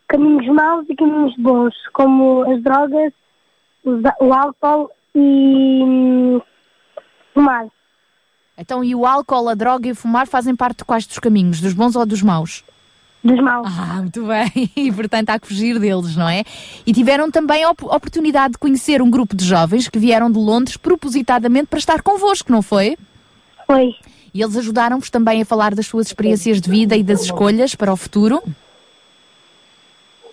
[0.08, 3.12] caminhos maus e caminhos bons, como as drogas,
[4.20, 6.40] o álcool e hum,
[7.34, 7.66] o mar.
[8.56, 11.60] Então, e o álcool, a droga e o fumar fazem parte de quais dos caminhos?
[11.60, 12.64] Dos bons ou dos maus?
[13.22, 13.66] Dos maus.
[13.66, 14.70] Ah, muito bem.
[14.76, 16.44] E portanto há que fugir deles, não é?
[16.86, 20.38] E tiveram também a op oportunidade de conhecer um grupo de jovens que vieram de
[20.38, 22.96] Londres propositadamente para estar convosco, não foi?
[23.66, 23.94] Foi.
[24.32, 27.92] E eles ajudaram-vos também a falar das suas experiências de vida e das escolhas para
[27.92, 28.42] o futuro?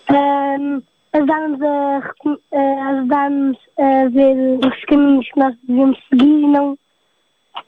[0.08, 0.82] Um,
[1.12, 2.12] ajudaram-nos a,
[2.52, 6.78] a, a ver os caminhos que nós devemos seguir e não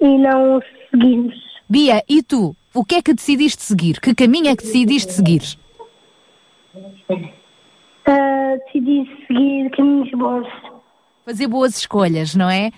[0.00, 0.60] e não
[0.90, 1.34] seguirmos.
[1.68, 2.54] Bia, e tu?
[2.78, 3.98] O que é que decidiste seguir?
[3.98, 5.42] Que caminho é que decidiste seguir?
[6.76, 6.94] Uh,
[8.66, 10.46] decidi seguir caminhos bons.
[11.26, 12.70] Fazer boas escolhas, não é?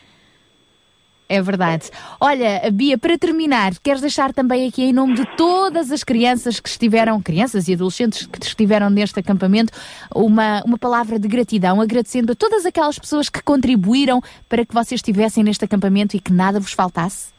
[1.29, 1.91] É verdade.
[2.19, 6.71] Olha, Bia, para terminar, queres deixar também aqui em nome de todas as crianças que
[6.71, 9.71] estiveram, crianças e adolescentes que estiveram neste acampamento,
[10.15, 15.01] uma, uma palavra de gratidão, agradecendo a todas aquelas pessoas que contribuíram para que vocês
[15.01, 17.39] estivessem neste acampamento e que nada vos faltasse?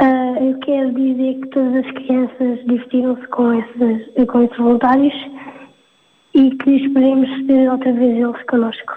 [0.00, 5.14] Uh, eu quero dizer que todas as crianças divertiram-se com esses, com esses voluntários
[6.34, 8.94] e que esperemos ter outra vez eles connosco.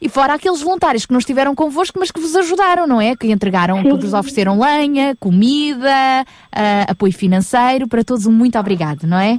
[0.00, 3.14] E fora aqueles voluntários que não estiveram convosco, mas que vos ajudaram, não é?
[3.14, 3.90] Que entregaram, Sim.
[3.90, 7.86] que vos ofereceram lenha, comida, uh, apoio financeiro.
[7.86, 9.38] Para todos, um muito obrigado, não é?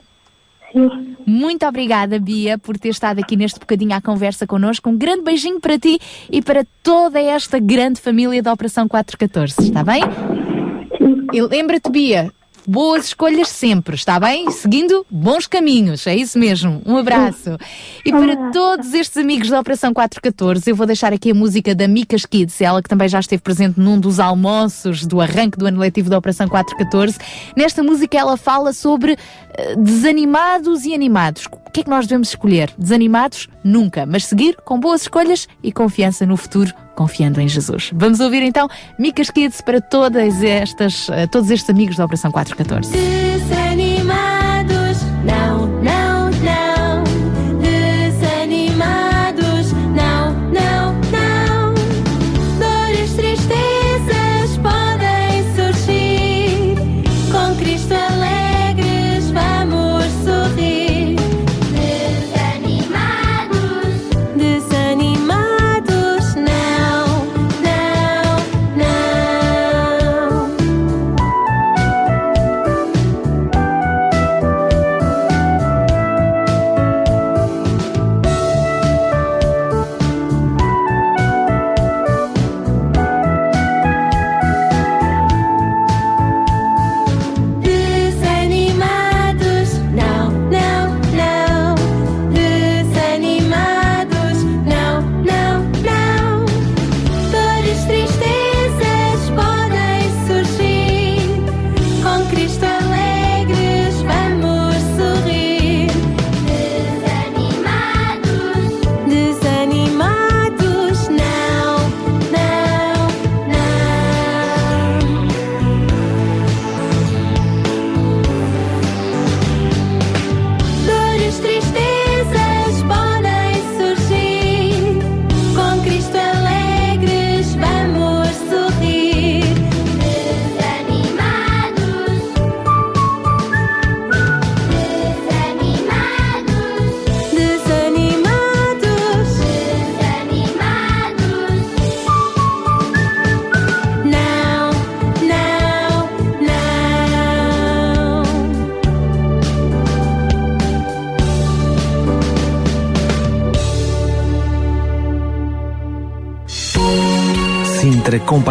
[0.72, 1.16] Sim.
[1.26, 4.90] Muito obrigada, Bia, por ter estado aqui neste bocadinho à conversa connosco.
[4.90, 6.00] Um grande beijinho para ti
[6.32, 10.02] e para toda esta grande família da Operação 414, está bem?
[11.32, 12.32] E lembra-te, Bia,
[12.68, 14.50] boas escolhas sempre, está bem?
[14.52, 16.82] Seguindo bons caminhos, é isso mesmo.
[16.86, 17.58] Um abraço.
[18.06, 21.88] E para todos estes amigos da Operação 414, eu vou deixar aqui a música da
[21.88, 25.80] Micas Kids, ela que também já esteve presente num dos almoços do arranque do ano
[25.80, 27.18] letivo da Operação 414.
[27.56, 31.46] Nesta música ela fala sobre uh, desanimados e animados.
[31.46, 32.72] O que é que nós devemos escolher?
[32.78, 33.50] Desanimados?
[33.64, 37.92] Nunca, mas seguir com boas escolhas e confiança no futuro confiando em Jesus.
[37.94, 38.68] Vamos ouvir então
[38.98, 42.92] Micas Kids para todas estas, uh, todos estes amigos da Operação 414.
[42.92, 44.33] Desanimados,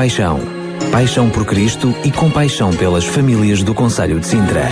[0.02, 0.40] Compaixão.
[0.90, 4.64] Paixão por Cristo e compaixão pelas famílias do Conselho de Sintra.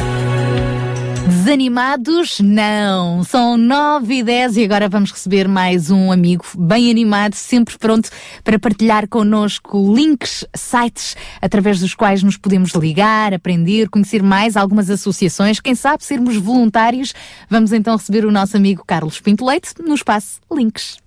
[1.24, 2.41] Desanimados?
[2.41, 3.22] Não.
[3.22, 8.11] São 9 e 10 e agora vamos receber mais um amigo bem animado, sempre pronto
[8.43, 14.91] para partilhar connosco links, sites através dos quais nos podemos ligar, aprender, conhecer mais algumas
[14.91, 17.14] associações, quem sabe sermos voluntários.
[17.49, 20.99] Vamos então receber o nosso amigo Carlos Pinto Leite no espaço Links.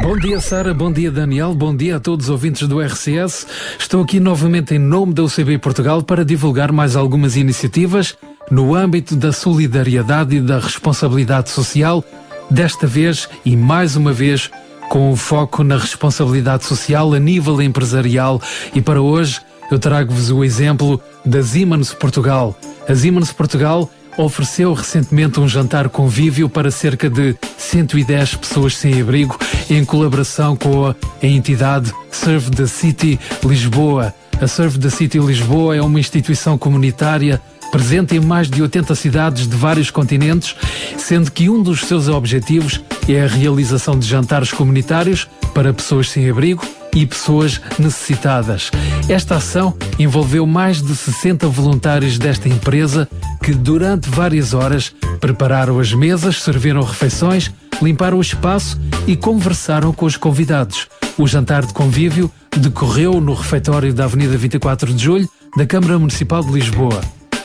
[0.00, 0.72] Bom dia, Sara.
[0.72, 1.54] Bom dia, Daniel.
[1.54, 3.46] Bom dia a todos os ouvintes do RCS.
[3.78, 8.16] Estou aqui novamente em nome da UCB Portugal para divulgar mais algumas iniciativas
[8.50, 12.04] no âmbito da solidariedade e da responsabilidade social,
[12.50, 14.50] desta vez e mais uma vez
[14.88, 18.40] com o foco na responsabilidade social a nível empresarial.
[18.74, 19.40] E para hoje
[19.70, 22.58] eu trago-vos o exemplo da Siemens Portugal.
[22.88, 29.38] A Siemens Portugal ofereceu recentemente um jantar convívio para cerca de 110 pessoas sem abrigo
[29.68, 34.14] em colaboração com a entidade Serve the City Lisboa.
[34.40, 37.40] A Serve the City Lisboa é uma instituição comunitária
[37.70, 40.54] presente em mais de 80 cidades de vários continentes,
[40.96, 46.30] sendo que um dos seus objetivos é a realização de jantares comunitários para pessoas sem
[46.30, 46.64] abrigo
[46.94, 48.70] e pessoas necessitadas.
[49.08, 53.08] Esta ação envolveu mais de 60 voluntários desta empresa
[53.42, 57.50] que, durante várias horas, prepararam as mesas, serviram refeições,
[57.82, 60.88] limparam o espaço e conversaram com os convidados.
[61.18, 66.42] O jantar de convívio decorreu no refeitório da Avenida 24 de Julho da Câmara Municipal
[66.42, 67.00] de Lisboa.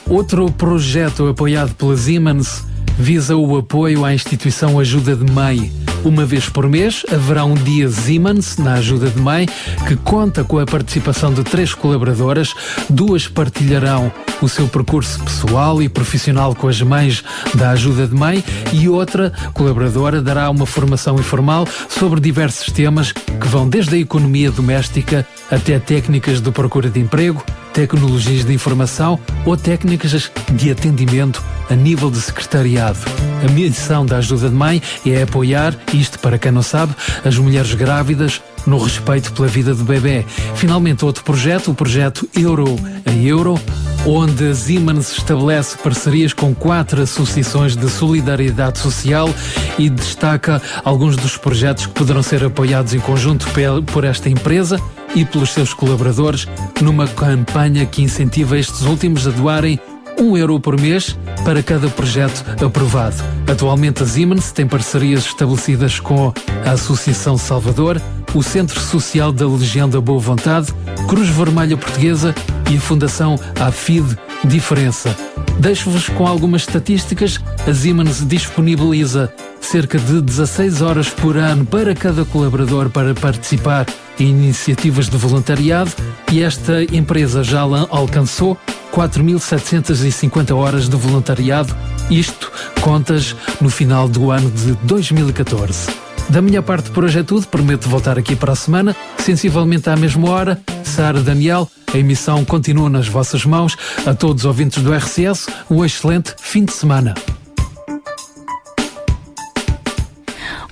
[0.08, 2.64] Outro projeto apoiado pela Siemens
[3.00, 5.72] visa o apoio à instituição Ajuda de Mãe.
[6.04, 9.47] Uma vez por mês haverá um dia Siemens na Ajuda de Mãe
[9.88, 12.54] que conta com a participação de três colaboradoras.
[12.89, 17.24] Duas partilharão o seu percurso pessoal e profissional com as mães
[17.56, 18.43] da Ajuda de Mãe
[18.74, 24.52] e outra colaboradora dará uma formação informal sobre diversos temas que vão desde a economia
[24.52, 27.43] doméstica até técnicas de procura de emprego,
[27.74, 32.99] tecnologias de informação ou técnicas de atendimento a nível de secretariado.
[33.47, 37.74] A missão da Ajuda de Mãe é apoiar, isto para quem não sabe, as mulheres
[37.74, 40.24] grávidas no respeito pela vida do bebê.
[40.55, 43.59] Finalmente, outro projeto, o projeto Euro a Euro,
[44.05, 49.30] onde a Siemens estabelece parcerias com quatro associações de solidariedade social
[49.78, 53.47] e destaca alguns dos projetos que poderão ser apoiados em conjunto
[53.91, 54.80] por esta empresa
[55.15, 56.47] e pelos seus colaboradores
[56.82, 59.80] numa campanha que incentiva estes últimos a doarem
[60.20, 63.15] um euro por mês para cada projeto aprovado.
[63.49, 66.34] Atualmente a Siemens tem parcerias estabelecidas com
[66.65, 68.01] a Associação Salvador,
[68.34, 70.74] o Centro Social da Legião da Boa Vontade,
[71.07, 72.36] Cruz Vermelha Portuguesa
[72.70, 75.15] e a Fundação AFID Diferença.
[75.59, 77.39] Deixo-vos com algumas estatísticas.
[77.67, 83.85] A Siemens disponibiliza cerca de 16 horas por ano para cada colaborador para participar
[84.19, 85.91] em iniciativas de voluntariado
[86.31, 88.57] e esta empresa já alcançou
[88.93, 91.75] 4.750 horas de voluntariado,
[92.09, 96.09] isto contas no final do ano de 2014.
[96.30, 99.95] Da minha parte por hoje é tudo, prometo voltar aqui para a semana, sensivelmente à
[99.95, 100.61] mesma hora.
[100.84, 103.75] Sara Daniel, a emissão continua nas vossas mãos.
[104.05, 107.15] A todos os ouvintes do RCS, um excelente fim de semana.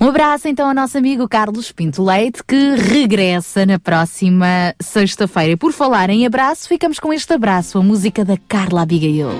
[0.00, 5.52] Um abraço então ao nosso amigo Carlos Pinto Leite, que regressa na próxima sexta-feira.
[5.52, 9.30] E por falar em abraço, ficamos com este abraço, a música da Carla Abigail.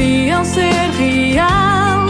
[0.00, 2.06] Que diziam ser real.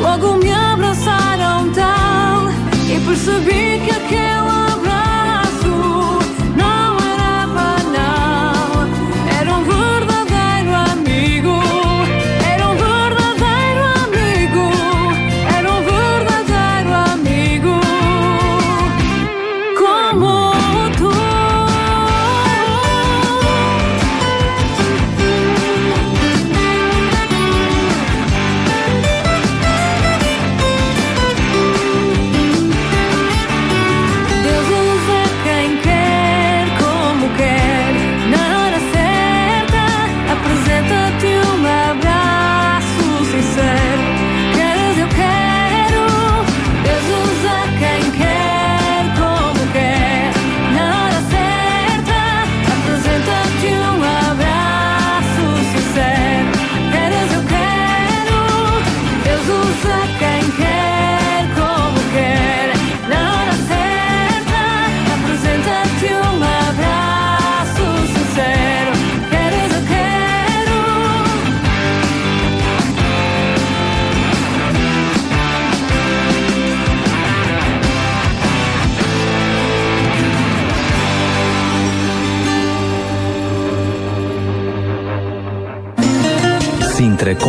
[0.00, 2.48] Logo me abraçaram tal
[2.90, 4.47] e percebi aquele abraço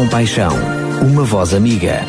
[0.10, 0.50] Compaixão,
[1.04, 2.00] uma voz amiga.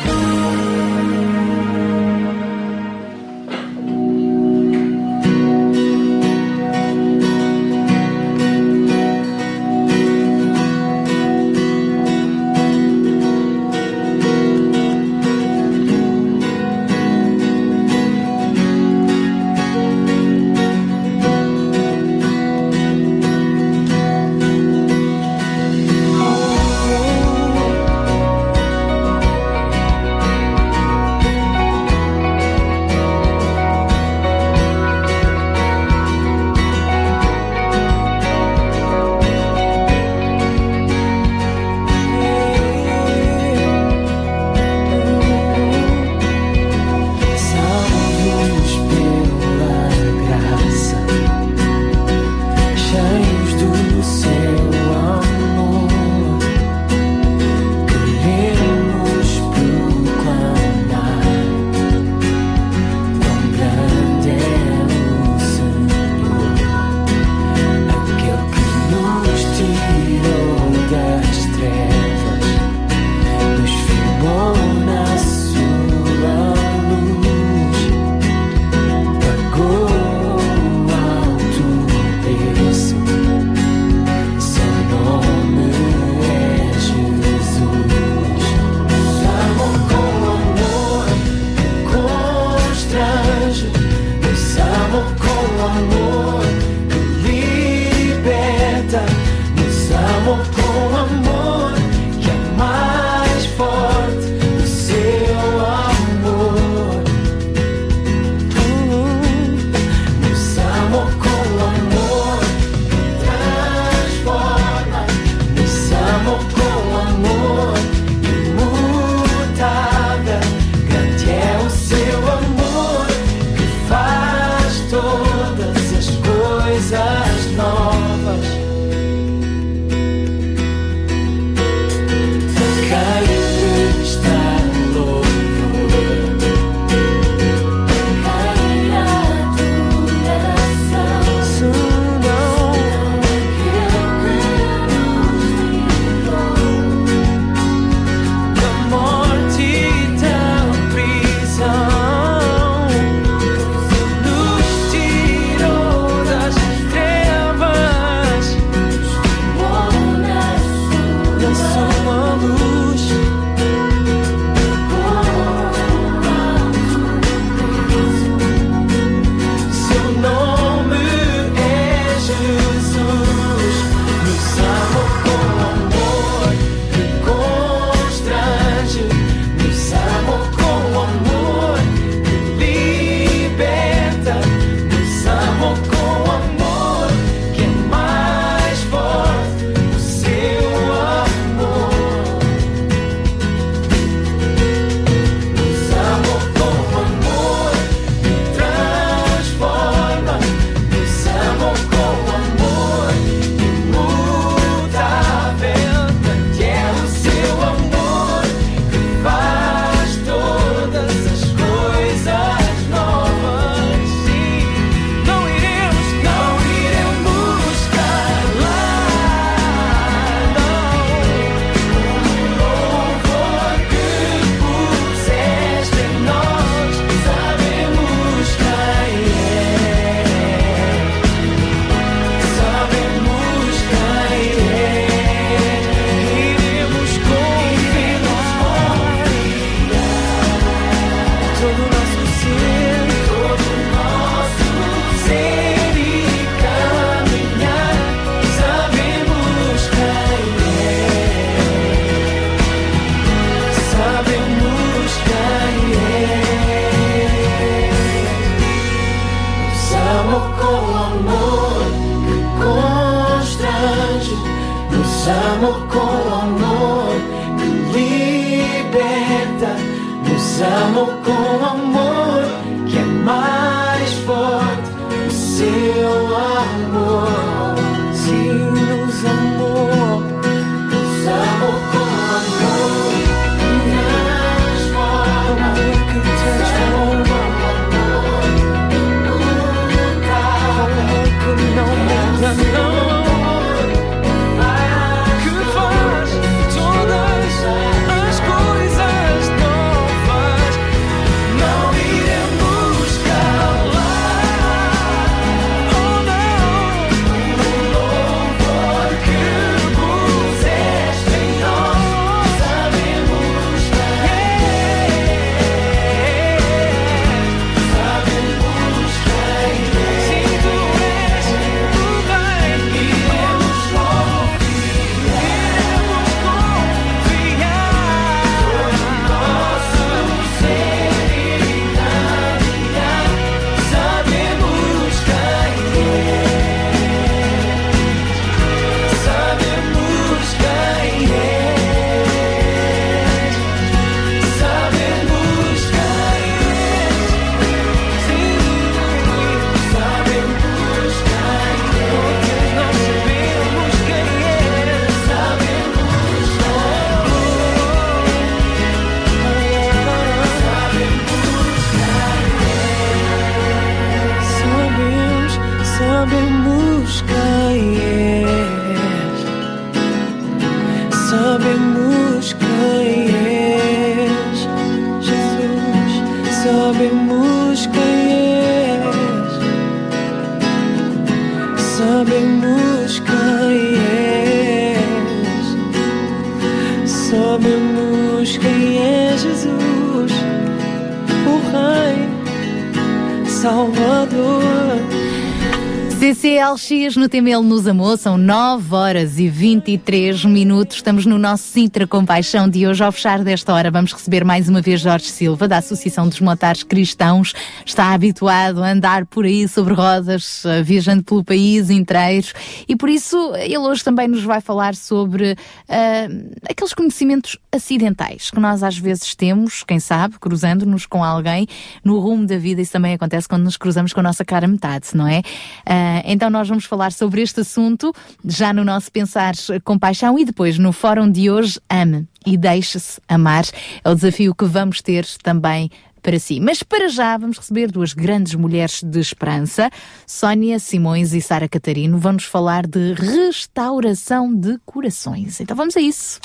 [397.11, 400.97] CCLX no Ele nos amou, são 9 horas e 23 minutos.
[400.97, 403.03] Estamos no nosso Sintra Compaixão de hoje.
[403.03, 406.83] Ao fechar desta hora, vamos receber mais uma vez Jorge Silva, da Associação dos Motares
[406.83, 407.53] Cristãos.
[407.85, 412.47] Está habituado a andar por aí sobre rodas, eh, viajando pelo país inteiro.
[412.87, 415.55] E por isso, ele hoje também nos vai falar sobre
[415.89, 416.27] ah,
[416.69, 421.67] aqueles conhecimentos acidentais que nós às vezes temos, quem sabe, cruzando-nos com alguém
[422.03, 422.81] no rumo da vida.
[422.81, 425.41] Isso também acontece quando nos cruzamos com a nossa cara metade, não é?
[425.85, 428.13] Ah, então nós vamos falar sobre este assunto
[428.45, 433.19] já no nosso Pensar com Paixão e depois no fórum de hoje, ame e deixe-se
[433.27, 433.63] amar.
[434.03, 435.89] É o desafio que vamos ter também
[436.21, 436.59] para si.
[436.59, 439.89] Mas para já vamos receber duas grandes mulheres de esperança,
[440.27, 445.59] Sónia Simões e Sara Catarino, vão nos falar de restauração de corações.
[445.59, 446.39] Então vamos a isso.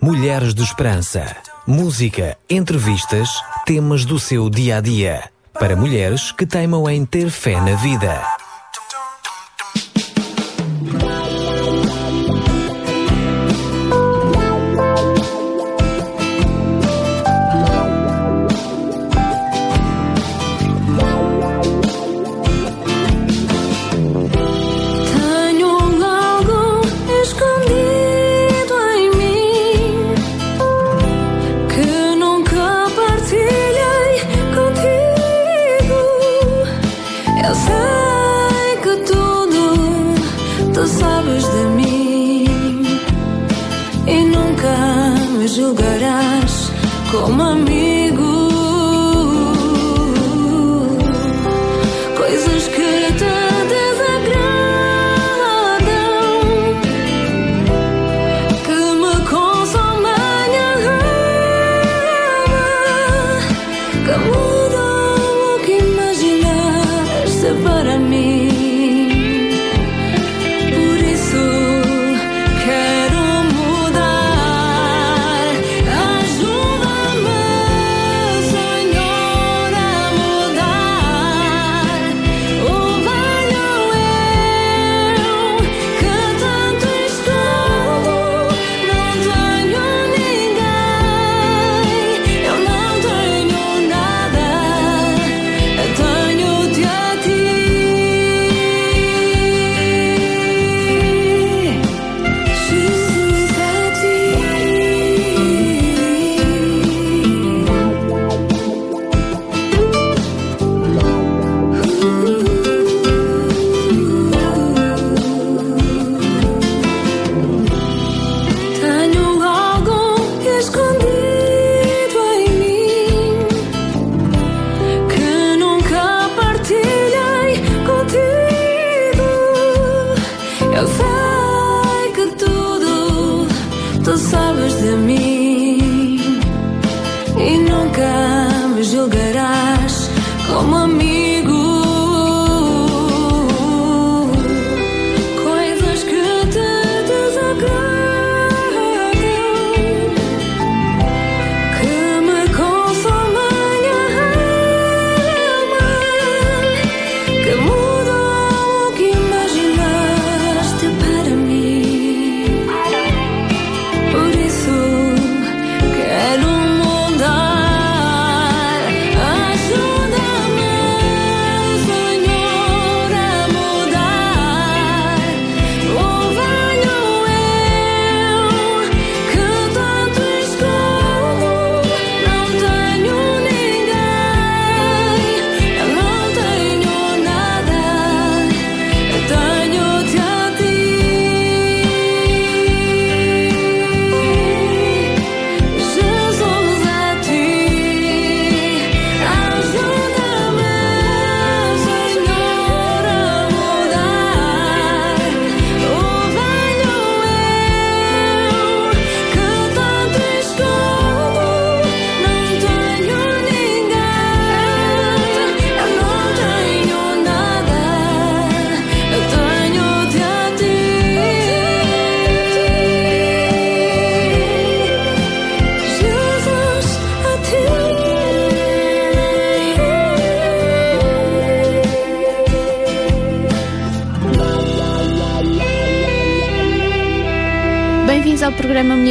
[0.00, 1.36] Mulheres de Esperança.
[1.64, 3.28] Música, entrevistas,
[3.64, 5.30] temas do seu dia a dia.
[5.52, 8.41] Para mulheres que teimam em ter fé na vida.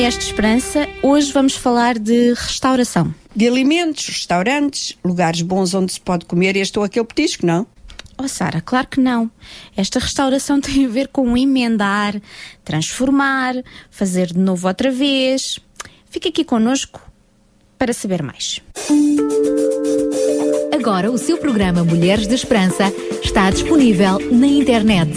[0.02, 0.90] Mulheres de Esperança.
[1.04, 3.14] Hoje vamos falar de restauração.
[3.36, 7.68] De alimentos, restaurantes, lugares bons onde se pode comer este ou aquele petisco, não?
[8.18, 9.30] Oh, Sara, claro que não.
[9.78, 12.20] Esta restauração tem a ver com emendar,
[12.66, 13.54] transformar,
[13.92, 15.60] fazer de novo outra vez.
[16.10, 17.00] Fique aqui connosco
[17.78, 18.60] para saber mais.
[20.74, 22.92] Agora o seu programa Mulheres de Esperança
[23.24, 25.12] está disponível na internet.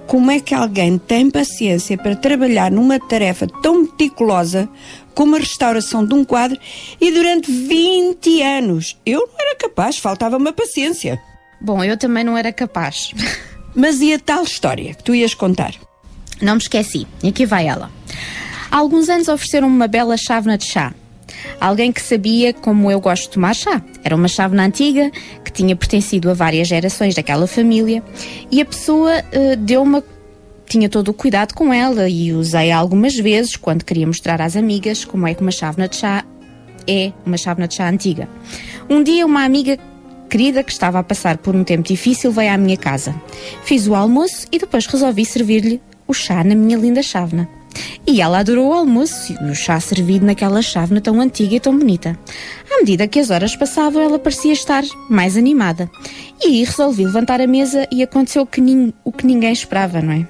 [0.07, 4.69] como é que alguém tem paciência para trabalhar numa tarefa tão meticulosa
[5.13, 6.57] como a restauração de um quadro
[7.01, 8.97] e durante 20 anos.
[9.05, 11.21] Eu não era capaz, faltava-me a paciência.
[11.59, 13.11] Bom, eu também não era capaz.
[13.75, 15.75] Mas e a tal história que tu ias contar?
[16.41, 17.05] Não me esqueci.
[17.21, 17.91] E aqui vai ela.
[18.69, 20.93] Há alguns anos ofereceram-me uma bela chávena de chá.
[21.59, 23.81] Alguém que sabia como eu gosto de tomar chá.
[24.03, 25.11] Era uma chávena antiga
[25.43, 28.03] que tinha pertencido a várias gerações daquela família
[28.51, 30.03] e a pessoa eh, deu-me
[30.67, 35.05] tinha todo o cuidado com ela e usei algumas vezes quando queria mostrar às amigas
[35.05, 36.25] como é que uma chávena de chá
[36.85, 38.27] é uma chávena de chá antiga.
[38.89, 39.77] Um dia uma amiga
[40.29, 43.15] querida que estava a passar por um tempo difícil veio à minha casa.
[43.63, 47.56] Fiz o almoço e depois resolvi servir-lhe o chá na minha linda chávena.
[48.05, 51.77] E ela adorou o almoço e o chá servido naquela chávena tão antiga e tão
[51.77, 52.17] bonita.
[52.71, 55.89] À medida que as horas passavam, ela parecia estar mais animada.
[56.43, 60.01] E aí resolvi levantar a mesa e aconteceu o que, nin- o que ninguém esperava,
[60.01, 60.27] não é?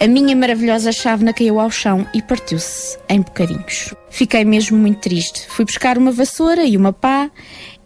[0.00, 3.94] A minha maravilhosa chávena caiu ao chão e partiu-se em bocadinhos.
[4.10, 5.46] Fiquei mesmo muito triste.
[5.48, 7.30] Fui buscar uma vassoura e uma pá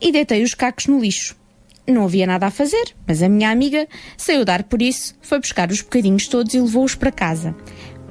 [0.01, 1.35] e deitei os cacos no lixo.
[1.87, 5.69] Não havia nada a fazer, mas a minha amiga saiu dar por isso, foi buscar
[5.71, 7.57] os bocadinhos todos e levou-os para casa.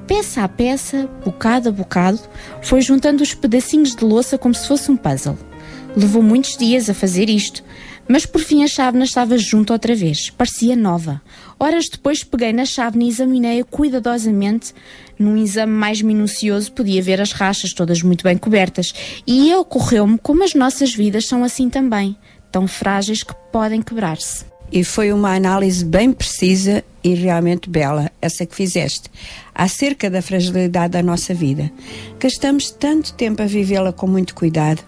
[0.06, 2.20] Peça a peça, bocado a bocado,
[2.60, 5.38] foi juntando os pedacinhos de louça como se fosse um puzzle.
[5.96, 7.62] Levou muitos dias a fazer isto,
[8.08, 11.22] mas por fim a chávena estava junto outra vez, parecia nova.
[11.58, 14.74] Horas depois peguei na chávena e examinei-a cuidadosamente.
[15.18, 18.92] Num exame mais minucioso podia ver as rachas todas muito bem cobertas
[19.26, 22.16] e ocorreu-me como as nossas vidas são assim também,
[22.50, 24.51] tão frágeis que podem quebrar-se.
[24.72, 29.10] E foi uma análise bem precisa e realmente bela, essa que fizeste,
[29.54, 31.70] acerca da fragilidade da nossa vida.
[32.18, 34.82] Gastamos tanto tempo a vivê-la com muito cuidado,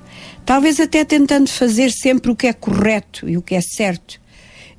[0.46, 4.20] talvez até tentando fazer sempre o que é correto e o que é certo.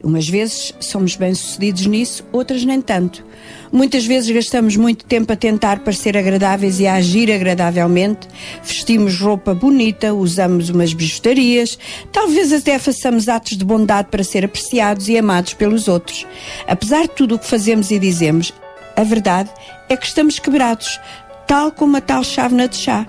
[0.05, 3.25] Umas vezes somos bem-sucedidos nisso, outras nem tanto.
[3.71, 8.27] Muitas vezes gastamos muito tempo a tentar parecer agradáveis e a agir agradavelmente.
[8.63, 11.79] Vestimos roupa bonita, usamos umas bijutarias,
[12.11, 16.27] talvez até façamos atos de bondade para ser apreciados e amados pelos outros.
[16.67, 18.53] Apesar de tudo o que fazemos e dizemos,
[18.95, 19.49] a verdade
[19.89, 20.99] é que estamos quebrados,
[21.47, 23.07] tal como a tal chávena de chá.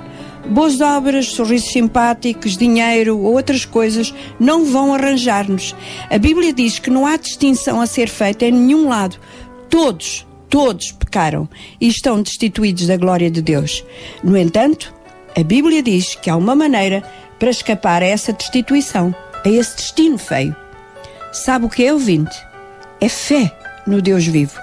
[0.51, 5.75] Boas obras, sorrisos simpáticos, dinheiro ou outras coisas não vão arranjar-nos.
[6.09, 9.19] A Bíblia diz que não há distinção a ser feita em nenhum lado.
[9.69, 11.49] Todos, todos pecaram
[11.81, 13.85] e estão destituídos da glória de Deus.
[14.23, 14.95] No entanto,
[15.37, 17.03] a Bíblia diz que há uma maneira
[17.39, 19.15] para escapar a essa destituição,
[19.45, 20.55] a esse destino feio.
[21.33, 22.37] Sabe o que é ouvinte?
[23.01, 23.53] É fé
[23.87, 24.59] no Deus vivo.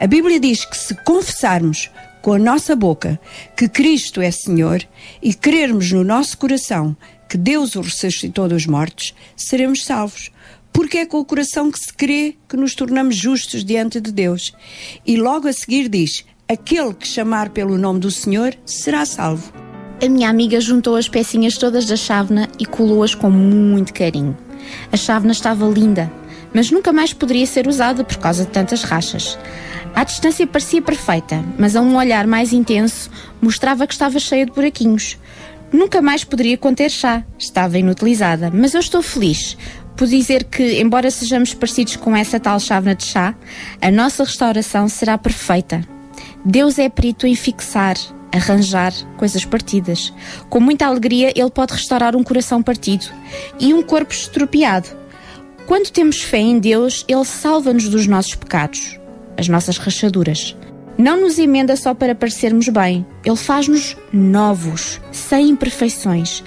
[0.00, 1.90] A Bíblia diz que se confessarmos
[2.24, 3.20] com a nossa boca
[3.54, 4.82] que Cristo é Senhor
[5.22, 6.96] e crermos no nosso coração
[7.28, 10.30] que Deus o ressuscitou dos mortos, seremos salvos.
[10.72, 14.54] Porque é com o coração que se crê que nos tornamos justos diante de Deus.
[15.04, 19.52] E logo a seguir diz: Aquele que chamar pelo nome do Senhor será salvo.
[20.02, 24.34] A minha amiga juntou as pecinhas todas da chávena e colou-as com muito carinho.
[24.90, 26.10] A chávena estava linda,
[26.54, 29.38] mas nunca mais poderia ser usada por causa de tantas rachas.
[29.94, 33.08] À distância parecia perfeita, mas a um olhar mais intenso
[33.40, 35.16] mostrava que estava cheia de buraquinhos.
[35.72, 39.56] Nunca mais poderia conter chá, estava inutilizada, mas eu estou feliz
[39.96, 43.34] por dizer que, embora sejamos parecidos com essa tal chávena de chá,
[43.80, 45.86] a nossa restauração será perfeita.
[46.44, 47.96] Deus é perito em fixar,
[48.32, 50.12] arranjar coisas partidas.
[50.50, 53.06] Com muita alegria, Ele pode restaurar um coração partido
[53.60, 54.88] e um corpo estropiado.
[55.66, 58.98] Quando temos fé em Deus, Ele salva-nos dos nossos pecados,
[59.36, 60.56] as nossas rachaduras.
[60.96, 66.44] Não nos emenda só para parecermos bem, Ele faz-nos novos, sem imperfeições.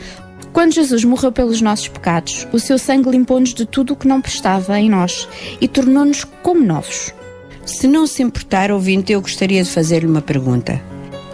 [0.54, 4.22] Quando Jesus morreu pelos nossos pecados, o seu sangue limpou-nos de tudo o que não
[4.22, 5.28] prestava em nós
[5.60, 7.14] e tornou-nos como novos.
[7.66, 10.82] Se não se importar, ouvinte, eu gostaria de fazer-lhe uma pergunta.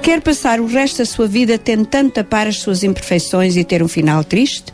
[0.01, 3.87] Quer passar o resto da sua vida tentando tapar as suas imperfeições e ter um
[3.87, 4.73] final triste?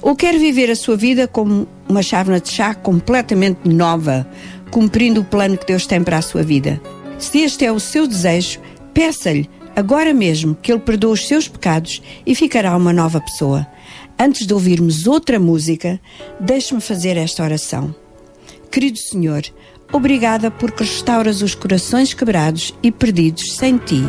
[0.00, 4.26] Ou quer viver a sua vida como uma chávena de chá completamente nova,
[4.70, 6.80] cumprindo o plano que Deus tem para a sua vida?
[7.18, 8.60] Se este é o seu desejo,
[8.94, 13.66] peça-lhe agora mesmo que Ele perdoe os seus pecados e ficará uma nova pessoa.
[14.18, 16.00] Antes de ouvirmos outra música,
[16.38, 17.94] deixe-me fazer esta oração.
[18.70, 19.42] Querido Senhor,
[19.92, 24.02] obrigada porque restauras os corações quebrados e perdidos sem ti.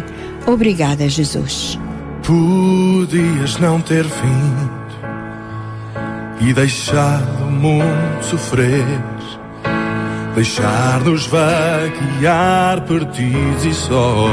[0.45, 1.79] Obrigada, Jesus.
[2.23, 4.81] Podias não ter vindo
[6.41, 8.83] e deixado o mundo sofrer,
[10.35, 14.27] deixar-nos vaguear perdidos e só.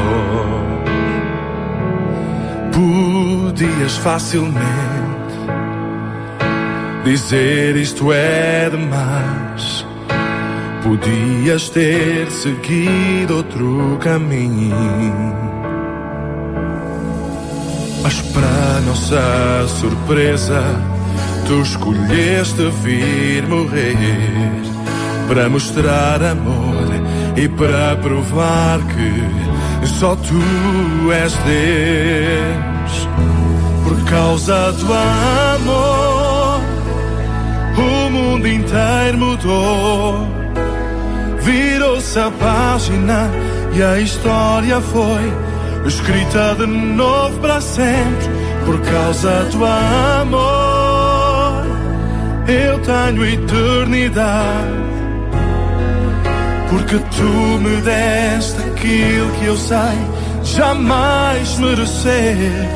[2.73, 5.09] Podias facilmente
[7.03, 9.85] dizer isto é demais.
[10.83, 14.75] Podias ter seguido outro caminho.
[18.01, 20.63] Mas para nossa surpresa,
[21.45, 24.68] tu escolheste vir morrer
[25.29, 26.87] para mostrar amor
[27.37, 33.07] e para provar que só tu és Deus.
[33.83, 36.61] Por causa do amor,
[37.77, 40.27] o mundo inteiro mudou.
[41.41, 43.29] Virou-se a página
[43.71, 45.31] e a história foi
[45.85, 48.29] escrita de novo para sempre
[48.65, 50.39] por causa do amor.
[52.47, 54.78] Eu tenho eternidade
[56.69, 62.69] porque tu me deste aquilo que eu sei jamais merecer.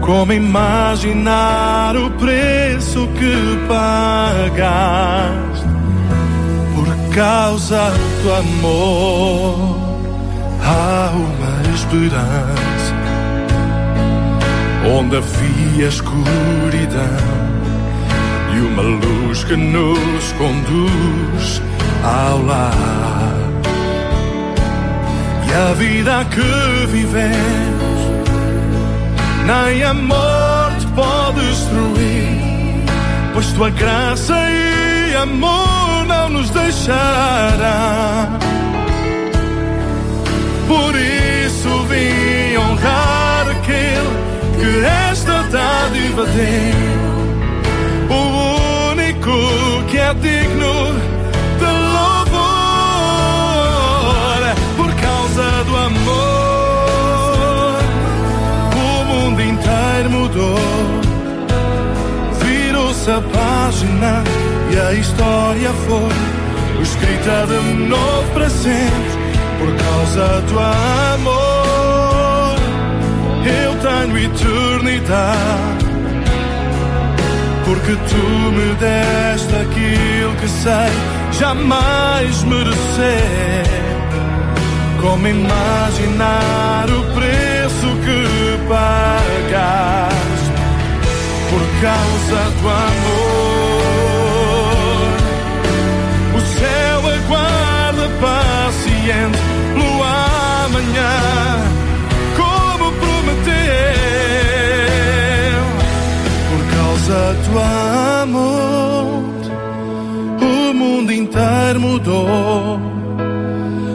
[0.00, 5.66] Como imaginar o preço que pagaste
[6.74, 7.92] por causa
[8.22, 9.78] do amor?
[10.62, 12.94] Há uma esperança
[14.86, 16.20] onde havia escuridão
[18.54, 21.62] e uma luz que nos conduz
[22.04, 23.34] ao lar.
[25.46, 28.00] E a vida que vivemos,
[29.46, 32.84] nem a morte pode destruir,
[33.32, 38.28] pois tua graça e amor não nos deixará.
[40.68, 44.10] Por isso vim honrar aquele
[44.60, 51.19] que esta dádiva deu, o único que é digno
[60.30, 60.58] mudou,
[62.44, 64.22] virou-se a página
[64.72, 69.20] e a história foi escrita de novo para sempre
[69.58, 72.56] por causa do amor,
[73.44, 75.90] eu tenho eternidade.
[77.64, 80.92] Porque tu me deste aquilo que sei
[81.38, 83.64] jamais merecer.
[85.00, 88.19] Como imaginar o preço que
[88.70, 90.52] pagaste
[91.50, 93.80] por causa do amor?
[96.36, 99.40] O céu aguarda paciente
[99.74, 101.16] pelo amanhã,
[102.36, 103.50] como prometeu.
[106.48, 107.52] Por causa do
[108.22, 109.34] amor,
[110.40, 110.44] o
[110.74, 112.80] mundo inteiro mudou.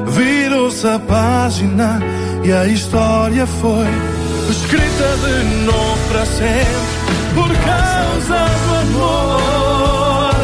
[0.07, 2.01] Virou-se a página
[2.43, 4.04] e a história foi
[4.75, 5.35] escrita de
[5.65, 6.93] novo para sempre.
[7.33, 10.35] Por causa do amor,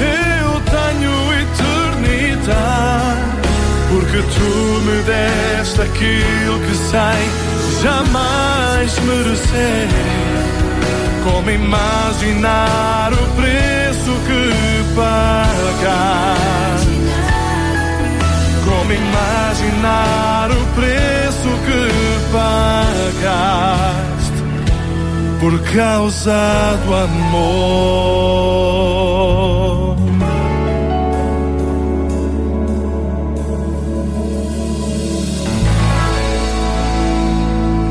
[0.00, 3.24] eu tenho eternidade.
[3.88, 4.52] Porque tu
[4.86, 7.22] me deste aquilo que sei
[7.82, 9.88] jamais merecer.
[11.24, 14.42] Como imaginar o preço que
[14.94, 16.96] pagaste?
[18.64, 23.86] Como imaginar o preço que pagaste?
[25.40, 28.26] Por causa do amor.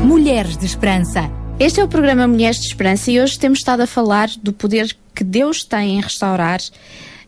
[0.04, 1.30] Mulheres de Esperança.
[1.58, 4.94] Este é o programa Mulheres de Esperança e hoje temos estado a falar do poder
[5.14, 6.60] que Deus tem em restaurar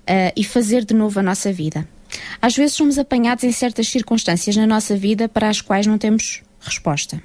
[0.06, 1.88] eh, e fazer de novo a nossa vida.
[2.40, 6.42] Às vezes somos apanhados em certas circunstâncias na nossa vida para as quais não temos
[6.60, 7.22] resposta.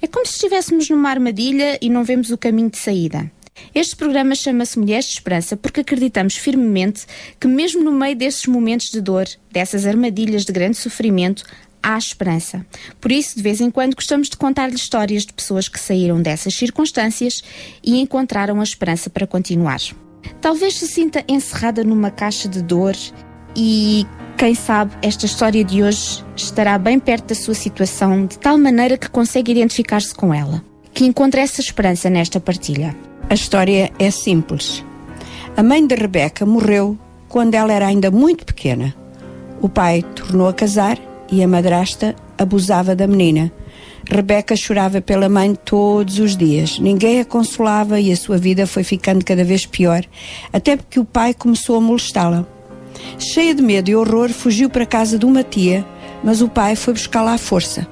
[0.00, 3.30] É como se estivéssemos numa armadilha e não vemos o caminho de saída.
[3.74, 7.06] Este programa chama-se Mulheres de Esperança porque acreditamos firmemente
[7.38, 11.44] que, mesmo no meio desses momentos de dor, dessas armadilhas de grande sofrimento,
[11.82, 12.64] há esperança.
[13.00, 16.54] Por isso, de vez em quando, gostamos de contar-lhe histórias de pessoas que saíram dessas
[16.54, 17.42] circunstâncias
[17.82, 19.80] e encontraram a esperança para continuar.
[20.40, 22.94] Talvez se sinta encerrada numa caixa de dor
[23.56, 24.06] e,
[24.36, 28.96] quem sabe, esta história de hoje estará bem perto da sua situação, de tal maneira
[28.96, 30.62] que consegue identificar-se com ela,
[30.94, 32.96] que encontre essa esperança nesta partilha.
[33.28, 34.84] A história é simples.
[35.56, 36.98] A mãe de Rebeca morreu
[37.28, 38.94] quando ela era ainda muito pequena.
[39.60, 40.98] O pai tornou a casar
[41.30, 43.52] e a madrasta abusava da menina.
[44.08, 46.78] Rebeca chorava pela mãe todos os dias.
[46.78, 50.04] Ninguém a consolava e a sua vida foi ficando cada vez pior,
[50.52, 52.59] até porque o pai começou a molestá-la.
[53.18, 55.86] Cheia de medo e horror, fugiu para a casa de uma tia,
[56.22, 57.86] mas o pai foi buscá-la à força.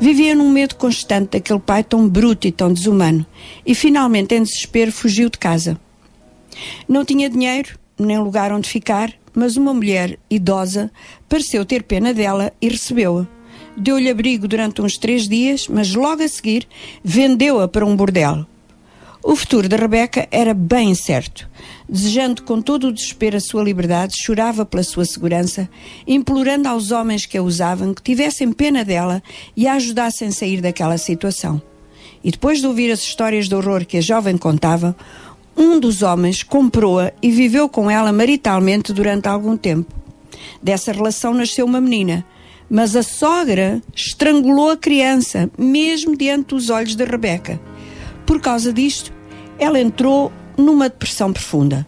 [0.00, 3.26] Vivia num medo constante daquele pai tão bruto e tão desumano,
[3.66, 5.78] e finalmente, em desespero, fugiu de casa.
[6.88, 10.90] Não tinha dinheiro, nem lugar onde ficar, mas uma mulher idosa
[11.28, 13.26] pareceu ter pena dela e recebeu-a.
[13.76, 16.66] Deu-lhe abrigo durante uns três dias, mas logo a seguir
[17.02, 18.46] vendeu-a para um bordel.
[19.30, 21.50] O futuro de Rebeca era bem incerto.
[21.86, 25.68] Desejando com todo o desespero a sua liberdade, chorava pela sua segurança,
[26.06, 29.22] implorando aos homens que a usavam que tivessem pena dela
[29.54, 31.60] e a ajudassem a sair daquela situação.
[32.24, 34.96] E depois de ouvir as histórias de horror que a jovem contava,
[35.54, 39.92] um dos homens comprou-a e viveu com ela maritalmente durante algum tempo.
[40.62, 42.24] Dessa relação nasceu uma menina,
[42.70, 47.60] mas a sogra estrangulou a criança, mesmo diante dos olhos de Rebeca.
[48.24, 49.17] Por causa disto,
[49.58, 51.86] ela entrou numa depressão profunda.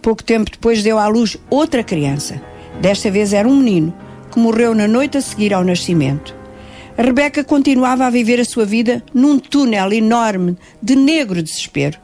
[0.00, 2.40] Pouco tempo depois deu à luz outra criança.
[2.80, 3.92] Desta vez era um menino,
[4.30, 6.34] que morreu na noite a seguir ao nascimento.
[6.96, 11.98] Rebeca continuava a viver a sua vida num túnel enorme de negro desespero.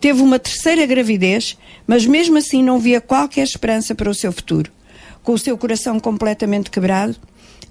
[0.00, 1.56] Teve uma terceira gravidez,
[1.86, 4.70] mas mesmo assim não via qualquer esperança para o seu futuro.
[5.22, 7.14] Com o seu coração completamente quebrado,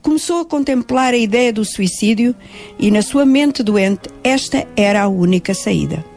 [0.01, 2.35] começou a contemplar a ideia do suicídio
[2.79, 6.10] e, na sua mente doente, esta era a única saída.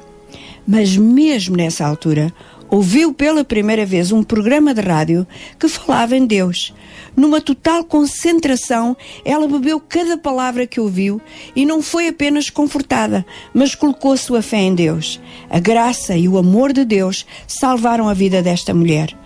[0.66, 2.32] Mas, mesmo nessa altura,
[2.70, 5.26] ouviu pela primeira vez um programa de rádio
[5.58, 6.74] que falava em Deus.
[7.16, 11.20] Numa total concentração, ela bebeu cada palavra que ouviu
[11.54, 15.20] e não foi apenas confortada, mas colocou sua fé em Deus.
[15.48, 19.16] A graça e o amor de Deus salvaram a vida desta mulher.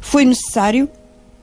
[0.00, 0.88] Foi necessário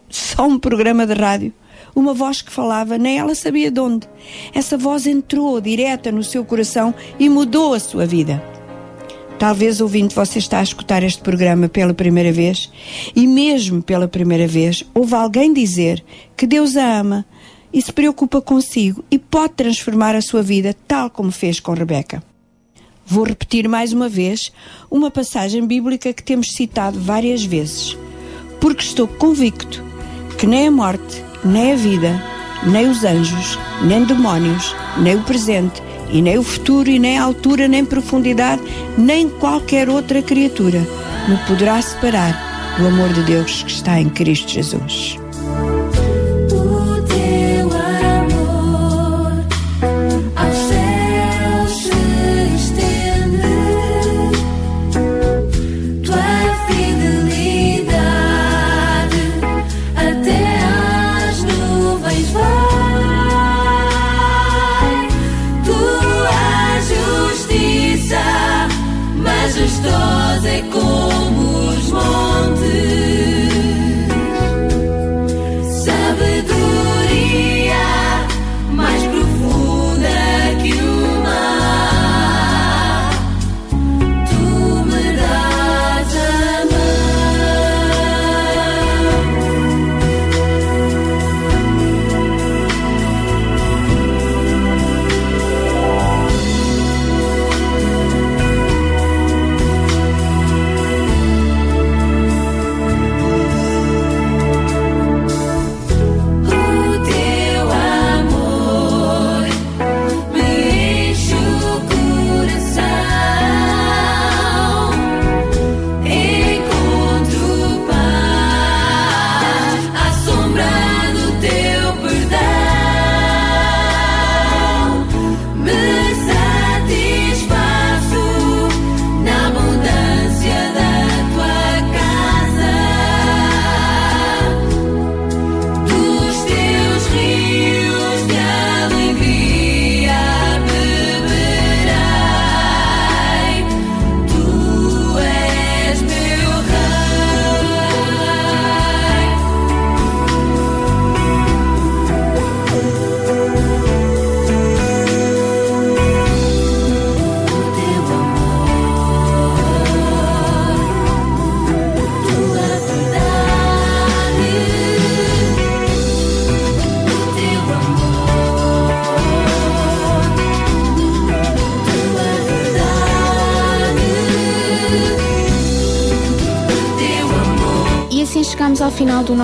[0.10, 1.54] só um programa de rádio.
[1.96, 4.08] Uma voz que falava, nem ela sabia de onde.
[4.54, 8.44] Essa voz entrou direta no seu coração e mudou a sua vida.
[9.38, 12.72] Talvez ouvinte você está a escutar este programa pela primeira vez
[13.16, 16.04] e mesmo pela primeira vez ouve alguém dizer
[16.38, 17.26] que Deus a ama
[17.74, 22.24] e se preocupa consigo e pode transformar a sua vida tal como fez com Rebeca.
[23.06, 24.52] Vou repetir mais uma vez
[24.90, 27.98] uma passagem bíblica que temos citado várias vezes,
[28.62, 29.84] porque estou convicto
[30.38, 32.24] que nem a morte, nem a vida,
[32.64, 37.24] nem os anjos, nem demónios, nem o presente, e nem o futuro, e nem a
[37.24, 38.62] altura, nem profundidade,
[38.98, 40.80] nem qualquer outra criatura
[41.28, 45.25] me poderá separar do amor de Deus que está em Cristo Jesus.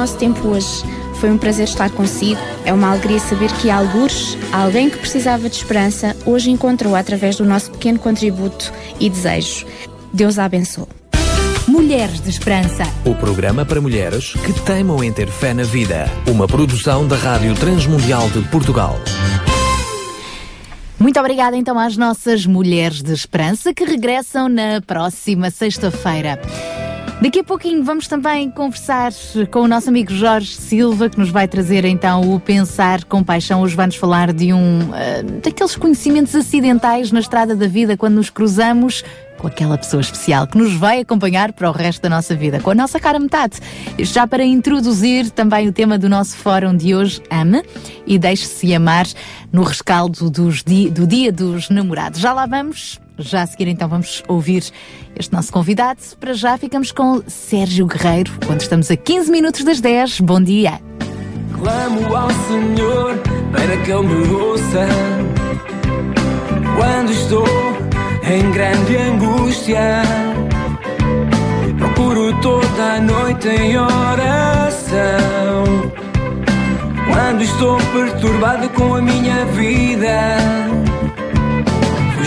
[0.01, 0.83] Nosso tempo hoje.
[1.19, 2.41] Foi um prazer estar consigo.
[2.65, 7.45] É uma alegria saber que algures, alguém que precisava de esperança, hoje encontrou através do
[7.45, 9.67] nosso pequeno contributo e desejo.
[10.11, 10.87] Deus a abençoe.
[11.67, 12.83] Mulheres de Esperança.
[13.05, 16.09] O programa para mulheres que teimam em ter fé na vida.
[16.27, 18.99] Uma produção da Rádio Transmundial de Portugal.
[20.97, 26.39] Muito obrigada então às nossas mulheres de esperança que regressam na próxima sexta-feira.
[27.21, 29.11] Daqui a pouquinho vamos também conversar
[29.51, 33.61] com o nosso amigo Jorge Silva, que nos vai trazer então o Pensar com Paixão.
[33.61, 38.31] Hoje vai-nos falar de um uh, daqueles conhecimentos acidentais na estrada da vida, quando nos
[38.31, 39.03] cruzamos
[39.37, 42.71] com aquela pessoa especial que nos vai acompanhar para o resto da nossa vida, com
[42.71, 43.59] a nossa cara metade.
[43.99, 47.63] Já para introduzir também o tema do nosso fórum de hoje, Ame
[48.07, 49.05] e Deixe-se Amar,
[49.51, 50.31] no rescaldo
[50.65, 52.19] di do Dia dos Namorados.
[52.19, 54.63] Já lá vamos, já a seguir então vamos ouvir
[55.15, 55.99] este nosso convidado.
[56.19, 60.21] Para já ficamos com Sérgio Guerreiro, quando estamos a 15 minutos das 10.
[60.21, 60.79] Bom dia!
[61.53, 63.17] Clamo ao Senhor
[63.51, 64.87] para que Ele me ouça
[66.75, 67.47] quando estou
[68.23, 70.01] em grande angústia.
[71.77, 75.63] Procuro toda a noite em oração.
[77.11, 80.37] Quando estou perturbado com a minha vida,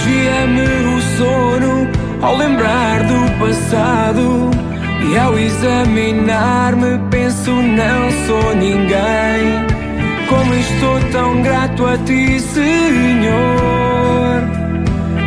[0.04, 1.88] fugia-me o sono
[2.20, 4.50] ao lembrar do passado.
[5.10, 9.64] E ao examinar-me, penso: não sou ninguém.
[10.28, 13.34] Como estou tão grato a ti, Senhor.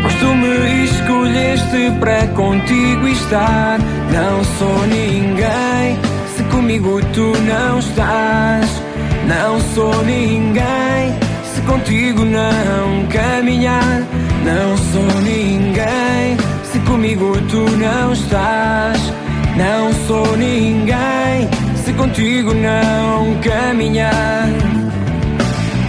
[0.01, 3.79] Pois tu me escolheste para contigo estar.
[4.11, 5.97] Não sou ninguém
[6.35, 8.83] se comigo tu não estás.
[9.27, 11.13] Não sou ninguém
[11.53, 14.16] se contigo não caminhar.
[14.47, 19.13] Não sou ninguém se comigo tu não estás.
[19.57, 21.49] Não sou ninguém
[21.83, 24.47] se contigo não caminhar.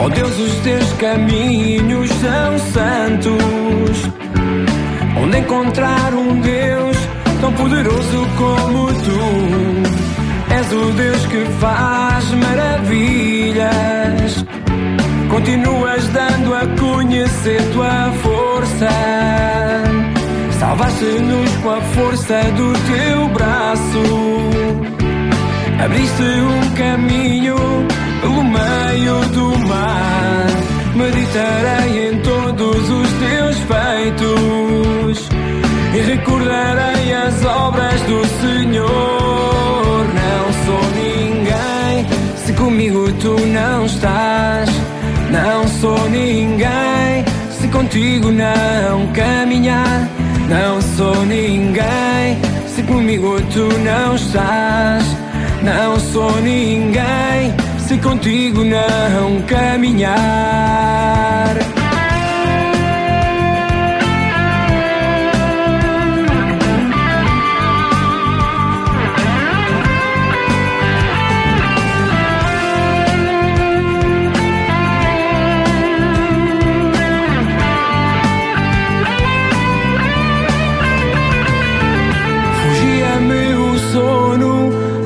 [0.01, 4.11] Oh Deus, os teus caminhos são santos.
[5.23, 6.97] Onde encontrar um Deus
[7.41, 9.21] tão poderoso como tu?
[10.53, 13.69] És o Deus que faz maravilhas.
[15.31, 18.89] Continuas dando a conhecer tua força.
[20.59, 24.03] Salvaste-nos com a força do teu braço.
[25.85, 27.57] Abriste um caminho
[28.21, 30.47] pelo meio do mar.
[30.97, 35.29] Meditarei em todos os teus feitos
[35.95, 38.89] e recordarei as obras do Senhor.
[40.15, 42.07] Não sou ninguém
[42.45, 44.88] se comigo tu não estás.
[45.31, 50.09] Não sou ninguém se contigo não caminhar.
[50.49, 55.05] Não sou ninguém se comigo tu não estás.
[55.63, 60.19] Não sou ninguém se contigo não caminhar.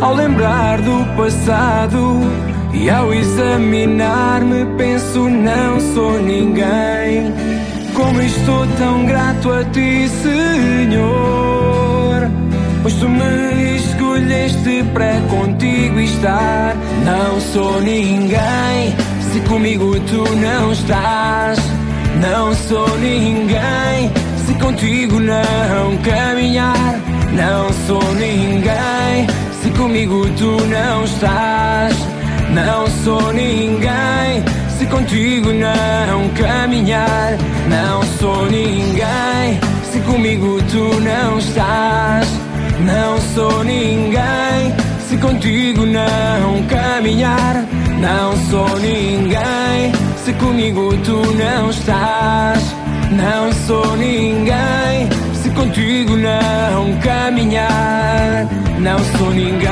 [0.02, 2.18] Ao lembrar do passado
[2.74, 7.32] e ao examinar-me penso não sou ninguém.
[7.94, 11.08] Como estou tão grato a ti, Senhor,
[12.82, 16.74] pois tu me escolheste para contigo estar.
[17.04, 21.60] Não sou ninguém se comigo tu não estás.
[22.20, 24.10] Não sou ninguém
[24.44, 26.98] se contigo não caminhar.
[27.32, 29.26] Não sou ninguém
[29.72, 31.96] comigo tu não estás.
[32.50, 34.44] Não sou ninguém
[34.78, 37.36] se contigo não caminhar.
[37.68, 42.28] Não sou ninguém se comigo tu não estás.
[42.80, 44.74] Não sou ninguém
[45.08, 47.64] se contigo não caminhar.
[48.00, 52.74] Não sou ninguém se comigo tu não estás.
[53.10, 58.48] Não sou ninguém se contigo não caminhar.
[58.82, 59.70] Não sou ninguém.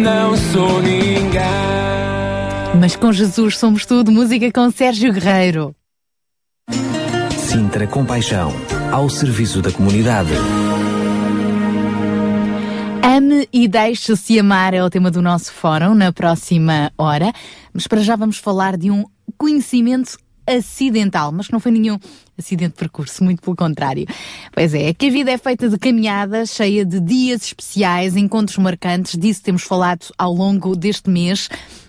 [0.00, 1.42] Não sou ninguém.
[2.80, 4.12] Mas com Jesus somos tudo.
[4.12, 5.74] Música com Sérgio Guerreiro.
[7.36, 8.52] Sintra Compaixão,
[8.92, 10.34] ao serviço da comunidade.
[13.02, 17.32] Ame e deixe-se amar é o tema do nosso fórum na próxima hora.
[17.72, 19.04] Mas para já vamos falar de um
[19.36, 20.16] conhecimento
[20.46, 21.98] acidental, mas que não foi nenhum
[22.38, 24.06] acidente de percurso, muito pelo contrário.
[24.52, 28.58] Pois é, é que a vida é feita de caminhadas, cheia de dias especiais, encontros
[28.58, 31.48] marcantes, disso temos falado ao longo deste mês.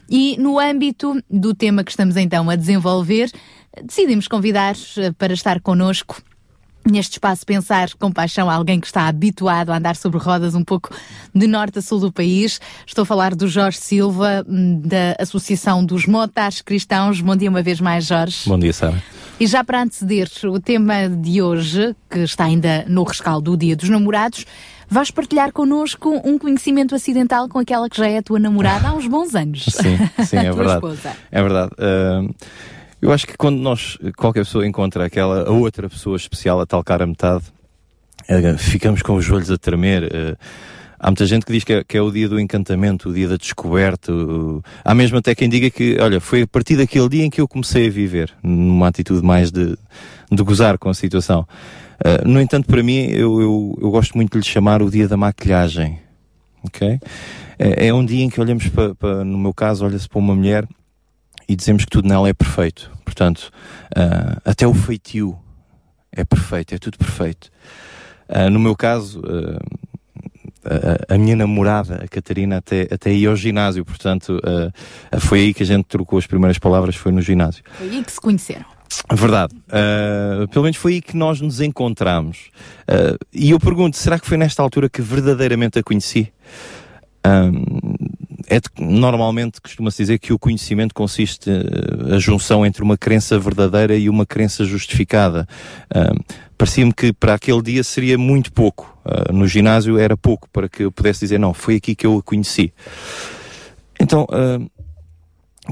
[0.10, 3.32] E no âmbito do tema que estamos então a desenvolver,
[3.84, 4.76] decidimos convidar
[5.18, 6.22] para estar connosco
[6.90, 10.96] neste espaço pensar com paixão alguém que está habituado a andar sobre rodas um pouco
[11.34, 12.60] de norte a sul do país.
[12.86, 17.20] Estou a falar do Jorge Silva, hum, da Associação dos Motares Cristãos.
[17.22, 18.48] Bom dia uma vez mais, Jorge.
[18.48, 19.02] Bom dia, Sara.
[19.40, 23.76] E já para anteceder o tema de hoje, que está ainda no rescaldo do Dia
[23.76, 24.46] dos Namorados,
[24.88, 28.94] vais partilhar connosco um conhecimento acidental com aquela que já é a tua namorada há
[28.94, 29.66] uns bons anos.
[29.66, 30.76] Sim, sim, A é tua verdade.
[30.76, 31.18] esposa.
[31.32, 31.72] É verdade.
[33.06, 36.84] Eu acho que quando nós, qualquer pessoa encontra aquela a outra pessoa especial, a tal
[36.84, 37.44] cara metade,
[38.28, 40.10] eh, ficamos com os joelhos a tremer.
[40.12, 40.36] eh,
[41.00, 43.28] Há muita gente que diz que é, que é o dia do encantamento, o dia
[43.28, 44.12] da descoberta.
[44.12, 47.40] o- Há mesmo até quem diga que, olha, foi a partir daquele dia em que
[47.40, 49.78] eu comecei a viver, numa atitude mais de,
[50.32, 51.48] de gozar com a situação.
[52.04, 55.08] Ah, no entanto, para mim, eu, eu, eu gosto muito de lhe chamar o dia
[55.08, 56.00] da maquilhagem.
[56.64, 56.98] Ok?
[57.60, 60.34] É, é um dia em que olhamos para, para- no meu caso, olha-se para uma
[60.34, 60.66] mulher
[61.48, 62.92] e dizemos que tudo nela é perfeito.
[63.04, 63.52] Portanto,
[63.96, 65.38] ah, até o feitio
[66.12, 67.50] é perfeito, é tudo perfeito.
[68.28, 73.36] Ah, no meu caso, ah, a, a minha namorada, a Catarina, até, até ia ao
[73.36, 74.42] ginásio, portanto,
[75.20, 77.64] foi aí que a gente trocou as primeiras palavras, foi no ginásio.
[77.78, 78.66] Foi aí que se conheceram.
[79.14, 79.54] Verdade.
[79.68, 82.50] Uh, pelo menos foi aí que nós nos encontramos.
[82.90, 86.32] Uh, e eu pergunto, será que foi nesta altura que verdadeiramente a conheci?
[87.26, 87.96] Um,
[88.48, 93.38] é de- normalmente costuma-se dizer que o conhecimento consiste uh, a junção entre uma crença
[93.40, 95.48] verdadeira e uma crença justificada.
[95.96, 98.98] Um, Parecia-me que para aquele dia seria muito pouco.
[99.04, 102.18] Uh, no ginásio era pouco para que eu pudesse dizer, não, foi aqui que eu
[102.18, 102.74] a conheci.
[104.00, 104.72] Então, uh,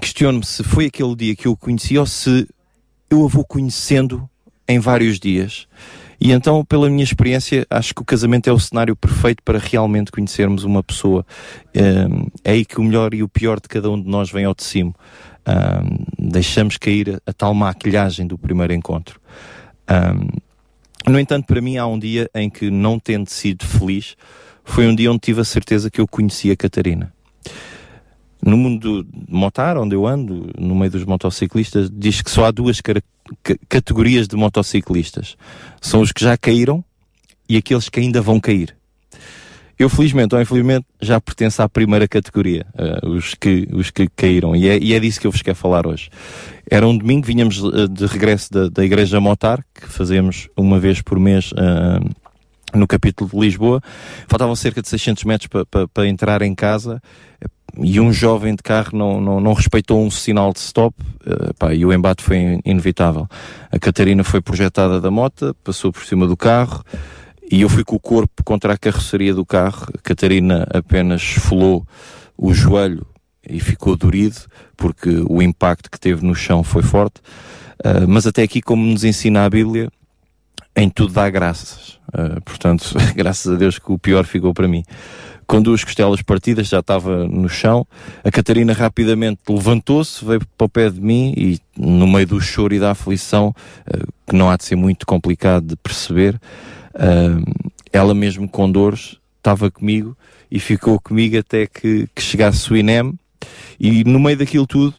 [0.02, 2.48] questiono-me se foi aquele dia que eu conheci ou se
[3.10, 4.30] eu a vou conhecendo
[4.68, 5.68] em vários dias.
[6.20, 10.12] E então, pela minha experiência, acho que o casamento é o cenário perfeito para realmente
[10.12, 11.26] conhecermos uma pessoa.
[11.76, 14.46] Um, é aí que o melhor e o pior de cada um de nós vem
[14.46, 14.94] ao de cima.
[15.48, 19.20] Um, deixamos cair a, a tal maquilhagem do primeiro encontro.
[19.90, 24.16] Um, no entanto, para mim há um dia em que, não tendo sido feliz,
[24.64, 27.14] foi um dia onde tive a certeza que eu conhecia a Catarina.
[28.46, 32.52] No mundo de motar, onde eu ando, no meio dos motociclistas, diz que só há
[32.52, 32.82] duas
[33.70, 35.38] categorias de motociclistas.
[35.82, 36.84] São os que já caíram
[37.48, 38.76] e aqueles que ainda vão cair.
[39.78, 44.56] Eu, felizmente ou infelizmente, já pertenço à primeira categoria, eh, os, que, os que caíram.
[44.56, 46.10] E é, e é disso que eu vos quero falar hoje.
[46.70, 51.02] Era um domingo, vinhamos eh, de regresso da, da Igreja Motar, que fazemos uma vez
[51.02, 52.00] por mês eh,
[52.78, 53.82] no capítulo de Lisboa.
[54.28, 57.02] Faltavam cerca de 600 metros para pa, pa entrar em casa
[57.78, 60.96] e um jovem de carro não, não, não respeitou um sinal de stop
[61.26, 63.28] eh, pá, e o embate foi in- inevitável.
[63.72, 66.84] A Catarina foi projetada da moto, passou por cima do carro
[67.52, 69.88] e eu fui com o corpo contra a carroceria do carro.
[69.94, 71.86] A Catarina apenas esfolou
[72.38, 73.06] o joelho
[73.48, 74.38] e ficou dorido
[74.78, 77.22] porque o impacto que teve no chão foi forte.
[77.84, 79.90] Ah, mas até aqui, como nos ensina a Bíblia,
[80.76, 82.00] em tudo dá graças.
[82.14, 84.84] Ah, portanto, graças a Deus que o pior ficou para mim.
[85.48, 87.86] Com duas costelas partidas, já estava no chão.
[88.24, 92.74] A Catarina rapidamente levantou-se, veio para o pé de mim e, no meio do choro
[92.74, 93.54] e da aflição,
[93.86, 96.40] ah, que não há de ser muito complicado de perceber,
[96.96, 97.40] ah,
[97.92, 100.18] ela mesmo com dores estava comigo
[100.50, 103.14] e ficou comigo até que, que chegasse o INEM.
[103.80, 104.96] E no meio daquilo tudo,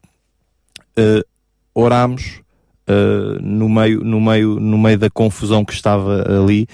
[0.96, 1.22] ah,
[1.74, 2.44] orámos
[2.88, 6.66] uh, no, meio, no, meio, no meio da confusão que estava ali,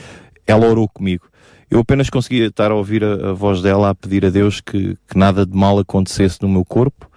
[0.46, 1.29] ela orou comigo.
[1.70, 4.96] Eu apenas conseguia estar a ouvir a, a voz dela a pedir a Deus que,
[5.08, 7.08] que nada de mal acontecesse no meu corpo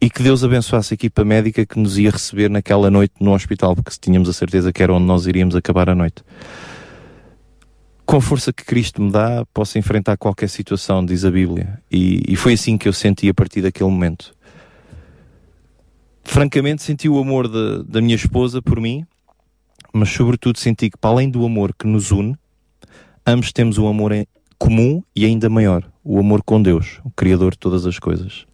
[0.00, 3.74] e que Deus abençoasse a equipa médica que nos ia receber naquela noite no hospital,
[3.74, 6.22] porque tínhamos a certeza que era onde nós iríamos acabar a noite.
[8.04, 11.80] Com a força que Cristo me dá, posso enfrentar qualquer situação, diz a Bíblia.
[11.90, 14.36] E, e foi assim que eu senti a partir daquele momento
[16.26, 19.06] francamente senti o amor da, da minha esposa por mim,
[19.92, 22.36] mas sobretudo senti que para além do amor que nos une,
[23.26, 24.26] ambos temos um amor em
[24.58, 28.46] comum e ainda maior, o amor com Deus, o Criador de todas as coisas.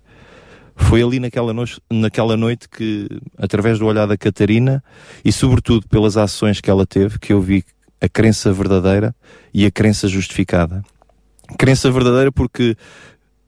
[0.75, 1.53] Foi ali naquela,
[1.91, 4.83] naquela noite que, através do olhar da Catarina
[5.25, 7.65] e sobretudo pelas ações que ela teve, que eu vi
[8.01, 9.15] a crença verdadeira
[9.55, 10.83] e a crença justificada.
[11.59, 12.77] Crença verdadeira porque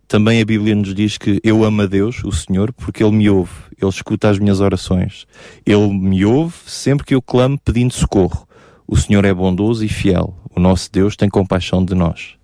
[0.07, 3.29] também a Bíblia nos diz que eu amo a Deus, o Senhor, porque Ele me
[3.29, 5.27] ouve, Ele escuta as minhas orações.
[5.67, 8.47] Ele me ouve sempre que eu clamo pedindo socorro.
[8.87, 10.37] O Senhor é bondoso e fiel.
[10.55, 12.35] O nosso Deus tem compaixão de nós.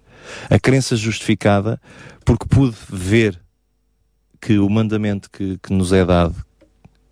[0.48, 1.80] A crença justificada,
[2.24, 3.40] porque pude ver
[4.40, 6.34] que o mandamento que, que nos é dado,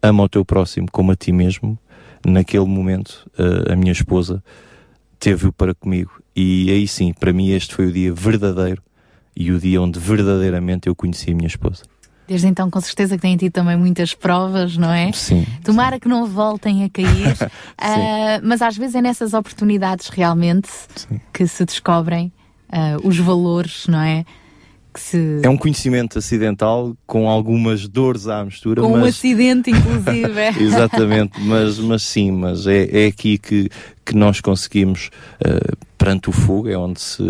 [0.03, 1.79] ama o teu próximo como a ti mesmo,
[2.27, 4.43] naquele momento uh, a minha esposa
[5.19, 6.23] teve-o para comigo.
[6.35, 8.83] E aí sim, para mim este foi o dia verdadeiro
[9.37, 11.83] e o dia onde verdadeiramente eu conheci a minha esposa.
[12.29, 15.11] Desde então, com certeza que têm tido também muitas provas, não é?
[15.13, 15.47] Sim.
[15.65, 17.33] Tomara que não voltem a cair.
[17.41, 21.19] uh, mas às vezes é nessas oportunidades realmente Sim.
[21.33, 22.31] que se descobrem
[22.69, 24.27] uh, os valores, não é?
[24.93, 25.41] Que se...
[25.43, 28.83] É um conhecimento acidental com algumas dores à mistura.
[28.83, 29.17] Com um mas...
[29.17, 30.39] acidente, inclusive.
[30.39, 30.51] é.
[30.61, 33.71] Exatamente, mas, mas sim, mas é, é aqui que,
[34.05, 35.09] que nós conseguimos,
[35.41, 37.23] uh, perante o fogo, é onde se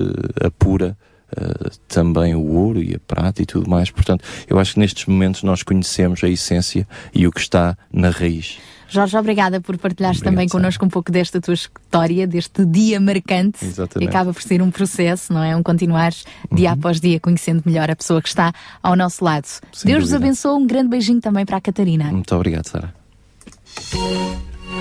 [0.44, 0.98] apura
[1.36, 3.90] uh, também o ouro e a prata e tudo mais.
[3.90, 8.10] Portanto, eu acho que nestes momentos nós conhecemos a essência e o que está na
[8.10, 8.58] raiz.
[8.90, 13.62] Jorge, obrigada por partilhares Obrigado, também connosco um pouco desta tua história, deste dia marcante.
[13.62, 14.06] Exatamente.
[14.06, 15.54] E acaba por ser um processo, não é?
[15.54, 16.12] Um continuar
[16.50, 18.50] dia após dia conhecendo melhor a pessoa que está
[18.82, 19.46] ao nosso lado.
[19.46, 20.26] Sem Deus vos dúvida.
[20.26, 20.52] abençoe.
[20.52, 22.04] Um grande beijinho também para a Catarina.
[22.04, 22.94] Muito obrigado, Sara.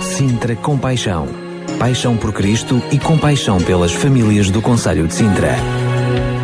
[0.02, 1.28] Sintra Compaixão.
[1.78, 5.56] Paixão por Cristo e compaixão pelas famílias do Conselho de Sintra.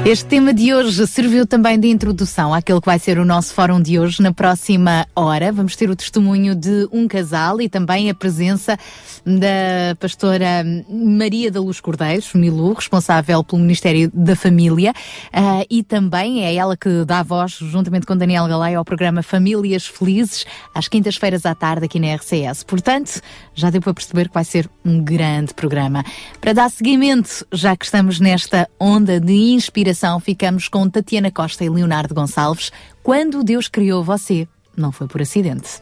[0.06, 3.82] Este tema de hoje serviu também de introdução àquele que vai ser o nosso fórum
[3.82, 4.22] de hoje.
[4.22, 8.78] Na próxima hora vamos ter o testemunho de um casal e também a presença
[9.26, 14.94] da pastora Maria da Luz Cordeiros, Milu, responsável pelo Ministério da Família,
[15.32, 19.88] ah, e também é ela que dá voz, juntamente com Daniel Galay, ao programa Famílias
[19.88, 22.64] Felizes, às quintas-feiras à tarde aqui na RCS.
[22.64, 23.22] Portanto,
[23.56, 26.04] já deu para perceber que vai ser um grande programa.
[26.42, 31.70] Para dar seguimento, já que estamos nesta onda de inspiração, ficamos com Tatiana Costa e
[31.70, 32.72] Leonardo Gonçalves.
[33.02, 35.82] Quando Deus criou você, não foi por acidente.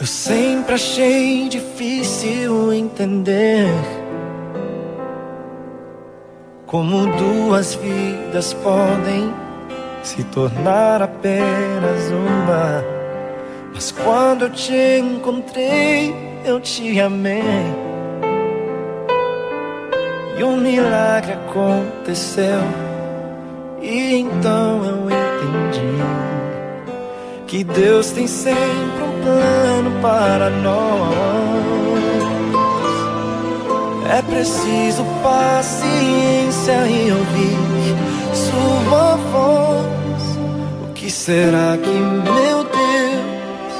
[0.00, 3.68] Eu sempre achei difícil entender
[6.66, 9.34] como duas vidas podem
[10.02, 12.82] se tornar apenas uma.
[13.74, 16.14] Mas quando eu te encontrei,
[16.44, 17.42] eu te amei.
[20.40, 22.62] E um milagre aconteceu.
[23.82, 25.98] E então eu entendi
[27.46, 31.12] que Deus tem sempre um plano para nós.
[34.10, 37.96] É preciso paciência e ouvir
[38.32, 40.38] Sua voz.
[40.88, 43.74] O que será que meu Deus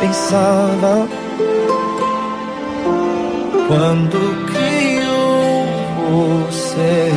[0.00, 1.06] pensava
[3.68, 4.63] quando criou
[6.14, 7.10] você?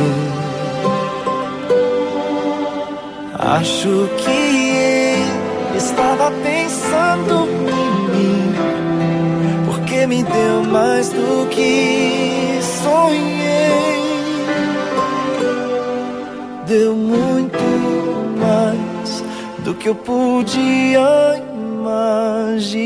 [3.38, 8.52] Acho que estava pensando em mim,
[9.66, 13.98] porque me deu mais do que sonhei.
[16.66, 17.64] Deu muito
[18.40, 19.24] mais
[19.64, 21.40] do que eu podia
[21.80, 22.78] imaginar.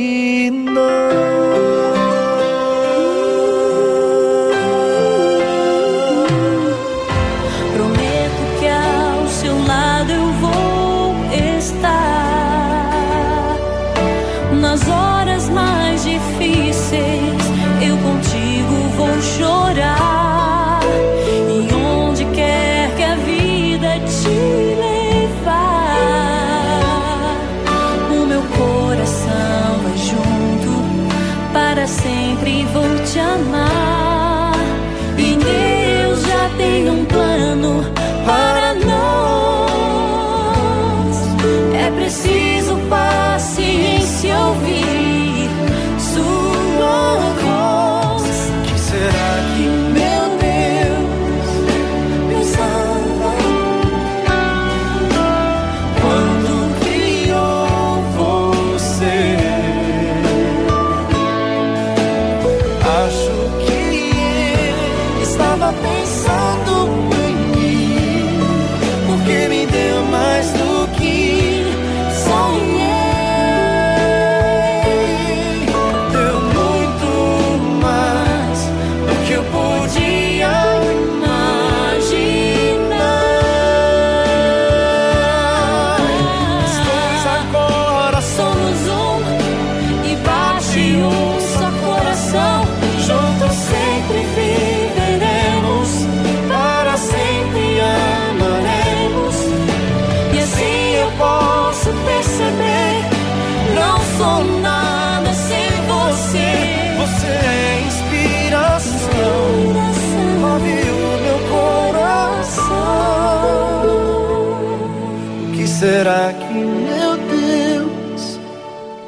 [116.02, 118.40] Será que meu Deus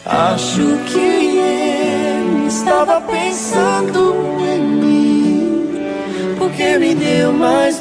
[0.03, 5.73] Acho que ele estava pensando em mim,
[6.39, 7.79] porque me deu mais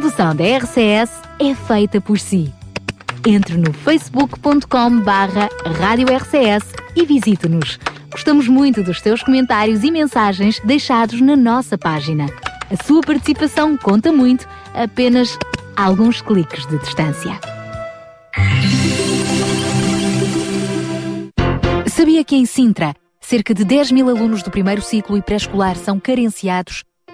[0.00, 2.50] produção da RCS é feita por si.
[3.26, 5.46] Entre no facebook.com barra
[5.78, 7.78] Rádio RCS e visite-nos.
[8.10, 12.24] Gostamos muito dos seus comentários e mensagens deixados na nossa página.
[12.70, 15.38] A sua participação conta muito, apenas
[15.76, 17.38] alguns cliques de distância.
[21.86, 26.00] Sabia que em Sintra, cerca de 10 mil alunos do primeiro ciclo e pré-escolar são
[26.00, 26.84] carenciados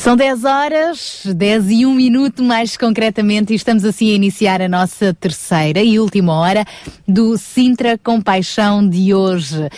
[0.00, 4.68] São 10 horas, 10 e 1 minuto mais concretamente, e estamos assim a iniciar a
[4.68, 6.64] nossa terceira e última hora
[7.06, 9.68] do Sintra Compaixão de hoje.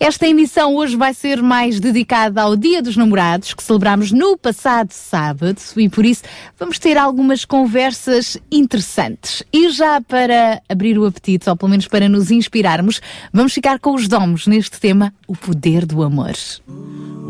[0.00, 4.90] Esta emissão hoje vai ser mais dedicada ao Dia dos Namorados, que celebramos no passado
[4.90, 6.24] sábado, e por isso
[6.58, 9.44] vamos ter algumas conversas interessantes.
[9.52, 13.00] E já para abrir o apetite, ou pelo menos para nos inspirarmos,
[13.32, 16.34] vamos ficar com os domos neste tema, o poder do amor.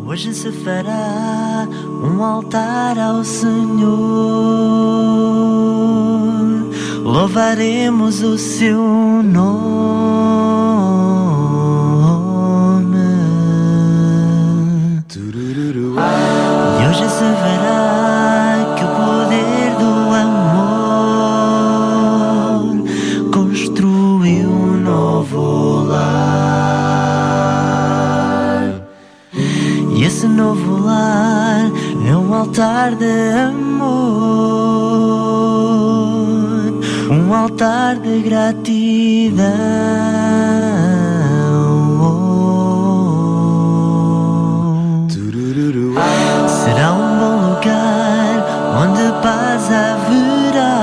[0.06, 1.68] Hoje se fará
[2.02, 3.88] um altar ao Senhor.
[7.02, 8.80] Louvaremos o seu
[9.24, 9.48] nome.
[16.80, 19.92] E hoje se verá que o poder do
[20.24, 20.84] amor
[23.32, 27.08] construiu um novo lar.
[29.96, 31.37] E esse novo lar
[32.38, 33.88] altar de amor,
[37.10, 39.44] um altar de gratidão.
[46.46, 48.46] Será um bom lugar
[48.82, 50.76] onde paz haverá,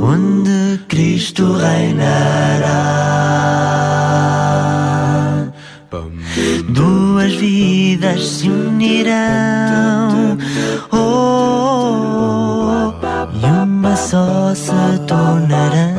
[0.00, 2.84] onde Cristo reinará.
[7.24, 10.36] Duas vidas se unirão,
[10.92, 12.92] oh,
[13.32, 14.70] e uma só se
[15.06, 15.94] tornarão.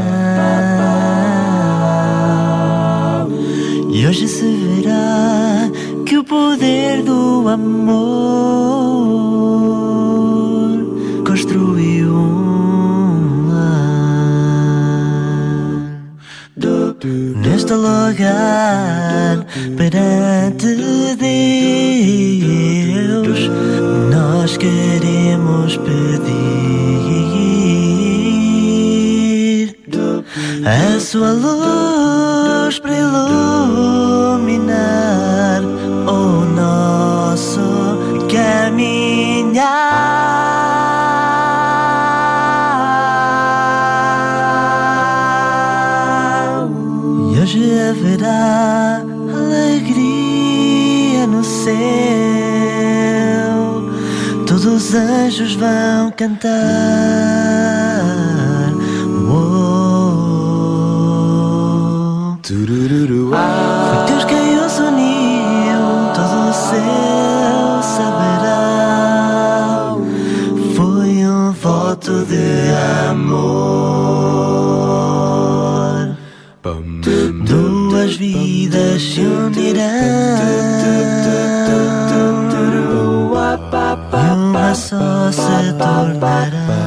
[3.91, 5.71] E hoje se verá
[6.05, 8.05] que o poder do amor
[11.25, 14.05] construiu um lar.
[17.55, 20.75] Neste lugar, perante
[21.15, 21.25] Deus,
[24.11, 26.25] nós queremos pedir
[30.65, 34.73] a sua luz para iluminar
[36.09, 37.61] o nosso
[38.29, 40.34] caminhar.
[55.25, 56.51] Anjos vão cantar.
[59.27, 59.55] Oh.
[62.43, 63.31] Foi
[64.05, 68.75] Deus quem os uniu, todo o céu saberá.
[70.75, 71.25] Foi
[72.25, 72.71] de
[73.09, 73.65] amor.
[77.45, 81.44] Duas vidas se unirão
[85.77, 86.85] tornará.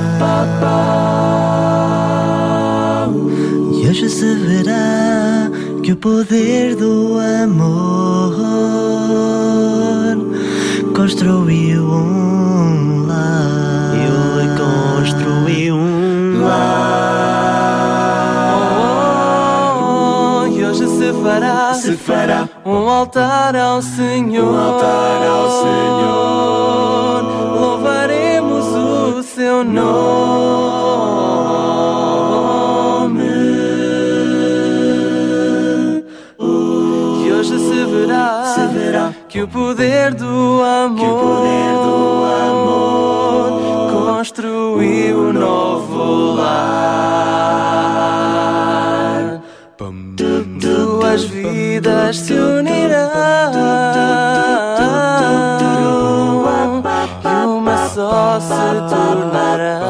[3.72, 5.50] E hoje se verá
[5.82, 8.34] que o poder do amor
[10.94, 13.94] construiu um lar.
[13.94, 17.28] Ele construiu um lar.
[20.50, 24.44] E hoje se fará, Se fará um altar ao Senhor.
[24.44, 27.47] Um altar ao Senhor.
[29.38, 29.86] Seu nome.
[37.24, 41.46] E hoje se verá, Se verá que o poder do amor,
[43.92, 46.58] construiu um novo lar.
[50.60, 53.77] Duas vidas se unirão
[58.48, 59.88] se tornarão.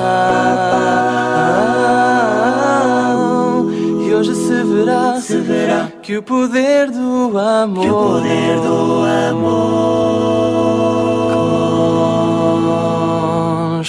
[4.03, 8.99] E hoje se verá, Se verá que o poder do amor, que o poder do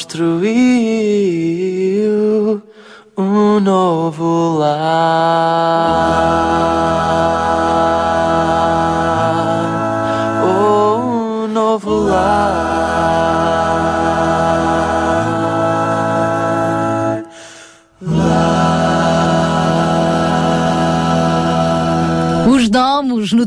[0.09, 0.51] construiu
[3.17, 5.48] um novo lar.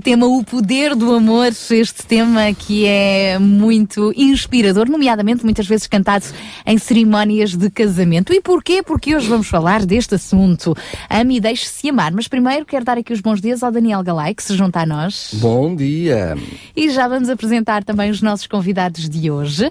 [0.02, 6.24] Tema O Poder do Amor, este tema que é muito inspirador, nomeadamente muitas vezes cantado
[6.66, 8.32] em cerimónias de casamento.
[8.32, 8.82] E porquê?
[8.82, 10.76] Porque hoje vamos falar deste assunto.
[11.08, 12.12] Ame e deixe-se amar.
[12.12, 14.86] Mas primeiro quero dar aqui os bons dias ao Daniel Galay, que se junta a
[14.86, 15.30] nós.
[15.34, 16.36] Bom dia.
[16.74, 19.70] E já vamos apresentar também os nossos convidados de hoje.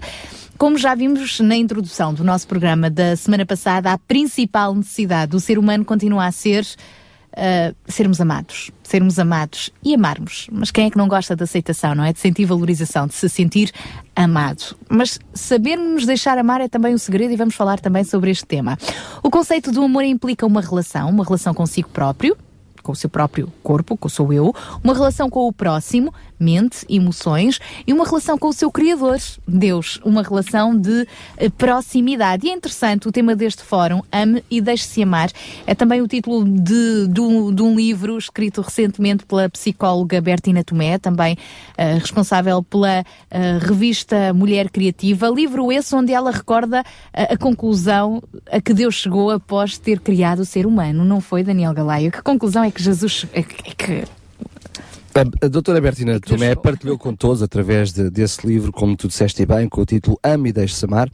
[0.56, 5.40] Como já vimos na introdução do nosso programa da semana passada, a principal necessidade do
[5.40, 6.64] ser humano continua a ser
[7.86, 8.70] sermos amados.
[8.82, 10.48] Sermos amados e amarmos.
[10.52, 12.12] Mas quem é que não gosta de aceitação, não é?
[12.12, 13.72] De sentir valorização, de se sentir
[14.14, 14.76] amado.
[14.88, 18.78] Mas sabermos deixar amar é também o segredo e vamos falar também sobre este tema.
[19.22, 22.36] O conceito do amor implica uma relação, uma relação consigo próprio,
[22.82, 27.60] com o seu próprio corpo, o seu eu, uma relação com o próximo, mente, emoções,
[27.86, 31.06] e uma relação com o seu Criador, Deus, uma relação de
[31.36, 32.46] eh, proximidade.
[32.46, 35.30] E é interessante o tema deste fórum, Ame e Deixe-se Amar,
[35.66, 40.64] é também o título de, de, um, de um livro escrito recentemente pela psicóloga Bertina
[40.64, 41.38] Tomé, também
[41.76, 46.82] eh, responsável pela eh, revista Mulher Criativa, livro esse onde ela recorda
[47.12, 51.44] a, a conclusão a que Deus chegou após ter criado o ser humano, não foi,
[51.44, 52.10] Daniel Galaio?
[52.10, 53.26] Que conclusão é que Jesus.
[53.32, 54.04] É que, é que
[55.14, 59.44] A, a doutora Bertina Tomé partilhou com todos, através de- desse livro, como tu disseste
[59.44, 61.10] bem, com o título Ame e Deixe-se Amar,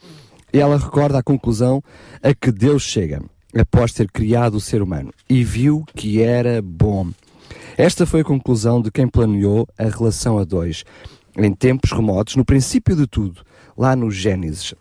[0.52, 1.82] e ela recorda a conclusão
[2.22, 3.20] a que Deus chega,
[3.59, 7.09] após ter criado o ser humano, e viu que era bom.
[7.76, 10.85] Esta foi a conclusão de quem planeou a relação a dois,
[11.36, 13.43] em tempos remotos, no princípio de tudo,
[13.76, 14.74] lá no Gênesis.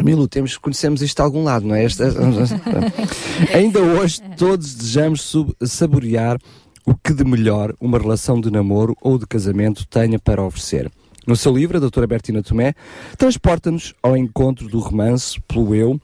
[0.00, 1.84] Milu, temos, conhecemos isto de algum lado, não é?
[1.84, 2.04] Esta-
[3.54, 6.38] Ainda hoje todos desejamos sub- saborear
[6.86, 10.90] o que de melhor uma relação de namoro ou de casamento tenha para oferecer.
[11.26, 12.74] No seu livro, a doutora Bertina Tomé
[13.16, 16.00] transporta-nos ao encontro do romance pelo eu,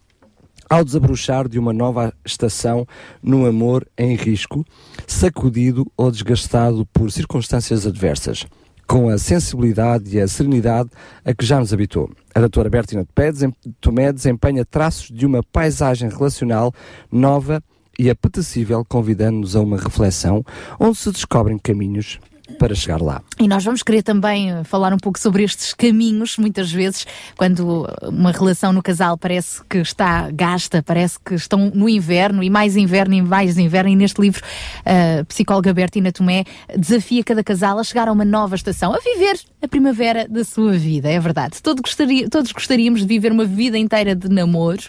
[0.71, 2.87] ao desabrochar de uma nova estação
[3.23, 4.65] no amor em risco,
[5.07, 8.47] sacudido ou desgastado por circunstâncias adversas,
[8.89, 10.89] com a sensibilidade e a serenidade
[11.25, 12.11] a que já nos habitou.
[12.35, 16.73] A doutora Bertina Tomé desem- Tomé desempenha traços de uma paisagem relacional
[17.13, 17.63] nova
[17.99, 20.43] e apetecível, convidando-nos a uma reflexão
[20.81, 22.19] onde se descobrem caminhos
[22.59, 23.23] para chegar lá.
[23.39, 27.07] E nós vamos querer também eh, falar um pouco sobre estes caminhos, muitas vezes,
[27.37, 32.51] quando uma relação no casal parece que está gasta, parece que estão no inverno e
[32.51, 34.43] mais inverno e mais inverno, e neste livro
[34.85, 36.45] a psicóloga Bertina Tomé
[36.77, 40.73] desafia cada casal a chegar a uma nova estação, a viver a primavera da sua
[40.73, 41.61] vida, é verdade.
[41.63, 44.89] Todos, gostaria, todos gostaríamos de viver uma vida inteira de namoros,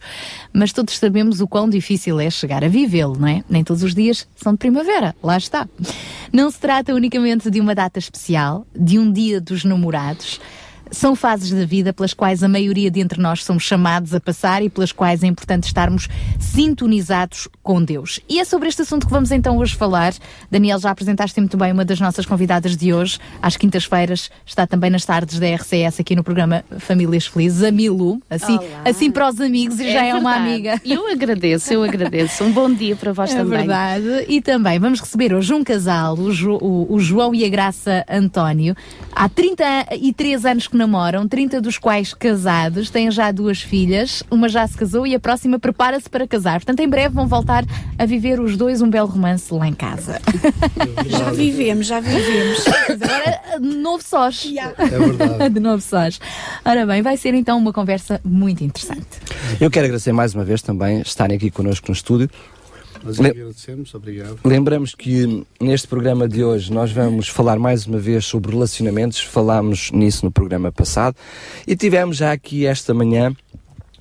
[0.53, 3.43] mas todos sabemos o quão difícil é chegar a vivê-lo, não é?
[3.49, 5.67] Nem todos os dias são de primavera, lá está.
[6.31, 10.39] Não se trata unicamente de uma data especial, de um dia dos namorados.
[10.91, 14.63] São fases da vida pelas quais a maioria de entre nós somos chamados a passar
[14.63, 16.07] e pelas quais é importante estarmos
[16.39, 18.19] sintonizados com Deus.
[18.27, 20.13] E é sobre este assunto que vamos então hoje falar.
[20.51, 23.17] Daniel, já apresentaste muito bem uma das nossas convidadas de hoje.
[23.41, 28.21] Às quintas-feiras está também nas tardes da RCS aqui no programa Famílias Felizes, a Milu.
[28.29, 28.81] Assim, Olá.
[28.85, 30.49] assim para os amigos e já é uma verdade.
[30.53, 30.81] amiga.
[30.85, 32.43] Eu agradeço, eu agradeço.
[32.43, 33.57] Um bom dia para vós É também.
[33.59, 34.25] verdade.
[34.27, 36.59] E também vamos receber hoje um casal, o, Jo-
[36.89, 38.75] o João e a Graça António.
[39.15, 44.65] Há 33 anos que namoram, 30 dos quais casados, têm já duas filhas, uma já
[44.65, 46.53] se casou e a próxima prepara-se para casar.
[46.59, 47.65] Portanto, em breve vão voltar
[47.97, 50.19] a viver os dois um belo romance lá em casa.
[51.07, 52.63] Já vivemos, já vivemos.
[52.65, 54.51] Mas agora, de novo sós.
[54.55, 55.53] É verdade.
[55.53, 56.19] de novo sós.
[56.63, 59.07] Ora bem, vai ser então uma conversa muito interessante.
[59.59, 62.29] Eu quero agradecer mais uma vez também estarem aqui connosco no estúdio.
[63.03, 64.39] Nós agradecemos, obrigado.
[64.43, 69.91] Lembramos que neste programa de hoje nós vamos falar mais uma vez sobre relacionamentos, falámos
[69.91, 71.15] nisso no programa passado
[71.65, 73.33] e tivemos já aqui esta manhã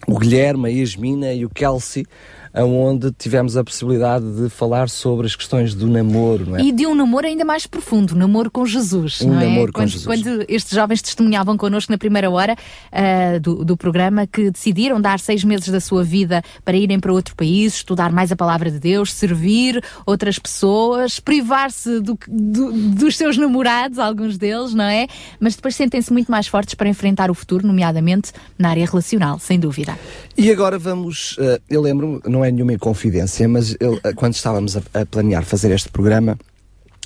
[0.09, 2.07] o Guilherme, a Yasmina e o Kelsey,
[2.55, 6.63] onde tivemos a possibilidade de falar sobre as questões do namoro, não é?
[6.63, 9.45] E de um namoro ainda mais profundo, namoro com Jesus, Um não é?
[9.47, 10.05] namoro com quando, Jesus.
[10.07, 12.57] quando estes jovens testemunhavam connosco na primeira hora
[12.93, 17.13] ah, do, do programa que decidiram dar seis meses da sua vida para irem para
[17.13, 23.17] outro país, estudar mais a palavra de Deus, servir outras pessoas, privar-se do, do- dos
[23.17, 25.07] seus namorados, alguns deles, não é?
[25.41, 29.59] Mas depois sentem-se muito mais fortes para enfrentar o futuro, nomeadamente na área relacional, sem
[29.59, 29.99] dúvida.
[30.37, 34.77] E agora vamos, eh, eu lembro, não é nenhuma inconfidência, mas eu, eh, quando estávamos
[34.77, 36.39] a, a planear fazer este programa,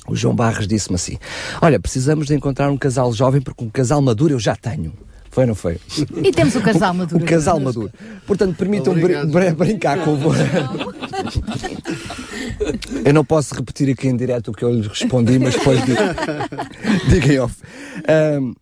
[0.07, 1.17] o João Barros disse-me assim:
[1.61, 4.93] Olha, precisamos de encontrar um casal jovem, porque um casal maduro eu já tenho.
[5.31, 5.79] Foi ou não foi?
[6.23, 7.23] E temos o casal maduro.
[7.23, 7.91] O casal maduro.
[8.27, 10.19] Portanto, permitam brin- brin- brincar com o.
[13.03, 15.79] Eu não posso repetir aqui em direto o que eu lhes respondi, mas depois
[17.09, 17.55] digo, em off.
[18.07, 18.53] Ahm,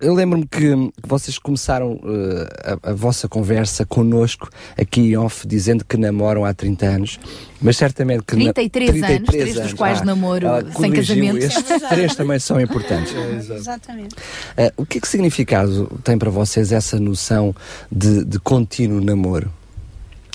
[0.00, 4.48] eu lembro-me que que vocês começaram eh, a, a vossa conversa connosco
[4.80, 7.20] aqui em off, dizendo que namoram há 30 anos,
[7.60, 8.36] mas certamente que.
[8.36, 11.38] na- 33 anos, três dos quais namoro ela sem casamento.
[11.38, 13.12] Estes três também são importantes.
[13.50, 14.14] Exatamente.
[14.56, 17.54] Eh, o que é que significado tem para vocês essa noção
[17.90, 19.50] de, de contínuo namoro?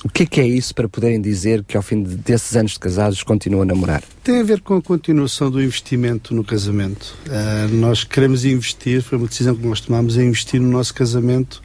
[0.04, 2.74] O que é que é isso para poderem dizer que ao fim de- desses anos
[2.74, 4.04] de casados continuam a namorar?
[4.24, 7.16] Tem a ver com a continuação do investimento no casamento.
[7.30, 11.62] Ah, nós queremos investir, foi uma decisão que nós tomámos, em investir no nosso casamento.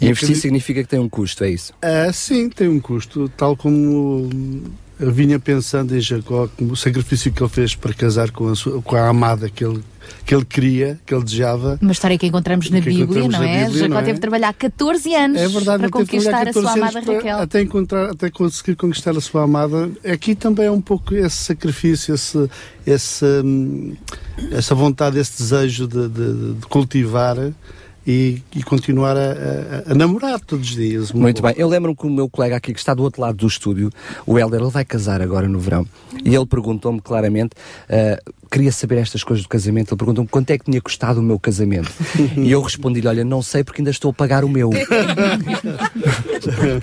[0.00, 1.72] E investir acredito- significa que tem um custo, é isso?
[1.80, 4.62] Ah, sim, tem um custo, tal como
[4.98, 8.54] eu vinha pensando em Jacó, como o sacrifício que ele fez para casar com a,
[8.56, 9.80] sua, com a amada que ele,
[10.24, 11.78] que ele queria, que ele desejava.
[11.80, 13.64] Uma história que encontramos na Que Bíblia, encontramos não é?
[13.64, 14.02] Bíblia, Jacó não é?
[14.02, 17.14] teve de trabalhar 14 anos É verdade, para conquistar a sua 14 anos amada para-
[17.14, 17.38] Raquel.
[17.38, 19.90] Até, encontrar, até conseguir conquistar a sua amada.
[20.04, 22.48] Aqui também é um pouco esse sacrifício, esse,
[22.86, 23.94] esse, hum,
[24.52, 27.36] essa vontade, esse desejo de, de- de cultivar
[28.06, 29.20] e, e continuar a,
[29.88, 31.12] a- a namorar todos os dias.
[31.12, 31.54] Muito bem.
[31.56, 33.90] Eu lembro-me que o meu colega aqui, que está do outro lado do estúdio,
[34.26, 35.86] o Helder, ele vai casar agora no verão.
[36.24, 37.50] E ele perguntou-me claramente,
[37.88, 38.18] ah,
[38.50, 41.38] queria saber estas coisas do casamento, ele perguntou-me quanto é que tinha custado o meu
[41.38, 41.90] casamento.
[42.36, 44.70] e eu respondi-lhe, olha, não sei porque ainda estou a pagar o meu.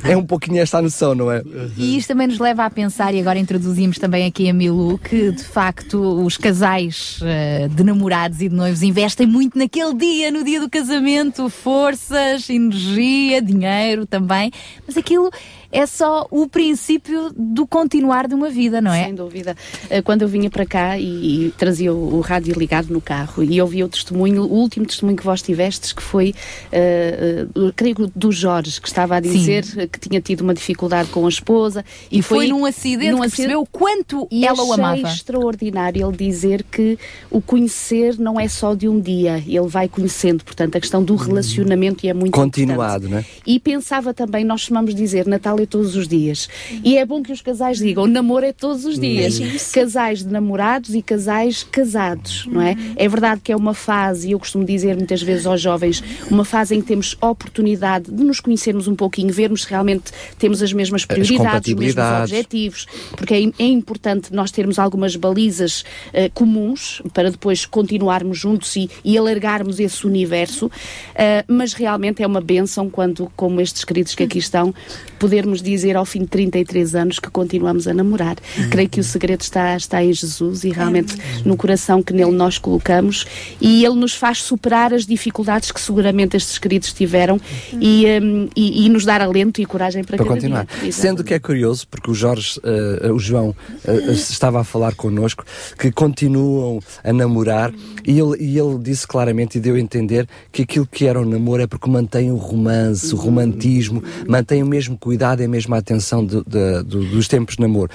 [0.04, 1.42] é um pouquinho esta a noção, não é?
[1.78, 5.32] E isto também nos leva a pensar, e agora introduzimos também aqui a Milu, que
[5.32, 10.44] de facto os casais eh, de namorados e de noivos investem muito naquele dia, no
[10.44, 14.52] dia do casamento, forças, energia, dinheiro também,
[14.86, 15.30] mas aquilo
[15.72, 19.06] é só o princípio do continuar de uma vida, não é?
[19.06, 19.56] Sem dúvida.
[19.90, 23.44] Eh, Quando eu vinha para cá e, e trazia o, o rádio ligado no carro
[23.44, 26.34] e ouvia o testemunho, o último testemunho que vós tivestes, que foi,
[26.72, 29.32] eh, eh, creio que do Jorge, que estava a Sim.
[29.32, 31.84] dizer eh, que tinha tido uma dificuldade com a esposa.
[32.12, 35.02] E foi num acidente que percebeu o quanto e ela o amava.
[35.02, 36.98] extraordinário ele dizer que
[37.30, 41.16] o conhecer não é só de um dia, ele vai conhecendo, portanto, a questão do
[41.16, 42.62] relacionamento e é muito importante.
[42.62, 43.26] Continuado, não é?
[43.46, 46.50] E pensava também, nós chamamos dizer Natal é todos os dias.
[46.84, 49.40] E é bom que os casais digam, namoro é todos os dias.
[49.40, 49.46] Hum.
[49.46, 49.74] Isso.
[49.74, 52.76] Casais de namorados e casais casados, não é?
[52.96, 56.46] É verdade que é uma fase, e eu costumo dizer muitas vezes aos jovens, uma
[56.46, 60.74] fase em que temos oportunidade de nos conhecermos um pouquinho, vermos se realmente temos as
[60.74, 62.86] mesmas prioridades, os mesmos objetivos,
[63.16, 68.90] porque é, é importante nós termos algumas balizas eh, comuns para depois continuarmos juntos e,
[69.04, 70.70] e alargarmos esse universo,
[71.16, 74.74] eh, mas realmente é uma benção quando, como estes queridos que aqui estão,
[75.20, 78.36] podermos podermos dizer ao fim de 33 anos que continuamos a namorar.
[78.70, 81.16] Creio que o segredo está, está em Jesus e realmente
[81.46, 83.26] no coração que nele nós colocamos
[83.62, 87.40] e ele nos faz superar as dificuldades que seguramente estes queridos tiveram
[87.80, 90.68] e, hum, e, e nos dar alento e coragem para, para continuar.
[90.82, 90.92] dia.
[90.92, 93.56] Sendo que é curioso, porque o Jorge, eh, o João,
[93.86, 95.46] eh, estava a falar connosco,
[95.80, 97.72] que continuam a namorar
[98.06, 101.26] e ele, e ele disse claramente e deu a entender que aquilo que era o
[101.26, 105.78] namoro é porque mantém o romance, o romantismo, mantém o mesmo cuidado e a mesma
[105.78, 107.90] atenção de- de- do- dos tempos de namoro.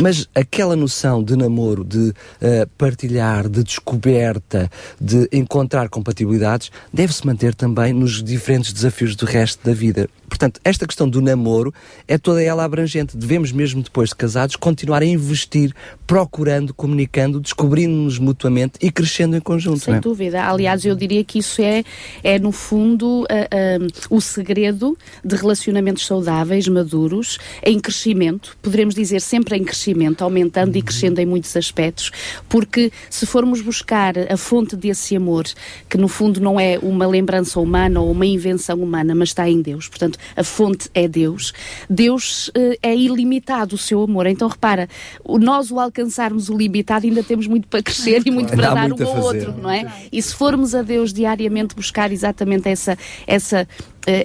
[0.00, 7.54] Mas aquela noção de namoro, de eh, partilhar, de descoberta, de encontrar compatibilidades, deve-se manter
[7.54, 10.08] também nos diferentes desafios do resto da vida.
[10.28, 11.74] Portanto, esta questão do namoro
[12.06, 13.16] é toda ela abrangente.
[13.16, 15.74] Devemos, mesmo depois de casados, continuar a investir,
[16.06, 19.80] procurando, comunicando, descobrindo-nos mutuamente e crescendo em conjunto.
[19.80, 20.00] Sem é?
[20.00, 20.44] dúvida.
[20.44, 21.82] Aliás, eu diria que isso é,
[22.22, 28.56] é no fundo, ah, o segredo de relacionamentos saudáveis, maduros, em crescimento.
[28.62, 29.79] Poderemos dizer sempre em crescimento,
[30.22, 32.10] aumentando e crescendo em muitos aspectos,
[32.48, 35.44] porque se formos buscar a fonte desse amor,
[35.88, 39.60] que no fundo não é uma lembrança humana ou uma invenção humana, mas está em
[39.62, 39.88] Deus.
[39.88, 41.52] Portanto, a fonte é Deus.
[41.88, 44.26] Deus eh, é ilimitado o seu amor.
[44.26, 44.88] Então, repara,
[45.24, 48.74] o- nós o alcançarmos o limitado ainda temos muito para crescer e muito Ainda para
[48.74, 49.46] dar um ao fazer.
[49.48, 49.90] outro, não é?
[50.12, 52.96] E se formos a Deus diariamente buscar exatamente essa,
[53.26, 53.66] essa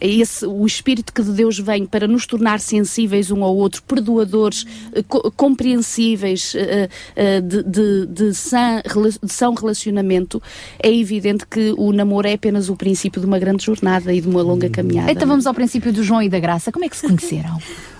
[0.02, 4.66] esse, o Espírito que de Deus vem para nos tornar sensíveis um ao outro, perdoadores,
[4.94, 8.82] eh, co- compreensíveis, eh, eh, de, de, de, sã,
[9.24, 10.42] de são relacionamento,
[10.82, 14.28] é evidente que o namoro é apenas o princípio de uma grande jornada e de
[14.28, 15.12] uma longa caminhada.
[15.12, 16.72] Então vamos ao princípio do João e da Graça.
[16.72, 17.58] Como é que se conheceram?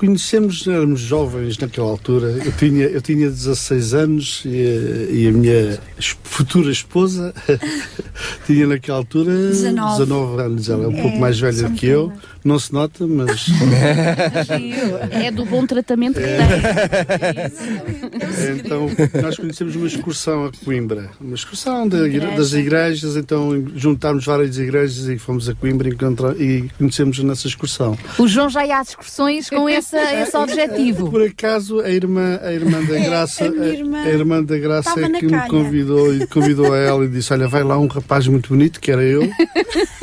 [0.00, 2.28] Conhecemos, éramos jovens naquela altura.
[2.42, 4.48] Eu tinha, eu tinha 16 anos e,
[5.12, 5.78] e a minha
[6.24, 7.34] futura esposa
[8.46, 9.98] tinha naquela altura 19.
[9.98, 10.70] 19 anos.
[10.70, 12.10] Ela é um É, pouco mais velha somos que eu.
[12.42, 13.46] Não se nota, mas.
[15.12, 16.38] É do bom tratamento que tem.
[18.58, 18.88] Então,
[19.22, 24.56] nós conhecemos uma excursão a Coimbra, uma excursão da igre- das igrejas, então juntámos várias
[24.56, 27.98] igrejas e fomos a Coimbra encontrar, e conhecemos nessa excursão.
[28.18, 31.10] O João já ia às excursões com esse, esse objetivo.
[31.10, 35.10] Por acaso, a irmã, a irmã da Graça, a irmã a, irmã da Graça é
[35.10, 35.48] que me calha.
[35.48, 38.90] convidou e convidou a ela e disse: Olha, vai lá um rapaz muito bonito, que
[38.90, 39.22] era eu.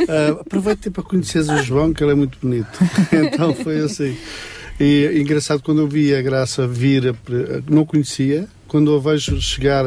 [0.09, 2.67] Ah, aproveita para conheceres o João, que ele é muito bonito.
[3.11, 4.15] Então foi assim.
[4.79, 7.15] E engraçado, quando eu vi a Graça vir, a-
[7.69, 9.83] não conhecia, quando eu vejo chegar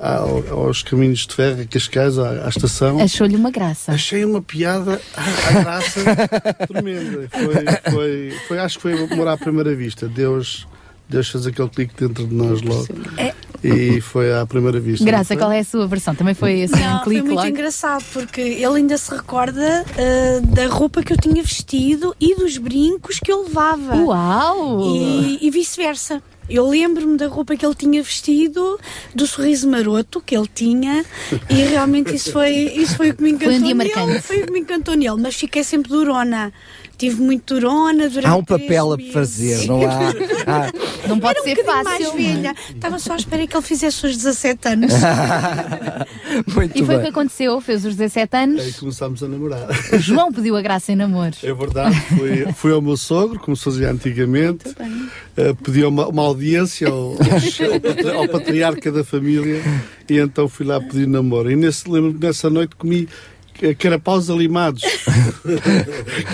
[0.00, 2.98] aos caminhos de ferro, a Cascais, à, à estação.
[3.00, 3.92] Achou-lhe uma graça.
[3.92, 6.00] Achei uma piada à, à graça
[6.66, 7.28] tremenda.
[7.30, 10.08] Foi, foi, foi, acho que foi amor à primeira vista.
[10.08, 10.66] Deus,
[11.10, 12.86] Deus fez aquele clique dentro de nós logo.
[13.16, 13.34] É.
[13.62, 15.04] E foi à primeira vista.
[15.04, 16.14] Graça, qual é a sua versão?
[16.14, 17.48] Também foi assim Não, um foi clique muito logo?
[17.48, 22.56] engraçado porque ele ainda se recorda ah, da roupa que eu tinha vestido e dos
[22.56, 23.96] brincos que eu levava.
[23.96, 24.80] Uau!
[24.96, 26.22] E, e vice-versa.
[26.48, 28.76] Eu lembro-me da roupa que ele tinha vestido,
[29.14, 31.04] do sorriso maroto que ele tinha,
[31.48, 33.94] e realmente isso foi, isso foi o que me encantou Foi um dia nele.
[33.94, 34.22] marcante.
[34.26, 36.52] Foi o que me encantou nele, mas fiquei sempre durona.
[37.00, 39.12] Tive muito durona durante Há um papel a meses.
[39.12, 40.10] fazer, não há?
[40.46, 42.14] há- Não pode Era um ser bocadinho fácil.
[42.14, 42.54] mais velha.
[42.74, 44.92] Estava só à espera que ele fizesse os 17 anos.
[46.54, 48.76] Muito E foi o que aconteceu, fez os 17 Aí anos.
[48.78, 49.66] começámos a namorar.
[49.92, 51.34] O João pediu a graça em namoro.
[51.42, 56.22] É verdade, fui, fui ao meu sogro, como se fazia antigamente, uh, pedi uma, uma
[56.22, 59.62] audiência ao, ao, patri- ao patriarca da família
[60.08, 61.50] e então fui lá pedir namoro.
[61.50, 63.39] E nesse, lembro-me que nessa noite comi eh,
[63.78, 64.82] carapaus alimados,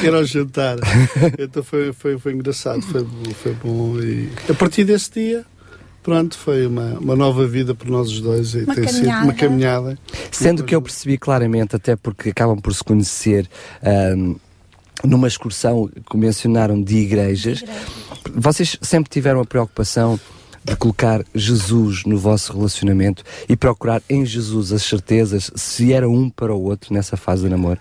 [0.01, 0.77] que era ao jantar.
[1.39, 3.99] Então foi, foi, foi engraçado, foi, bom- foi bom.
[4.01, 5.45] E a partir desse dia,
[6.03, 9.33] pronto, foi uma, uma nova vida para nós os dois e Uma tem sido uma
[9.33, 9.35] caminhada.
[9.35, 9.99] caminhada.
[10.31, 13.49] Sendo que eu percebi claramente, até porque acabam por se conhecer
[13.83, 14.35] ahm,
[15.05, 17.63] numa excursão que mencionaram de igrejas,
[18.35, 20.19] vocês sempre tiveram a preocupação
[20.67, 26.29] de colocar Jesus no vosso relacionamento e procurar em Jesus as certezas se era um
[26.29, 27.79] para o outro nessa fase de namoro?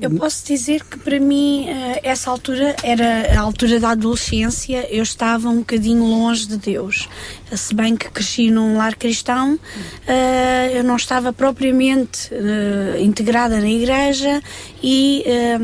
[0.00, 5.02] Eu posso dizer que para mim eh, essa altura era a altura da adolescência, eu
[5.02, 7.08] estava um bocadinho longe de Deus.
[7.52, 9.58] Se bem que cresci num lar cristão,
[10.06, 14.40] eh, eu não estava propriamente eh, integrada na igreja
[14.82, 15.58] e eh,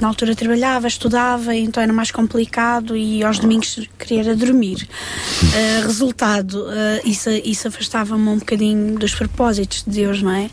[0.00, 4.88] na altura trabalhava, estudava, então era mais complicado e aos domingos queria dormir.
[5.54, 10.50] Eh, resultado, eh, isso, isso afastava-me um bocadinho dos propósitos de Deus, não é?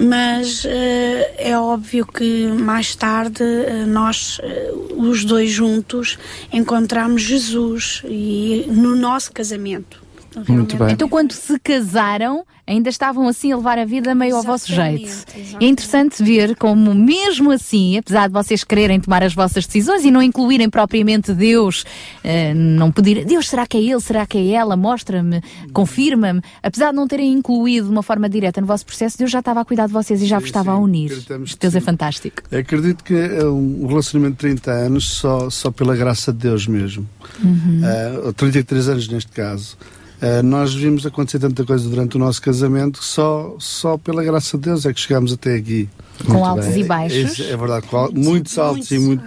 [0.00, 6.18] Mas eh, é óbvio que mais tarde eh, nós, eh, os dois juntos,
[6.52, 10.02] encontramos Jesus e no nosso casamento.
[10.30, 10.92] Então, Muito bem.
[10.92, 15.08] Então, quando se casaram, ainda estavam assim a levar a vida meio ao vosso jeito.
[15.08, 20.04] Exatamente, é interessante ver como, mesmo assim, apesar de vocês quererem tomar as vossas decisões
[20.04, 21.84] e não incluírem propriamente Deus,
[22.22, 25.42] eh, não pedir, Deus, será que é ele, será que é ela, mostra-me,
[25.72, 29.38] confirma-me, apesar de não terem incluído de uma forma direta no vosso processo, Deus já
[29.38, 31.24] estava a cuidar de vocês e já vos estava a unir.
[31.58, 32.42] Deus é fantástico.
[32.52, 37.08] Acredito que é um relacionamento de 30 anos só, só pela graça de Deus mesmo.
[37.42, 37.80] Uhum.
[37.84, 39.76] Ah, ou 33 anos neste caso.
[40.20, 44.56] Ah, nós vimos acontecer tanta coisa durante o nosso casamento que só, só pela graça
[44.58, 45.88] de Deus é que chegámos até aqui.
[46.26, 46.80] Com Muito altos bem.
[46.80, 47.40] e baixos.
[47.40, 49.22] É, é verdade, com al- muitos, altos e muito,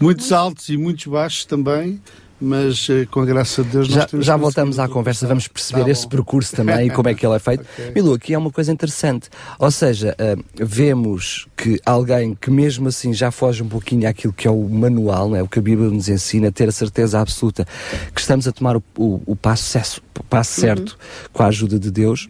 [0.00, 2.00] muitos altos e muitos baixos também,
[2.40, 5.84] mas eh, com a graça de Deus nós Já, já voltamos à conversa, vamos perceber
[5.84, 7.64] Tá esse percurso também e como é que ele é feito.
[7.94, 9.28] Milu, aqui é uma coisa interessante.
[9.58, 14.46] Ou seja, ah, vemos que alguém que mesmo assim já foge um pouquinho àquilo que
[14.46, 15.42] é o manual, não é?
[15.42, 17.66] o que a Bíblia nos ensina, ter a certeza absoluta
[18.14, 20.98] que estamos a tomar o, o- o passo, o passo certo
[21.32, 22.28] com a ajuda de Deus.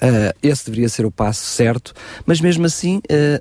[0.00, 1.94] Ah, esse deveria ser o passo certo,
[2.26, 3.40] mas mesmo assim ah,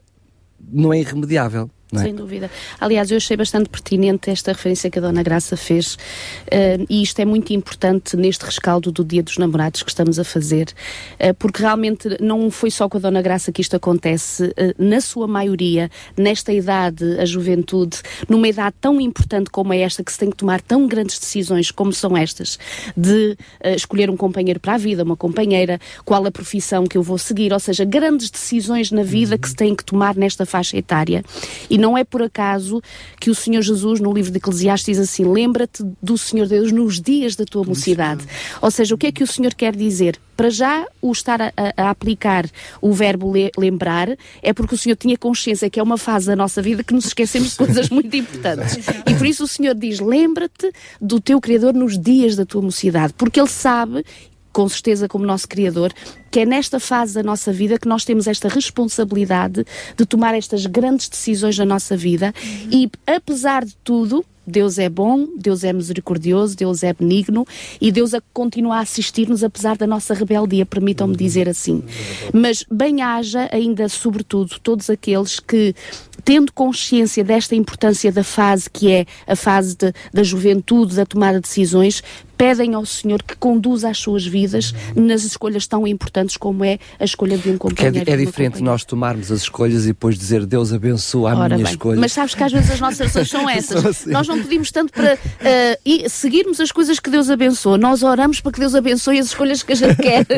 [0.72, 1.69] não é irremediável.
[1.94, 2.06] Não é?
[2.06, 2.49] Sem dúvida.
[2.80, 5.98] Aliás, eu achei bastante pertinente esta referência que a Dona Graça fez,
[6.49, 10.24] eh, e isto é muito importante neste rescaldo do Dia dos Namorados que estamos a
[10.24, 10.74] fazer,
[11.20, 14.99] eh, porque realmente não foi só com a Dona Graça que isto acontece, eh, na
[15.02, 17.98] sua maioria, nesta idade, a juventude,
[18.28, 21.70] numa idade tão importante como é esta, que se tem que tomar tão grandes decisões
[21.70, 22.57] como são estas,
[22.98, 23.38] de
[23.76, 27.53] escolher um companheiro para a vida, uma companheira, qual a profissão que eu vou seguir,
[27.53, 31.24] ou seja, grandes decisões na vida que se têm que tomar nesta faixa etária.
[31.70, 32.81] E não é por acaso
[33.19, 37.01] que o Senhor Jesus, no livro de Eclesiastes, diz assim: lembra-te do Senhor Deus nos
[37.01, 38.23] dias da tua mocidade.
[38.61, 40.18] Ou seja, o que é que o Senhor quer dizer?
[40.38, 42.49] Para já, o estar a, a- aplicar
[42.81, 44.07] o verbo le- lembrar
[44.41, 47.05] é porque o Senhor tinha consciência que é uma fase da nossa vida que nos
[47.05, 48.80] esquecemos de coisas muito importantes.
[49.05, 53.14] E por isso o Senhor diz: lembra-te do teu Criador nos dias da tua mocidade,
[53.18, 54.03] porque Ele sabe
[54.54, 55.92] com certeza como nosso Criador,
[56.32, 59.66] que é nesta fase da nossa vida que nós temos esta responsabilidade
[59.98, 62.34] de tomar estas grandes decisões na nossa vida
[62.72, 67.48] e, apesar de tudo, Deus é bom, Deus é misericordioso, Deus é benigno
[67.80, 71.82] e Deus continua a assistir-nos apesar da nossa rebeldia, permitam-me dizer assim.
[72.34, 75.74] Mas bem haja ainda, sobretudo, todos aqueles que,
[76.26, 81.36] tendo consciência desta importância da fase que é a fase de- da juventude, da tomada
[81.40, 82.04] de decisões,
[82.38, 87.03] pedem ao Senhor que conduza as suas vidas nas escolhas tão importantes como é a
[87.05, 88.05] escolha de um Porque é, companheiro.
[88.05, 91.55] di- é uma diferente nós tomarmos as escolhas e depois dizer Deus abençoa a Ora
[91.55, 91.99] minha bem, escolha.
[91.99, 93.85] Mas sabes que às vezes as nossas orações são essas.
[93.85, 94.10] Assim.
[94.11, 95.18] Nós não pedimos tanto para
[95.85, 97.77] e seguirmos as coisas que Deus abençoa.
[97.77, 100.26] Nós oramos para que Deus abençoe as escolhas que a gente quer.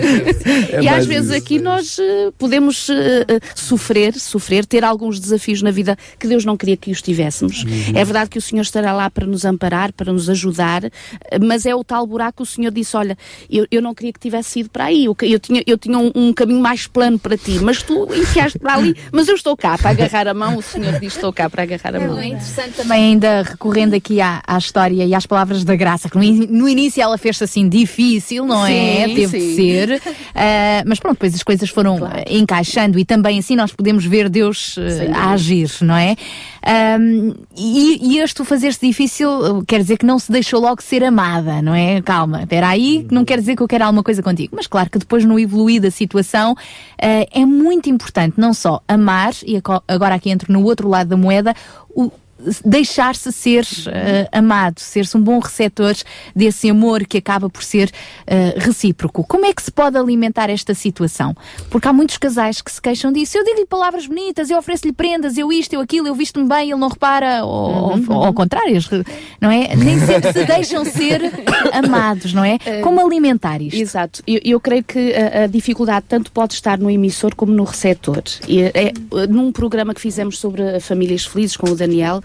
[0.71, 5.61] É e às vezes isso, aqui nós eh, podemos eh, sofrer, sofrer, ter alguns desafios
[5.61, 7.63] na vida que Deus não queria que os tivéssemos.
[7.63, 7.93] Uhum.
[7.95, 10.83] É verdade que o Senhor estará lá para nos amparar, para nos ajudar,
[11.41, 13.17] mas é o tal buraco o Senhor disse: Olha,
[13.49, 15.05] eu, eu não queria que tivesse ido para aí.
[15.05, 18.59] Eu, eu tinha, eu tinha um, um caminho mais plano para ti, mas tu enfiaste
[18.59, 18.95] para ali.
[19.11, 20.57] Mas eu estou cá para agarrar a mão.
[20.57, 22.19] O Senhor diz: Estou cá para agarrar a mão.
[22.19, 26.17] É interessante também, ainda recorrendo aqui à, à história e às palavras da graça, que
[26.17, 29.05] no, in- no início ela fez-se assim difícil, não é?
[29.07, 29.55] Sim, Teve de sim.
[29.55, 30.01] ser.
[30.37, 34.27] Ah, mas pronto, depois as coisas foram ah, encaixando e também assim nós podemos ver
[34.27, 36.15] Deus ah, Sem a agir, não é?
[36.67, 41.03] Ahm, e, e este fazer-se difícil uh, quer dizer que não se deixou logo ser
[41.03, 41.74] amada, não é?
[42.03, 44.55] Calma, espera aí, que não quer dizer que eu quero alguma coisa contigo.
[44.55, 46.55] Mas claro que depois no evoluir da situação
[47.01, 51.17] ah, é muito importante não só amar, e agora aqui entro no outro lado da
[51.17, 51.53] moeda,
[51.89, 52.11] o,
[52.63, 55.93] deixar-se ser eh, amado, ser-se um bom receptor
[56.35, 57.89] desse amor que acaba por ser
[58.27, 59.23] eh, recíproco.
[59.25, 61.35] Como é que se pode alimentar esta situação?
[61.69, 63.37] Porque há muitos casais que se queixam disso.
[63.37, 66.79] Eu digo-lhe palavras bonitas, eu ofereço-lhe prendas, eu isto, eu aquilo, eu visto-me bem, ele
[66.79, 68.79] não repara, ou, ou- ou ao contrário,
[69.39, 69.75] não é?
[69.75, 71.21] Nem sempre se deixam ser
[71.73, 72.57] amados, não é?
[72.81, 73.79] Como alimentar isto?
[73.79, 74.21] Exato.
[74.27, 78.23] Eu, eu creio que a, a dificuldade tanto pode estar no emissor como no receptor.
[78.47, 78.91] E, é,
[79.29, 82.24] num programa que fizemos sobre famílias felizes com o Daniel, eh,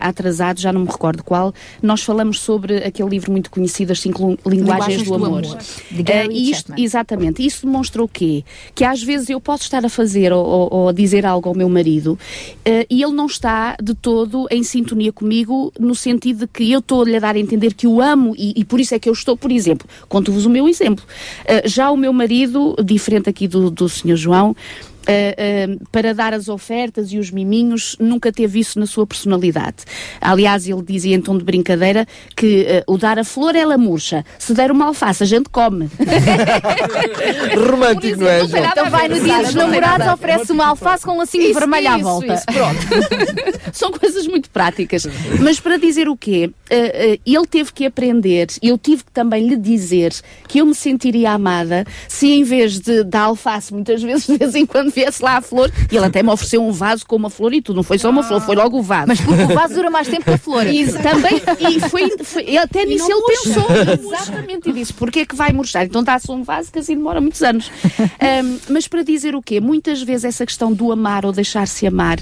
[0.00, 1.52] atrasado, já não me recordo qual,
[1.82, 5.42] nós falamos sobre aquele livro muito conhecido, As Cinco Lu- Linguagens, do, Amor.
[5.42, 7.44] de Eh, Gary e isto- exatamente.
[7.44, 8.44] Isso demonstra o quê?
[8.74, 12.18] Que às vezes eu posso estar a fazer ou, ou- dizer algo ao meu marido
[12.64, 16.78] eh, e ele não está de todo em sintonia comigo no sentido de que eu
[16.80, 19.12] estou-lhe a dar a entender que o amo e, e por isso é que eu
[19.12, 21.04] estou, por exemplo, conto-vos o meu exemplo.
[21.44, 24.16] Eh, já o meu marido, diferente aqui do, do Sr.
[24.16, 24.54] João,
[25.02, 29.78] uh, uh, para dar as ofertas e os miminhos, nunca teve isso na sua personalidade.
[30.20, 32.06] Aliás, ele dizia em tom de brincadeira
[32.36, 35.88] que uh, o dar a flor ela murcha, se der uma alface a gente come.
[37.70, 38.64] Romântico, não é, João?
[38.64, 41.96] Então vai no dia dos namorados, oferece uma alface com um lacinho Isso, vermelho à
[41.96, 42.34] isso, volta.
[42.34, 42.80] isso, pronto.
[43.72, 45.06] São coisas muito práticas.
[45.40, 46.50] Mas para dizer o quê?
[46.70, 50.12] Uh, uh, ele teve que aprender, eu tive que também lhe dizer
[50.48, 54.54] que eu me sentiria amada se em vez de da alface, muitas vezes, de vez
[54.54, 57.30] em quando viesse lá a flor, e ele até me ofereceu um vaso com uma
[57.30, 59.08] flor e tudo, não foi só uma flor, foi logo o vaso.
[59.08, 60.66] Mas porque o vaso dura mais tempo que a flor.
[60.66, 61.40] E também,
[61.70, 63.42] e foi, foi- até E nisso ele murcha.
[63.44, 65.84] pensou, exatamente, e disse, porquê é que vai murchar?
[65.84, 67.70] Então dá-se um vaso que assim demora muitos anos.
[68.20, 69.60] Ahm, mas para dizer o quê?
[69.60, 72.18] Muitas vezes essa questão do amar ou deixar-se amar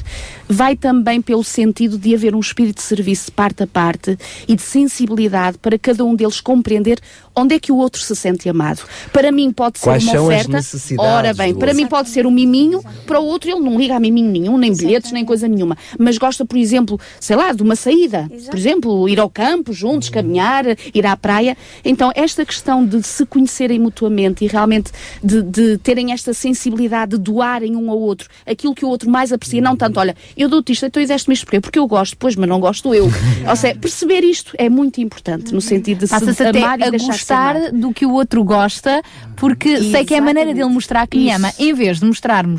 [0.48, 4.18] vai também pelo sentido de haver um espírito de serviço de parte a parte
[4.48, 6.98] e de sensibilidade para cada um deles compreender
[7.34, 8.82] onde é que o outro se sente amado.
[9.12, 10.52] Para mim pode ser Quais uma são as oferta.
[10.52, 12.30] necessidades Ora bem, para mim pode ser um
[12.60, 15.76] miminho, para o outro ele não liga a miminho nenhum, nem bilhetes, nem coisa nenhuma.
[15.98, 18.30] Mas gosta, por exemplo, sei lá, de uma saída.
[18.48, 20.64] Por exemplo, ir ao campo juntos, caminhar,
[20.94, 21.56] ir à praia.
[21.84, 24.92] Então, esta questão de se conhecerem mutuamente e realmente
[25.22, 29.32] de, de terem esta sensibilidade de doarem um ao outro aquilo que o outro mais
[29.32, 31.60] aprecia, não tanto, olha, eu dou-te isto, então deste-me isto porquê?
[31.60, 33.10] Porque eu gosto, pois, mas não gosto eu.
[33.48, 36.84] Ou seja, perceber isto é muito importante, no sentido de Passa-se se até amar e
[36.84, 39.02] a gostar do que o outro gosta,
[39.36, 41.36] porque sei que é a maneira dele mostrar que me Isso.
[41.36, 42.49] ama, em vez de mostrarmos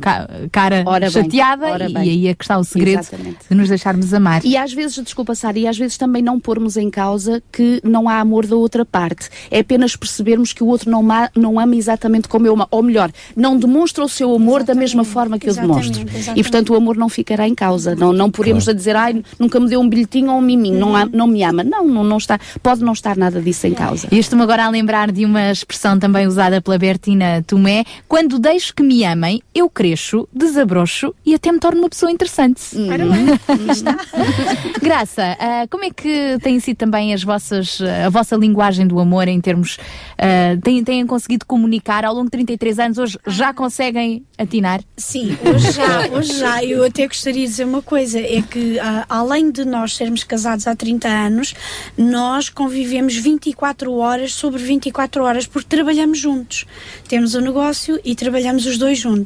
[0.00, 2.04] ca- cara Ora bem, chateada, ora e, bem.
[2.04, 3.38] e aí é que está o segredo Exatamente.
[3.48, 4.44] de nos deixarmos amar.
[4.44, 8.08] E às vezes, desculpa, Sara, e às vezes também não pormos em causa que não
[8.08, 9.28] há amor da outra parte.
[9.50, 11.04] É apenas percebermos que o outro não,
[11.36, 12.66] não ama exatamente como eu amo.
[12.70, 16.16] Ou melhor, não demonstra o seu amor da mesma forma que eu Exatamente, demonstro.
[16.16, 16.40] exatamente.
[16.40, 17.94] E portanto o amor não ficará em causa.
[17.94, 20.94] Não, não podemos a dizer, ai, nunca me deu um bilhetinho ou um miminho, não,
[20.96, 21.62] há- não me ama.
[21.64, 24.08] Não, não, não está, pode não estar nada disso em causa.
[24.10, 28.74] E estou-me agora a lembrar de uma expressão também usada pela Bertina Tomé: quando deixo
[28.74, 32.62] que me amem, eu cresço, desabrocho e até me torno uma pessoa interessante.
[32.74, 32.88] Bem,
[34.80, 38.98] Graça, ah, como é que têm sido também as vossas, ah, a vossa linguagem do
[38.98, 39.78] amor em termos.
[40.16, 42.98] ah, têm, têm conseguido comunicar ao longo de 33 anos?
[42.98, 44.80] Hoje já conseguem atinar?
[44.96, 46.64] Sim, hoje já, hoje já.
[46.64, 50.66] Eu até gostaria de dizer uma coisa: é que ah, além de nós sermos casados
[50.66, 51.54] há 30 anos,
[51.96, 56.64] nós convivemos 24 horas sobre 24 horas porque trabalhamos juntos.
[57.06, 59.17] Temos um negócio e trabalhamos os dois juntos.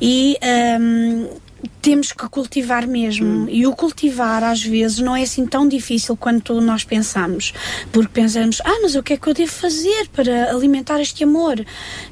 [0.00, 0.36] E.
[0.40, 1.28] ahm,
[1.86, 3.48] temos que cultivar mesmo.
[3.48, 7.54] E o cultivar, às vezes, não é assim tão difícil quanto nós pensamos.
[7.92, 11.64] Porque pensamos, ah, mas o que é que eu devo fazer para alimentar este amor?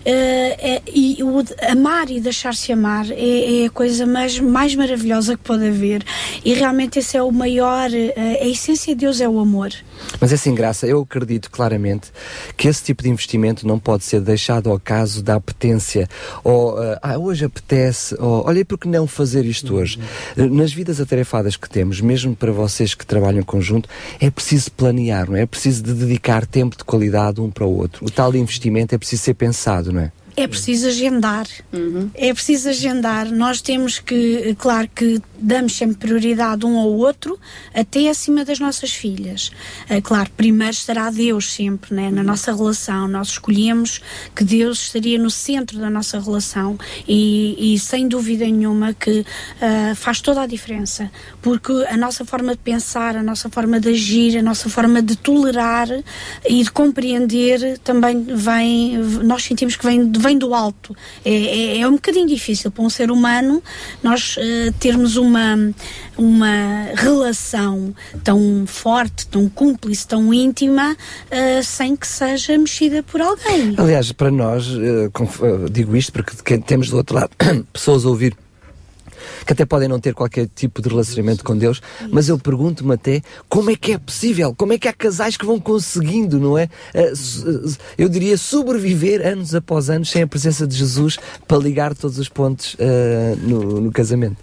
[0.05, 5.37] Eh, é- e o amar e deixar-se amar é, é a coisa mais, mais maravilhosa
[5.37, 6.05] que pode haver.
[6.45, 9.73] E realmente esse é o maior, eh, a essência de Deus é o amor.
[10.21, 12.13] Mas é assim, Graça, eu acredito claramente
[12.57, 16.09] que esse tipo de investimento não pode ser deixado ao caso da apetência.
[16.45, 19.99] Ou, ah, ah, hoje apetece, ou olha, por que não fazer isto hoje?
[20.37, 23.89] Eh, Nas vidas atarefadas que temos, mesmo para vocês que trabalham em conjunto,
[24.21, 25.43] é preciso planear, não é?
[25.43, 28.05] É preciso de dedicar tempo de qualidade um para o outro.
[28.05, 30.13] O tal investimento é preciso ser pensado, não é?
[30.37, 31.47] É preciso agendar.
[32.15, 33.31] É preciso agendar.
[33.31, 37.39] Nós temos que, claro que damos sempre prioridade um ao outro,
[37.75, 39.51] até acima das nossas filhas.
[39.89, 43.07] Eh, claro, primeiro estará Deus sempre né, na nossa relação.
[43.07, 44.01] Nós escolhemos
[44.35, 49.25] que Deus estaria no centro da nossa relação e, e sem dúvida nenhuma que
[49.61, 51.11] eh, faz toda a diferença.
[51.43, 55.17] Porque a nossa forma de pensar, a nossa forma de agir, a nossa forma de
[55.17, 55.89] tolerar
[56.49, 60.97] e de compreender também vem, nós sentimos que vem, vem do alto.
[61.25, 63.63] É, é, é um bocadinho difícil para um ser humano
[64.03, 65.57] nós eh, termos uma,
[66.17, 70.97] uma relação tão forte, tão cúmplice, tão íntima,
[71.31, 73.75] eh, sem que seja mexida por alguém.
[73.77, 75.11] Aliás, para nós, eh,
[75.71, 77.31] digo isto porque que- temos do outro lado
[77.73, 78.35] pessoas a ouvir
[79.47, 81.81] que até podem não ter qualquer tipo de relacionamento com Deus,
[82.11, 85.47] mas eu pergunto-me até como é que é possível, como é que há casais que
[85.47, 86.69] vão conseguindo, não é?
[86.93, 87.13] Eh,
[87.99, 92.29] Eu diria sobreviver anos após anos sem a presença de Jesus para ligar todos os
[92.29, 94.37] pontos eh, no, no casamento.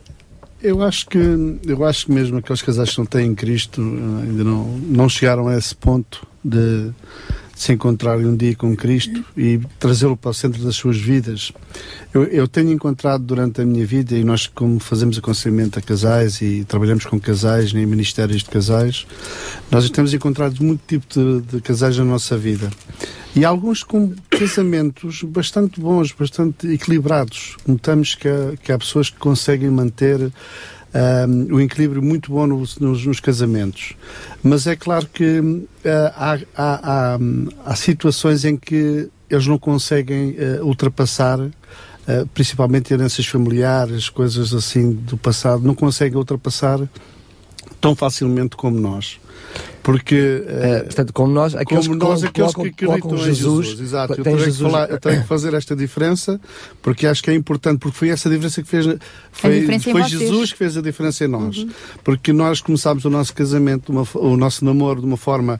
[0.61, 1.17] Eu acho que
[1.65, 5.47] eu acho que mesmo aqueles casais que não têm Cristo eh, ainda não, não chegaram
[5.47, 6.91] a esse ponto de
[7.61, 11.51] se encontrarem um dia com Cristo e trazê-lo para o centro das suas vidas.
[12.11, 16.41] Eu, eu tenho encontrado durante a minha vida, e nós, como fazemos aconselhamento a casais
[16.41, 19.05] e trabalhamos com casais em ministérios de casais,
[19.69, 22.67] nós temos encontrado muito tipo de, de casais na nossa vida.
[23.35, 27.57] E alguns com casamentos bastante bons, bastante equilibrados.
[27.67, 30.31] Notamos que há, que há pessoas que conseguem manter
[30.93, 33.93] um, um equilíbrio muito bom nos, nos- nos casamentos.
[34.43, 35.67] Mas é claro que uh,
[36.15, 36.79] há, há-
[37.15, 37.19] há,
[37.65, 41.39] há situações em que eles não conseguem uh, ultrapassar
[42.07, 46.79] eh, principalmente heranças familiares, coisas assim do passado, não conseguem ultrapassar
[47.79, 49.19] tão facilmente como nós.
[49.83, 53.17] Porque, eh, portanto, como nós, aqueles como que nós, colocam- aqueles colocam- que acreditam colocam
[53.19, 54.11] em Jesus, Jesus, exato.
[54.13, 56.39] Eu tem tenho, que Jesus- falar- eu tenho que fazer esta diferença
[56.83, 58.85] porque acho que é importante, porque foi essa diferença que fez.
[59.31, 60.03] Foi, diferença em foi.
[60.03, 61.65] Jesus que fez a diferença em nós.
[62.03, 65.59] Porque nós começámos o nosso casamento, uma o nosso namoro de uma forma.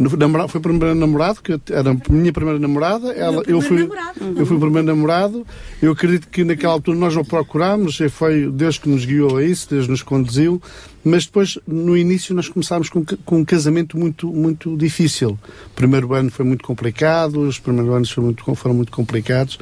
[0.00, 3.12] No- namora- Foi o primeiro namorado, que era a minha primeira namorada.
[3.12, 3.88] Ela, eu, fui,
[4.36, 5.46] eu fui o primeiro namorado.
[5.82, 9.44] Eu acredito que naquela altura nós o procurámos, e foi Deus que nos guiou a
[9.44, 10.60] isso, Deus nos conduziu.
[11.04, 15.38] Mas depois, no início, nós começámos com, com um casamento muito, muito difícil.
[15.66, 19.58] O primeiro ano foi muito complicado, os primeiros anos foram muito, foram muito complicados,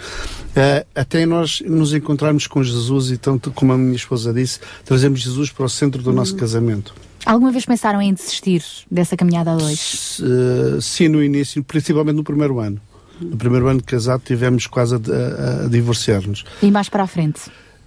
[0.57, 5.21] eh, até nós nos encontrarmos com Jesus e, tanto como a minha esposa disse, trazemos
[5.21, 6.95] Jesus para o centro do nosso casamento.
[7.27, 10.21] Alguma vez pensaram em desistir dessa caminhada a dois?
[10.23, 12.81] Eh, sim, no início, principalmente no primeiro ano.
[13.21, 16.45] No primeiro ano de casado tivemos quase a, a- a divorciar-nos.
[16.63, 17.41] E mais para a frente?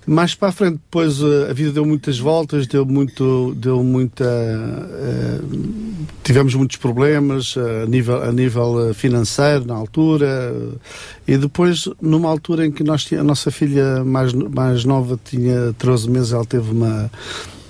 [0.07, 4.23] Mais para a frente, depois eh, a vida deu muitas voltas, deu muito, deu muita,
[4.25, 5.39] eh,
[6.23, 10.53] tivemos muitos problemas a nível, a nível financeiro na altura
[11.27, 16.09] e depois numa altura em que nós a nossa filha mais, mais nova tinha 13
[16.09, 17.11] meses, ela teve uma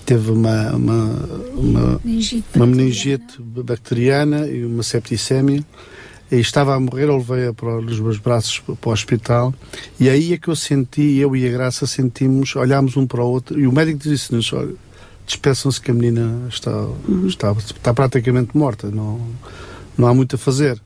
[0.09, 5.63] teve uma uma, uma, Meningite uma meningite bacteriana e uma septicémia
[6.31, 9.53] e estava a morrer, eu levei-a para os meus braços para o hospital
[9.99, 13.29] e aí é que eu senti, eu e a Graça sentimos, olhámos um para o
[13.29, 14.73] outro e o médico disse-nos, olha,
[15.27, 16.71] despeçam-se que a menina está,
[17.27, 19.21] está, está praticamente morta, não,
[19.95, 20.81] não há muito a fazer.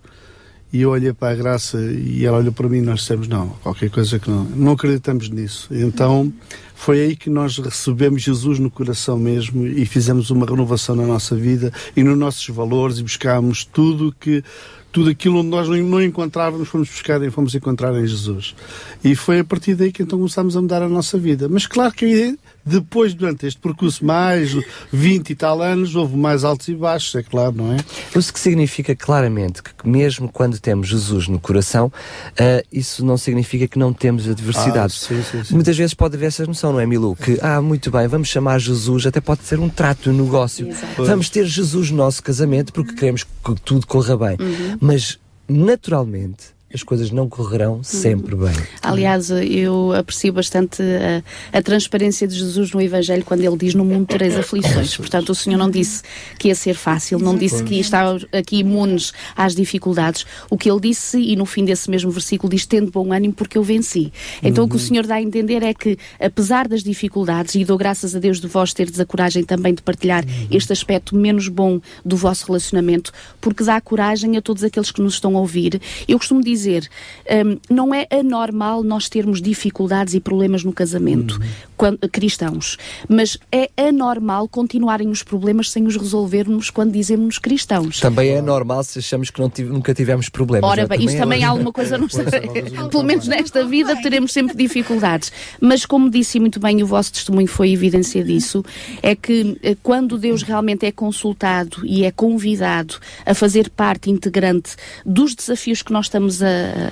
[0.73, 3.49] E eu olhei para a Graça e ela olhou para mim e nós dissemos, não,
[3.61, 5.69] qualquer coisa que não, não acreditamos nisso.
[5.71, 6.33] Então
[6.73, 11.35] foi aí que nós recebemos Jesus no coração mesmo e fizemos uma renovação na nossa
[11.35, 14.43] vida e nos nossos valores e buscámos tudo que
[14.91, 18.55] tudo aquilo onde nós não, encontrávamos fomos buscar e fomos encontrar em Jesus.
[19.03, 21.47] E foi a partir daí que então começámos a mudar a nossa vida.
[21.47, 24.55] Mas claro que depois, durante este percurso, mais
[24.91, 27.77] 20 e tal anos, houve mais altos e baixos, é claro, não é?
[28.17, 31.91] Isso que significa claramente que mesmo quando temos Jesus no coração,
[32.39, 34.93] ah, isso não significa que não temos adversidade.
[34.95, 35.53] Ah, sim, sim, sim.
[35.53, 37.15] Muitas vezes pode haver essa noção, não é, Milu?
[37.15, 40.69] Que, ah, muito bem, vamos chamar Jesus, até pode ser um trato, um negócio.
[40.69, 41.03] Exato.
[41.03, 44.37] Vamos ter Jesus no nosso casamento porque queremos que tudo corra bem.
[44.39, 44.77] Uhum.
[44.79, 45.19] Mas,
[45.49, 48.55] naturalmente, as coisas não correrão sempre bem.
[48.81, 53.85] Aliás, eu aprecio bastante a, a transparência de Jesus no Evangelho quando ele diz: No
[53.85, 54.97] mundo tereis aflições.
[54.97, 56.01] Portanto, o Senhor não disse
[56.39, 60.25] que ia ser fácil, não disse que estava aqui imunes às dificuldades.
[60.49, 63.57] O que ele disse, e no fim desse mesmo versículo, diz: Tendo bom ânimo, porque
[63.57, 64.11] eu venci.
[64.41, 67.77] Então, o que o Senhor dá a entender é que, apesar das dificuldades, e dou
[67.77, 71.79] graças a Deus de vós terdes a coragem também de partilhar este aspecto menos bom
[72.03, 75.79] do vosso relacionamento, porque dá coragem a todos aqueles que nos estão a ouvir.
[76.07, 81.39] Eu costumo dizer, hum, não é anormal nós termos dificuldades e problemas no casamento,
[81.77, 82.77] quando- cristãos,
[83.09, 87.99] mas é anormal continuarem os problemas sem os resolvermos quando dizemos cristãos.
[87.99, 90.69] Também é normal se achamos que tive- nunca tivemos problemas.
[90.69, 90.87] Ora é?
[90.87, 92.07] bem, isso também é há alguma coisa, não.
[92.89, 95.31] Pelo menos nesta vida teremos sempre dificuldades.
[95.59, 98.63] Mas como disse muito bem, o vosso testemunho foi evidência disso,
[99.01, 104.75] é que eh, quando Deus realmente é consultado e é convidado a fazer parte integrante
[105.05, 106.47] dos desafios que nós estamos a,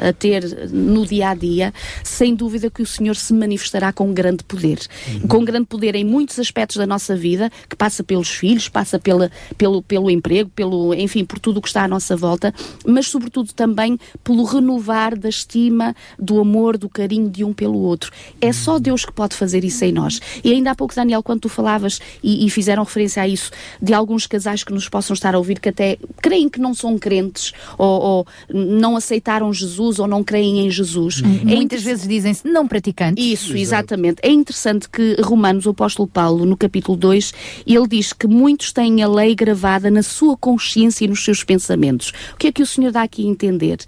[0.09, 1.73] a ter no dia a dia,
[2.03, 4.79] sem dúvida que o Senhor se manifestará com grande poder.
[5.27, 9.31] Com grande poder em muitos aspectos da nossa vida, que passa pelos filhos, passa pela,
[9.57, 12.53] pelo, pelo emprego, pelo, enfim, por tudo o que está à nossa volta,
[12.85, 18.11] mas sobretudo também pelo renovar da estima, do amor, do carinho de um pelo outro.
[18.39, 20.19] É só Deus que pode fazer isso em nós.
[20.43, 23.93] E ainda há pouco, Daniel, quando tu falavas e, e fizeram referência a isso, de
[23.93, 27.53] alguns casais que nos possam estar a ouvir que até creem que não são crentes
[27.77, 31.21] ou, ou não aceitaram Jesus ou não creem em Jesus.
[31.47, 33.23] É Muitas vezes dizem-se não praticantes.
[33.23, 34.19] isso, exatamente.
[34.21, 37.33] É interessante que Romanos, o apóstolo Paulo, no capítulo 2,
[37.65, 42.11] ele diz que muitos têm a lei gravada na sua consciência e nos seus pensamentos.
[42.33, 43.79] O que é que o Senhor dá aqui a entender?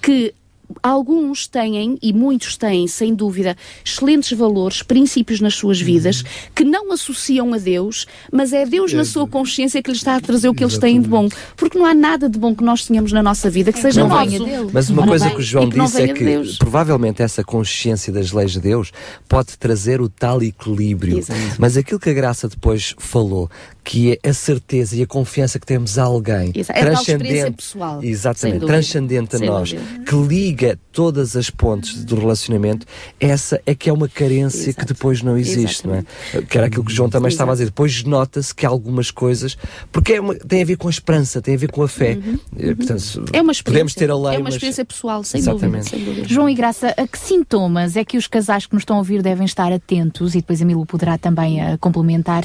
[0.00, 0.34] Que
[0.82, 6.22] alguns têm, e muitos têm, sem dúvida, excelentes valores, princípios nas suas vidas,
[6.54, 10.20] que não associam a Deus, mas é Deus na sua consciência que lhes está a
[10.20, 11.28] trazer o que eles têm de bom.
[11.56, 14.08] Porque não há nada de bom que nós tenhamos na nossa vida que seja Não
[14.08, 14.70] nosso.
[14.72, 16.56] Mas uma coisa que o João e que não disse é que Deus.
[16.58, 18.92] provavelmente essa consciência das leis de Deus
[19.28, 21.18] pode trazer o tal equilíbrio.
[21.18, 21.40] Exato.
[21.58, 23.50] Mas aquilo que a Graça depois falou,
[23.84, 26.78] que é a certeza e a confiança que temos a alguém Exato.
[26.78, 30.04] É a transcendente, pessoal, exatamente, transcendente a Sem nós, dúvida.
[30.04, 32.86] que liga liga todas as pontes do relacionamento,
[33.18, 36.04] essa é que é uma carência que depois não existe, não é?
[36.48, 37.66] Que era aquilo que o João também estava a dizer.
[37.66, 39.56] Depois nota-se que algumas coisas,
[39.90, 42.18] porque é uma- tem a ver com a esperança, tem a ver com a fé.
[42.58, 43.64] Eh, Portanto, É uma experiência.
[43.64, 45.84] podemos ter a lei, é uma mas- experiência pessoal, sem Exatamente.
[45.84, 45.90] dúvida.
[45.90, 46.28] Sem dúvida.
[46.28, 49.22] João e Graça, a que sintomas é que os casais que nos estão a ouvir
[49.22, 52.44] devem estar atentos, e depois a Milu poderá também eh, complementar,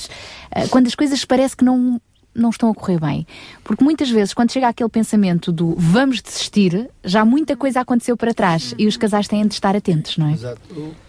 [0.51, 1.99] eh, quando as coisas parece que não,
[2.37, 3.27] não estão a correr bem?
[3.63, 8.33] Porque muitas vezes, quando chega aquele pensamento do vamos desistir, já muita coisa aconteceu para
[8.33, 10.33] trás e os casais têm de estar atentos, não é?
[10.33, 10.61] Exato.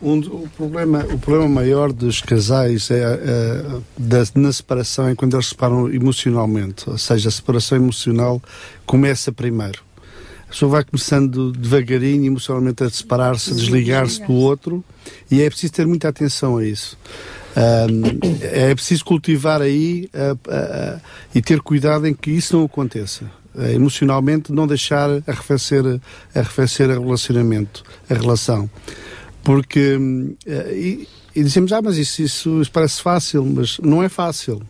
[0.02, 5.34] Um, o, problema, o problema maior dos casais é, é, da, na separação é quando
[5.34, 6.88] eles se separam emocionalmente.
[6.88, 8.42] Ou seja, a separação emocional
[8.86, 9.86] começa primeiro.
[10.48, 14.82] A pessoa vai começando devagarinho, emocionalmente, a separar-se, desligar-se do outro,
[15.30, 16.96] e é preciso ter muita atenção a isso.
[18.42, 21.00] É preciso cultivar aí ah,
[21.34, 23.24] e ter cuidado em que isso não aconteça.
[23.56, 26.00] Ah, emocionalmente, não deixar arrefecer,
[26.32, 28.70] arrefecer o relacionamento, a relação.
[29.42, 29.96] Porque.
[29.96, 34.08] hum, eh, E, e dizemos, ah, mas isso, isso, isso parece fácil, mas não é
[34.08, 34.60] fácil.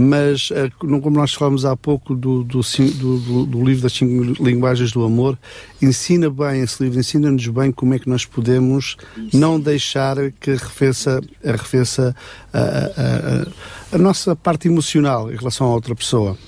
[0.00, 4.40] Mas, eh, não como nós falamos há pouco do, do- do- do livro das cinco
[4.40, 5.36] linguagens do amor,
[5.82, 8.96] ensina bem esse livro, ensina-nos bem como é que nós podemos
[9.34, 12.14] não deixar que arrefeça, arrefeça
[12.52, 16.38] a, a- a- a nossa parte emocional em relação a outra pessoa.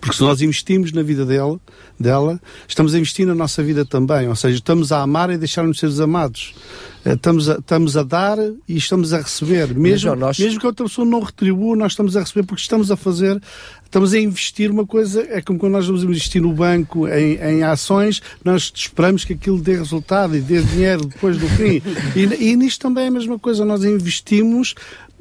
[0.00, 1.58] Porque se nós investimos na vida dela,
[1.98, 4.28] dela, estamos a investir na nossa vida também.
[4.28, 6.54] Ou seja, estamos a amar e deixar-nos ser amados.
[7.04, 8.36] Eh, Estamos a, estamos a dar
[8.68, 9.74] e estamos a receber.
[9.74, 12.60] Mesmo, João, nós- mesmo que a outra pessoa não retribua, nós estamos a receber porque
[12.60, 13.40] estamos a fazer,
[13.84, 15.22] estamos a investir uma coisa.
[15.30, 19.58] É como quando nós vamos investir no banco em, em ações, nós esperamos que aquilo
[19.60, 21.80] dê resultado e dê dinheiro depois do fim.
[22.14, 23.64] E, e nisto também é a mesma coisa.
[23.64, 24.74] Nós investimos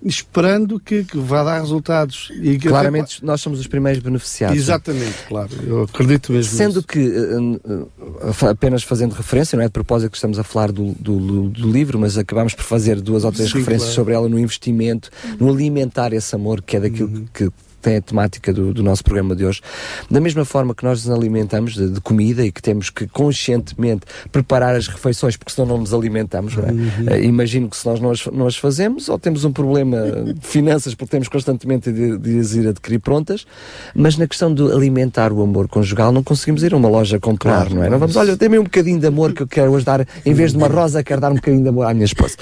[0.05, 2.31] esperando que, que vá dar resultados.
[2.41, 4.55] E que Claramente nós somos os primeiros beneficiados.
[4.55, 5.49] Exatamente, claro.
[5.65, 6.55] Eu acredito mesmo.
[6.55, 10.43] Sendo que, eh, eh, fa- apenas fazendo referência, não é de propósito que estamos a
[10.43, 13.95] falar do, do, do livro, mas acabamos por fazer duas ou três Sim, referências claro.
[13.95, 15.09] sobre ela no investimento,
[15.39, 17.25] no alimentar esse amor, que é daquilo Uhum.
[17.33, 17.49] que
[17.85, 19.61] tem a temática do, do nosso programa de hoje.
[20.09, 24.01] Da mesma forma que nós nos alimentamos de, de comida e que temos que conscientemente
[24.31, 26.71] preparar as refeições, porque senão não nos alimentamos, não é?
[26.71, 26.89] Uhum.
[27.07, 29.97] Eh, imagino que se nós não as, não as fazemos, ou temos um problema
[30.33, 33.45] de finanças, porque temos constantemente de, de as ir adquirir prontas,
[33.93, 37.65] mas na questão de alimentar o amor conjugal, não conseguimos ir a uma loja comprar,
[37.67, 37.75] Claro.
[37.75, 37.89] não é?
[37.89, 40.51] Não vamos, olha, dê-me um bocadinho de amor que eu quero hoje dar, em vez
[40.51, 42.35] de uma rosa, quero dar um bocadinho de amor à minha esposa.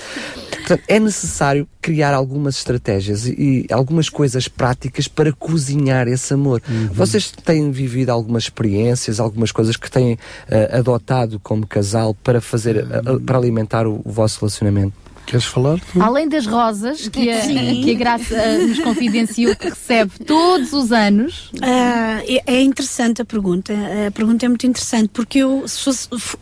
[0.51, 6.61] Portanto, é necessário criar algumas estratégias e, e algumas coisas práticas para cozinhar esse amor.
[6.91, 10.17] Vocês têm vivido algumas experiências, algumas coisas que têm
[10.49, 12.85] eh, adotado como casal para fazer, eh,
[13.25, 15.02] para alimentar o, o vosso relacionamento?
[15.25, 15.79] Queres falar?
[15.99, 21.51] Além das rosas que a, que a Graça nos confidenciou que recebe todos os anos.
[21.61, 23.73] Ah, é- interessante a pergunta.
[24.07, 25.65] A pergunta é muito interessante porque eu,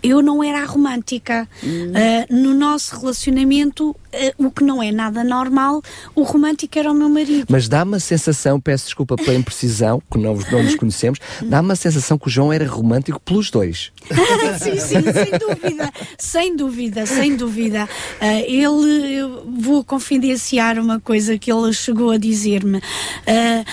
[0.04, 1.48] eu não era a romântica.
[1.64, 5.82] Ah, no nosso relacionamento, ah, o que não é nada normal,
[6.16, 7.46] o romântico era o meu marido.
[7.50, 11.76] Mas dá-me a sensação, peço desculpa pela imprecisão, que não, não nos conhecemos, dá-me a
[11.76, 13.92] sensação que o João era romântico pelos dois.
[14.60, 17.90] sim, sim, sem dúvida, sem dúvida, sem dúvida.
[18.20, 18.42] Ah,
[18.80, 22.82] ele, eu vou confidenciar uma coisa que ele chegou a dizer-me.
[23.28, 23.66] Ah,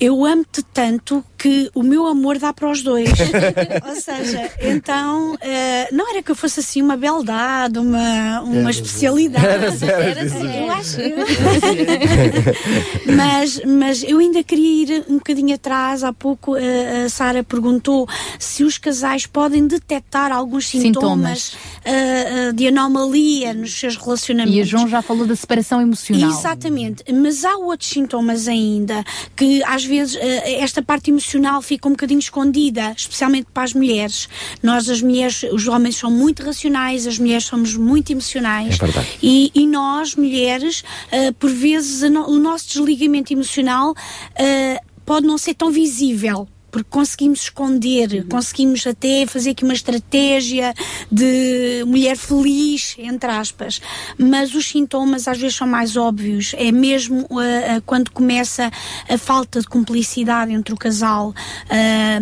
[0.00, 3.08] eu amo-te tanto que o meu amor dá para os dois.
[3.88, 8.70] Ou seja, então, ah, não era que eu fosse assim uma beldade, uma, uma Era,
[8.70, 9.46] especialidade.
[9.84, 10.56] era, era, assim, era.
[10.56, 10.96] eu acho.
[13.14, 16.02] mas, mas eu ainda queria ir um bocadinho atrás.
[16.02, 18.08] Há pouco ah, a Sara perguntou
[18.38, 21.56] se os casais podem detectar alguns sintomas, Sintomas.
[21.84, 24.43] ah, de anomalia nos seus relacionamentos.
[24.52, 26.30] E a João já falou da separação emocional.
[26.30, 29.04] Exatamente, mas há outros sintomas ainda
[29.36, 34.28] que às vezes eh, esta parte emocional fica um bocadinho escondida, especialmente para as mulheres.
[34.62, 38.74] Nós, as mulheres, os homens são muito racionais, as mulheres somos muito emocionais.
[38.74, 39.08] É verdade.
[39.22, 43.94] E, e nós, mulheres, eh, por vezes o nosso desligamento emocional
[44.36, 46.48] eh, pode não ser tão visível.
[46.74, 50.74] Porque conseguimos esconder, conseguimos até fazer aqui uma estratégia
[51.08, 53.80] de mulher feliz, entre aspas.
[54.18, 56.52] Mas os sintomas às vezes são mais óbvios.
[56.58, 58.72] É mesmo ah, ah, quando começa
[59.08, 61.32] a falta de cumplicidade entre o casal.
[61.70, 62.20] Ah,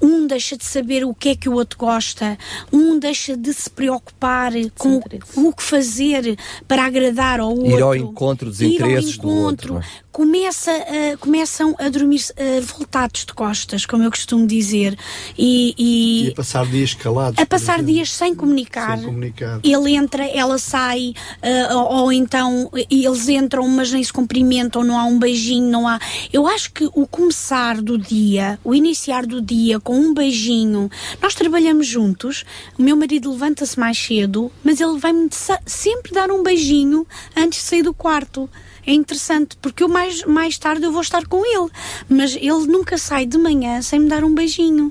[0.00, 2.38] um deixa de saber o que é que o outro gosta,
[2.72, 4.98] um deixa de se preocupar com
[5.34, 7.66] o, o que fazer para agradar ao outro.
[7.66, 9.80] Ir ao encontro dos Ir ao interesses do outro.
[10.22, 14.98] Começa, a- começam a dormir ah, voltados de costas, como eu costumo dizer,
[15.38, 17.38] e, e E a passar dias calados.
[17.40, 17.92] a passar exemplo.
[17.92, 18.96] dias sem comunicar.
[18.98, 19.60] Sem comunicar.
[19.62, 24.98] Ele entra, ela sai, ah, ou, ou então eles entram, mas nem se cumprimentam, não
[24.98, 26.00] há um beijinho, não há.
[26.32, 30.90] Eu acho que o começar do dia, o iniciar do dia com um beijinho.
[31.22, 32.44] Nós trabalhamos juntos,
[32.76, 35.28] o meu marido levanta-se mais cedo, mas ele vai-me
[35.64, 37.06] sempre dar um beijinho
[37.36, 38.50] antes de sair do quarto.
[38.88, 41.70] É interessante, porque eu mais, mais tarde eu vou estar com ele,
[42.08, 44.90] mas ele nunca sai de manhã sem me dar um beijinho.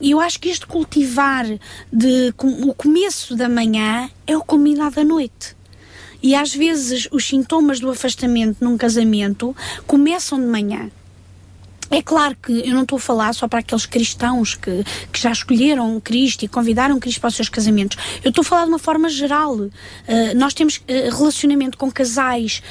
[0.00, 1.44] E eu acho que este cultivar
[1.92, 5.54] de com- o começo da manhã é o combinado da noite.
[6.22, 9.54] E às vezes os sintomas do afastamento num casamento
[9.86, 10.90] começam de manhã.
[11.92, 15.30] É claro que eu não estou a falar só para aqueles cristãos que, que já
[15.30, 17.98] escolheram Cristo e convidaram Cristo para os seus casamentos.
[18.24, 19.54] Eu estou a falar de uma forma geral.
[19.56, 19.70] Uh,
[20.34, 22.62] nós temos uh, relacionamento com casais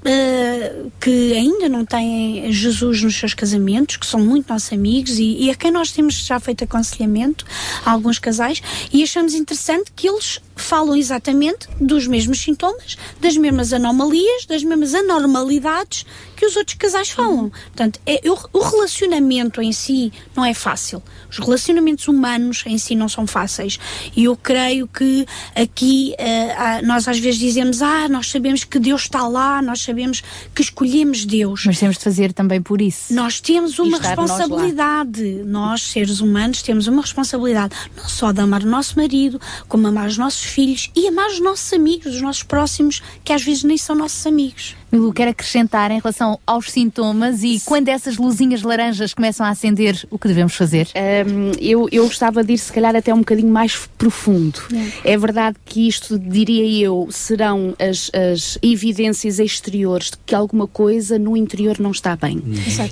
[0.00, 5.44] uh, que ainda não têm Jesus nos seus casamentos, que são muito nossos amigos e,
[5.44, 7.46] e a quem nós temos já feito aconselhamento,
[7.84, 8.60] a alguns casais,
[8.92, 14.94] e achamos interessante que eles falam exatamente dos mesmos sintomas, das mesmas anomalias, das mesmas
[14.94, 16.04] anormalidades
[16.34, 17.50] que os outros casais falam.
[17.50, 21.02] Portanto, é, eu- o relacionamento em si não é fácil.
[21.30, 23.78] Os relacionamentos humanos em si não são fáceis.
[24.16, 26.14] E eu creio que aqui
[26.56, 30.22] há- nós às vezes dizemos, ah, nós sabemos que Deus está lá, nós sabemos
[30.54, 31.64] que escolhemos Deus.
[31.66, 33.12] Mas temos de fazer também por isso.
[33.14, 35.22] Nós temos uma estar nós responsabilidade.
[35.44, 40.06] Nós, seres humanos, temos uma responsabilidade não só de amar o nosso marido, como amar
[40.08, 43.76] os nossos filhos e amar os nossos amigos, os nossos próximos, que às vezes nem
[43.76, 44.76] são nossos amigos.
[44.90, 50.06] Milu, quer acrescentar em relação aos sintomas e quando essas luzinhas laranjas começam a acender,
[50.10, 50.88] o que devemos fazer?
[51.26, 54.60] Hum, eu, eu gostava de ir, se calhar, até um bocadinho mais profundo.
[55.04, 61.18] É verdade que isto, diria eu, serão as, as evidências exteriores de que alguma coisa
[61.18, 62.42] no interior não está bem.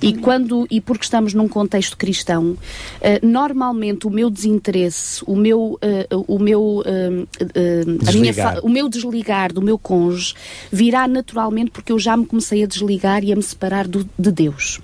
[0.02, 2.56] E quando e porque estamos num contexto cristão,
[3.00, 8.88] eh, normalmente o meu desinteresse, o meu, eh, o meu, eh, a minha o meu
[8.88, 10.34] desligar do meu cônjuge
[10.70, 14.30] virá naturalmente porque eu já me comecei a desligar e a me separar do- de
[14.32, 14.80] Deus.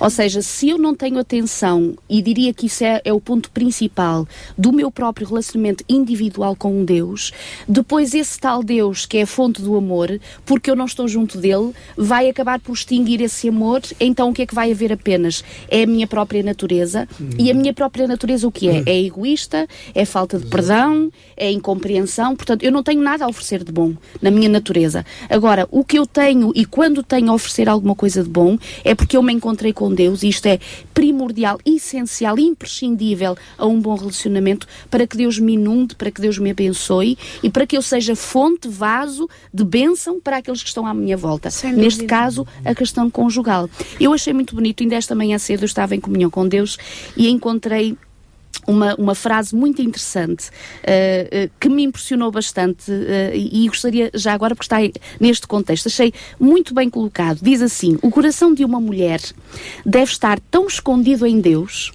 [0.00, 3.50] Ou seja, se eu não tenho atenção, e diria que isso é, é o ponto
[3.50, 7.32] principal do meu próprio relacionamento individual com Deus,
[7.66, 11.38] depois esse tal Deus, que é a fonte do amor, porque eu não estou junto
[11.38, 13.80] dele, vai acabar por extinguir esse amor.
[14.00, 15.42] Então o que é que vai haver apenas?
[15.68, 17.08] É a minha própria natureza.
[17.38, 18.82] E a minha própria natureza o que é?
[18.86, 22.34] É egoísta, é falta de perdão, é incompreensão.
[22.36, 25.04] Portanto, eu não tenho nada a oferecer de bom na minha natureza.
[25.28, 28.94] Agora, o que eu tenho e quando tenho a oferecer alguma coisa de bom é
[28.94, 30.58] porque eu me encontrei com Deus e isto é
[30.94, 36.38] primordial, essencial, imprescindível a um bom relacionamento para que Deus me inunde, para que Deus
[36.38, 40.86] me abençoe e para que eu seja fonte, vaso de bênção para aqueles que estão
[40.86, 41.48] à minha volta.
[41.48, 42.06] Neste dúvida.
[42.06, 43.68] caso, a questão conjugal.
[44.00, 46.76] Eu achei muito bonito, ainda esta manhã cedo eu estava em comunhão com Deus
[47.16, 47.96] e encontrei
[48.66, 50.50] uma, uma frase muito interessante
[50.82, 54.92] eh, eh, que me impressionou bastante eh, e e gostaria já agora, porque está aí
[55.18, 57.38] neste contexto, achei muito bem colocado.
[57.42, 59.20] Diz assim: O coração de uma mulher
[59.84, 61.92] deve estar tão escondido em Deus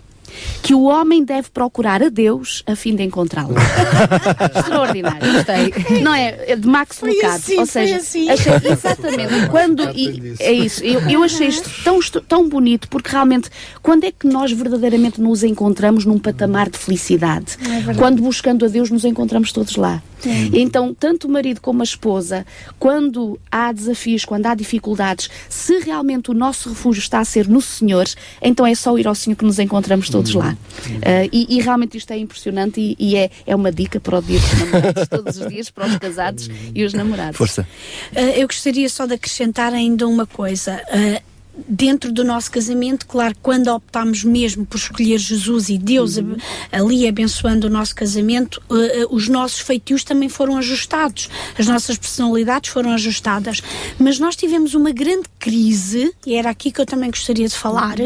[0.62, 3.56] que o homem deve procurar a Deus a fim de encontrá-lo.
[4.56, 6.02] Extraordinário, gostei.
[6.02, 6.52] Não é?
[6.52, 7.36] É de Max Foi Lucado.
[7.36, 8.30] assim, Ou seja, assim.
[8.30, 9.84] achei exatamente quando.
[9.96, 13.50] e- é isso, eu, eu achei isto tão, tão bonito, porque realmente,
[13.82, 17.58] quando é que nós verdadeiramente nos encontramos num patamar de felicidade?
[17.90, 20.02] É quando buscando a Deus nos encontramos todos lá.
[20.20, 20.52] Sim.
[20.54, 22.46] Então, tanto o marido como a esposa,
[22.80, 27.62] quando há desafios, quando há dificuldades, se realmente o nosso refúgio está a ser no
[27.62, 28.06] Senhor,
[28.42, 30.58] então é só ir ao Senhor que nos encontramos todos lá.
[31.02, 34.22] Ah, e, e realmente isto é impressionante e, e é, é uma dica para o
[34.22, 37.38] dia dos namorados, todos os dias, para os casados e os namorados.
[37.38, 37.68] Força.
[38.12, 40.82] Uh, eu gostaria só de acrescentar ainda uma coisa.
[40.90, 41.33] Uh,
[41.68, 46.38] dentro do nosso casamento, claro, quando optámos mesmo por escolher Jesus e Deus ab-
[46.72, 51.98] ali abençoando o nosso casamento, uh, uh, os nossos feitios também foram ajustados, as nossas
[51.98, 53.62] personalidades foram ajustadas.
[54.00, 57.98] Mas nós tivemos uma grande crise, e era aqui que eu também gostaria de falar,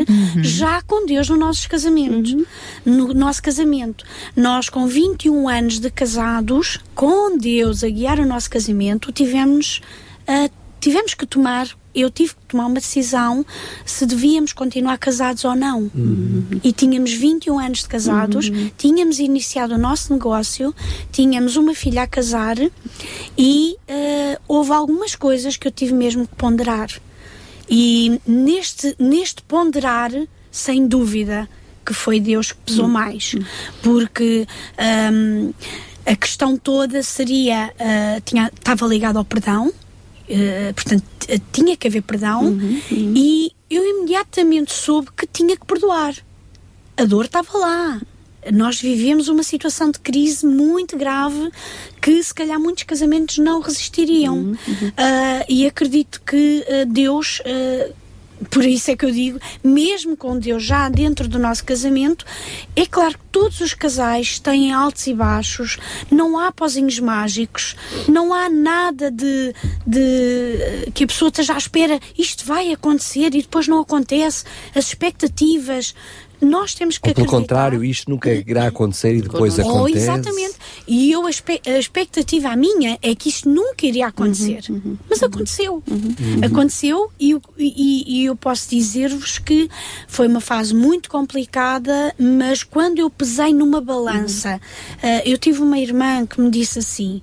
[0.41, 2.35] já com Deus nos nossos casamentos.
[2.85, 4.03] No nosso casamento.
[4.35, 9.81] Nós, com 21 anos de casados, com Deus a guiar o nosso casamento, tivemos,
[10.27, 11.67] ah, tivemos que tomar.
[11.97, 13.45] Eu tive que tomar uma decisão
[13.85, 15.89] se devíamos continuar casados ou não.
[16.63, 20.73] E tínhamos 21 anos de casados, tínhamos iniciado o nosso negócio,
[21.11, 22.57] tínhamos uma filha a casar
[23.37, 26.89] e ah, houve algumas coisas que eu tive mesmo que ponderar.
[27.69, 30.11] E neste, neste ponderar,
[30.51, 31.49] sem dúvida,
[31.85, 33.35] que foi Deus que pesou mais.
[33.81, 34.47] Porque
[35.11, 35.51] hum,
[36.05, 37.73] a questão toda seria.
[37.79, 39.73] ah, tinha, estava ligada ao perdão.
[40.29, 42.57] Eh, portanto, t- tinha que haver perdão.
[42.91, 46.15] E eu imediatamente soube que tinha que perdoar.
[46.95, 48.01] A dor estava lá.
[48.53, 51.51] Nós vivemos uma situação de crise muito grave
[52.01, 54.53] que se calhar muitos casamentos não resistiriam.
[54.95, 57.41] Ah, e acredito que ah, Deus
[58.49, 62.25] por isso é que eu digo, mesmo com Deus já dentro do nosso casamento,
[62.75, 65.77] é claro que todos os casais têm altos e baixos,
[66.11, 67.75] não há pozinhos mágicos,
[68.07, 69.53] não há nada de,
[69.85, 74.43] de que a pessoa esteja à espera, isto vai acontecer e depois não acontece,
[74.75, 75.93] as expectativas.
[76.39, 77.39] Nós temos que Ou pelo acreditar.
[77.55, 79.97] contrário, isto nunca irá acontecer e depois Oh, acontece.
[79.97, 80.55] exatamente.
[80.87, 81.29] E eu, a,
[81.79, 84.61] expectativa minha é que isto nunca iria acontecer.
[85.09, 85.81] Mas aconteceu.
[86.45, 89.69] Aconteceu e, eu- e- e eu posso dizer-vos que
[90.07, 94.61] foi uma fase muito complicada, mas quando eu pesei numa balança,
[95.01, 97.21] ah, eu tive uma irmã que me disse assim.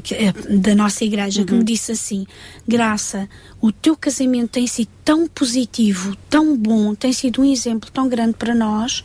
[0.00, 2.26] Que- ah, da nossa igreja que me disse assim:
[2.66, 3.28] Graça,
[3.60, 8.34] o teu casamento tem sido tão positivo, tão bom, tem sido um exemplo tão grande
[8.34, 9.02] para nós.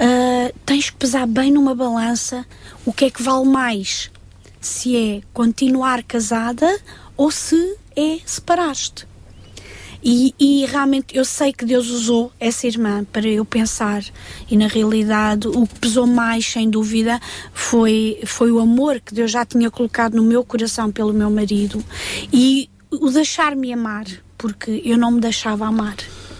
[0.00, 2.44] ah, tens que pesar bem numa balança
[2.84, 4.10] o que é que vale mais:
[4.60, 6.68] se é continuar casada
[7.16, 9.06] ou se é separar-te.
[10.08, 14.04] E, e realmente eu sei que Deus usou essa irmã para eu pensar,
[14.48, 17.20] e na realidade o que pesou mais, sem dúvida,
[17.52, 21.84] foi, foi o amor que Deus já tinha colocado no meu coração pelo meu marido
[22.32, 24.04] e o deixar-me amar,
[24.38, 25.96] porque eu não me deixava amar.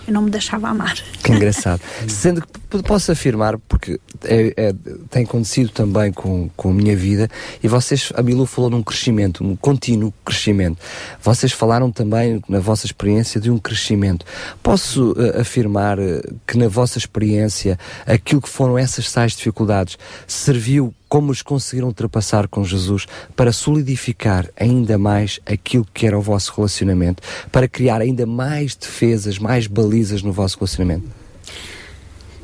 [0.06, 0.94] Eu não me deixava amar.
[1.22, 1.80] Que engraçado.
[2.08, 4.74] Sendo que posso afirmar, porque é- é-
[5.10, 7.28] tem acontecido também com, com a minha vida,
[7.62, 10.78] e vocês, a Milu falou num crescimento, um contínuo crescimento.
[11.22, 14.24] Vocês falaram também, na vossa experiência, de um crescimento.
[14.62, 20.94] Posso eh, afirmar eh, que na vossa experiência, aquilo que foram essas tais dificuldades serviu
[21.08, 26.52] como os conseguiram ultrapassar com Jesus para solidificar ainda mais aquilo que era o vosso
[26.54, 31.06] relacionamento, para criar ainda mais defesas, mais balizas no vosso relacionamento?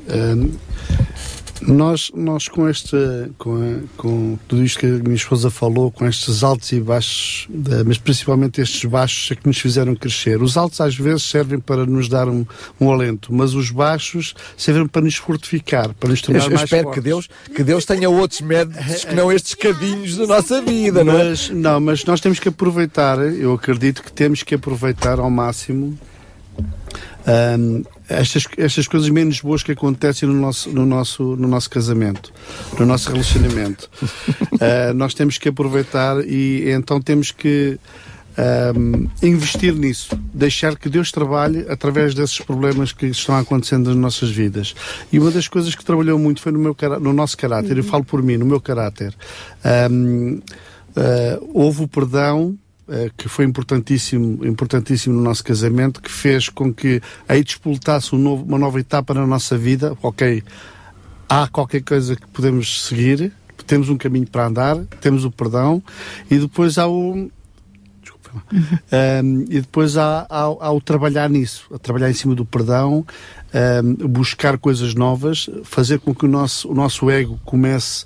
[0.09, 0.53] Hum,
[1.67, 2.97] nós, nós com este,
[3.39, 7.49] com, a- com tudo isto que a minha esposa falou, com estes altos e baixos,
[7.87, 10.43] mas principalmente estes baixos é que nos fizeram crescer.
[10.43, 12.45] Os altos às vezes servem para nos dar um,
[12.81, 16.63] um alento, mas os baixos servem para nos fortificar, para nos Eu, tornar eu mais
[16.63, 17.03] espero fortes.
[17.03, 21.19] que Deus, que Deus tenha outros métodos que não estes cadinhos da nossa vida, não
[21.19, 21.29] é?
[21.31, 25.97] Mas, não, mas nós temos que aproveitar, eu acredito que temos que aproveitar ao máximo
[27.59, 27.83] hum,
[28.21, 32.33] estas, estas coisas menos boas que acontecem no nosso, no nosso, no nosso casamento,
[32.79, 33.91] no nosso relacionamento.
[34.61, 37.81] Ah, nós temos que aproveitar e então temos que
[38.77, 44.31] hum, investir nisso, deixar que Deus trabalhe através desses problemas que estão acontecendo nas nossas
[44.31, 44.73] vidas.
[45.13, 48.05] E uma das coisas que trabalhou muito foi no, meu, no nosso caráter, eu falo
[48.05, 49.13] por mim, no meu caráter.
[49.91, 50.41] Hum,
[50.95, 52.57] ah, houve o perdão
[53.17, 58.45] que foi importantíssimo, importantíssimo no nosso casamento, que fez com que aí despoltasse um novo-
[58.45, 59.97] uma nova etapa na nossa vida.
[60.03, 60.43] Ok,
[61.29, 63.33] há qualquer coisa que podemos seguir,
[63.67, 65.83] temos um caminho para andar, temos o perdão,
[66.31, 67.31] e depois há o.
[68.03, 68.43] Desculpa.
[68.53, 73.07] Um, e depois há, há, há o trabalhar nisso, a trabalhar em cima do perdão,
[73.85, 78.05] um, buscar coisas novas, fazer com que o nosso, o nosso ego comece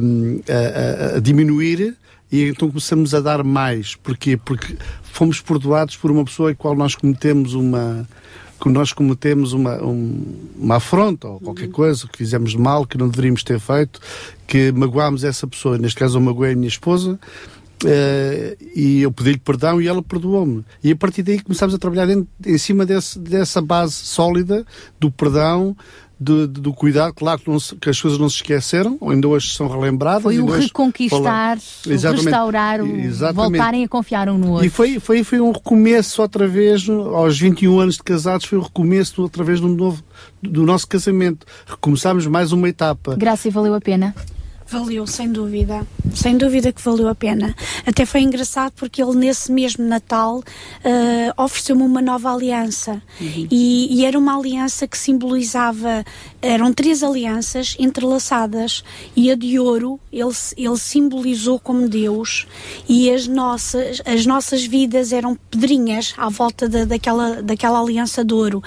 [0.00, 1.96] um, a, a- a diminuir
[2.30, 3.94] e então começamos a dar mais.
[3.96, 4.36] Porquê?
[4.36, 8.06] Porque fomos perdoados por uma pessoa em qual nós cometemos uma
[8.60, 13.08] que nós cometemos uma, um- uma afronta ou qualquer coisa que fizemos mal, que não
[13.08, 14.00] deveríamos ter feito,
[14.48, 17.20] que magoámos essa pessoa, neste caso eu magoei a minha esposa,
[17.84, 20.64] eh, e eu pedi-lhe perdão e ela perdoou-me.
[20.82, 24.66] E a partir daí começámos a trabalhar dentro- em cima desse, dessa base sólida
[24.98, 25.76] do perdão,
[26.20, 27.12] do, do cuidado.
[27.14, 30.22] Claro que, não se- que as coisas não se esqueceram, ainda hoje são relembradas.
[30.22, 33.50] Foi o reconquistar, o restaurar, o Exatamente.
[33.58, 34.66] voltarem a confiar um no outro.
[34.66, 38.62] E foi, foi, foi um recomeço outra vez, aos 21 anos de casados, foi um
[38.62, 40.02] recomeço outra vez do, novo,
[40.42, 41.46] do nosso casamento.
[41.66, 43.14] Recomeçámos mais uma etapa.
[43.16, 44.14] Graça e valeu a pena.
[44.70, 45.86] Valeu, sem dúvida.
[46.14, 47.56] Sem dúvida que valeu a pena.
[47.86, 50.42] Até foi engraçado porque ele, nesse mesmo Natal,
[50.84, 53.00] eh, ofereceu-me uma nova aliança.
[53.50, 56.04] E, e era uma aliança que simbolizava.
[56.42, 58.84] Eram três alianças entrelaçadas.
[59.16, 62.46] E a de ouro, ele, ele simbolizou como Deus.
[62.86, 68.34] E as nossas, as nossas vidas eram pedrinhas à volta da, daquela, daquela aliança de
[68.34, 68.62] ouro.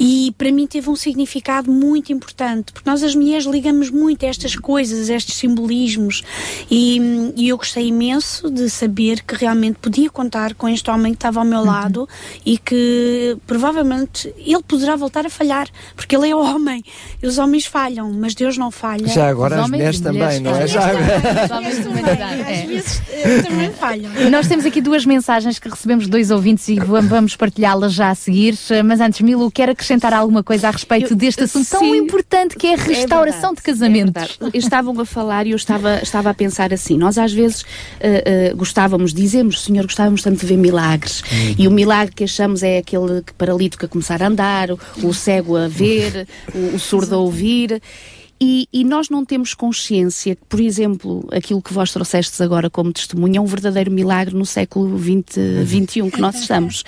[0.00, 4.28] E para mim teve um significado muito importante, porque nós as mulheres ligamos muito a
[4.28, 6.22] estas coisas, a estes simbolismos.
[6.70, 11.16] E, e eu gostei imenso de saber que realmente podia contar com este homem que
[11.18, 12.08] estava ao meu lado
[12.46, 16.82] e que provavelmente ele poderá voltar a falhar, porque ele é homem.
[17.22, 19.06] E os homens falham, mas Deus não falha.
[19.08, 20.66] Já agora Os as homens mulheres também, não é?
[20.66, 21.44] Já agora.
[21.44, 22.66] Os homens de humanidade, Às é.
[22.66, 24.12] vezes eh, também falham.
[24.30, 28.10] Nós temos aqui duas mensagens que recebemos de dois ouvintes e va- vamos partilhá-las já
[28.10, 28.56] a seguir.
[28.84, 31.96] Mas antes, Milo, quer acrescentar alguma coisa a respeito Eu- deste assunto tão sim.
[31.96, 34.36] importante que é a restauração É de casamentos?
[34.38, 34.58] verdade.
[34.58, 37.64] Estavam a falar falar e eu estava, estava a pensar assim: nós às vezes
[38.00, 41.22] eh, eh, gostávamos, dizemos, Senhor, gostávamos tanto de ver milagres.
[41.58, 45.14] E o milagre que achamos é aquele que paralítico a começar a andar, o, o
[45.14, 47.80] cego a ver, o, o surdo a ouvir.
[48.44, 52.92] E, e nós não temos consciência que, por exemplo, aquilo que vós trouxestes agora como
[52.92, 56.82] testemunho é um verdadeiro milagre no século XX, XXI que nós estamos.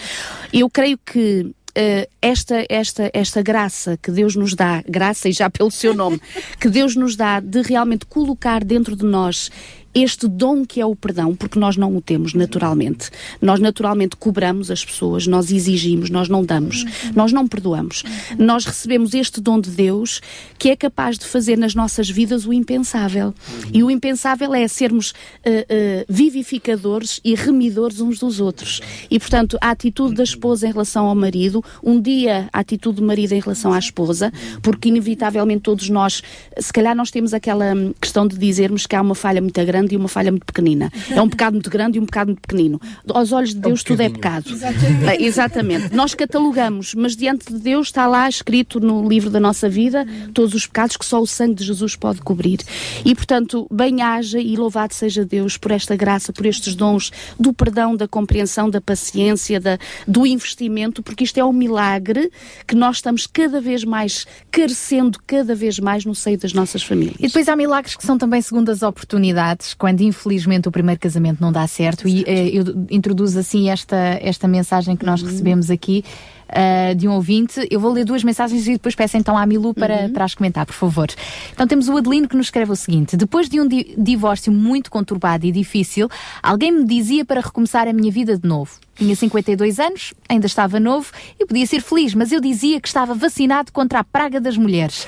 [0.53, 5.51] Eu creio que eh, esta, esta, esta graça que Deus nos dá, graça e já
[5.51, 6.21] pelo seu nome,
[6.61, 9.51] que Deus nos dá de realmente colocar dentro de nós
[9.95, 13.11] este dom que é o perdão, porque nós não o temos naturalmente.
[13.41, 18.03] Nós naturalmente cobramos as pessoas, nós exigimos, nós não damos, nós não perdoamos.
[18.39, 20.21] Nós recebemos este dom de Deus
[20.59, 23.35] que é capaz de fazer nas nossas vidas o impensável.
[23.73, 25.13] E o impensável é sermos
[25.45, 28.81] eh, eh, vivificadores e remidores uns dos outros.
[29.11, 33.07] E portanto, a atitude da esposa em relação ao marido, um dia a atitude do
[33.07, 34.33] marido em relação à esposa,
[34.63, 36.23] porque inevitavelmente todos nós,
[36.59, 39.84] se calhar nós temos aquela hum, questão de dizermos que há uma falha muito grande
[39.93, 40.91] e uma falha muito pequenina.
[41.11, 42.81] É um pecado muito grande e um pecado muito pequenino.
[43.09, 44.51] Aos olhos de Deus tudo é pecado.
[44.51, 45.23] Exatamente.
[45.23, 45.95] Exatamente.
[45.95, 50.55] Nós catalogamos, mas diante de Deus está lá escrito no livro da nossa vida todos
[50.55, 52.61] os pecados que só o sangue de Jesus pode cobrir.
[53.05, 57.53] E portanto, bem haja e louvado seja Deus por esta graça, por estes dons do
[57.53, 62.31] perdão, da compreensão, da paciência, da, do investimento, porque isto é um milagre
[62.67, 67.17] que nós estamos cada vez mais carecendo, cada vez mais no seio das nossas famílias.
[67.19, 71.53] E depois há milagres que são também segundas oportunidades, quando infelizmente o primeiro casamento não
[71.53, 72.07] dá certo.
[72.07, 76.05] E eh, eu introduzo assim esta, esta mensagem que nós recebemos aqui.
[76.49, 79.75] Ah, de um ouvinte, eu vou ler duas mensagens e depois peço então à Milu
[79.75, 81.09] para, para as comentar, por favor.
[81.53, 84.91] Então temos o Adelino que nos escreve o seguinte: Depois de um di- divórcio muito
[84.91, 86.09] conturbado e difícil,
[86.43, 88.73] alguém me dizia para recomeçar a minha vida de novo.
[88.97, 93.13] Tinha 52 anos, ainda estava novo e podia ser feliz, mas eu dizia que estava
[93.13, 95.05] vacinado contra a praga das mulheres.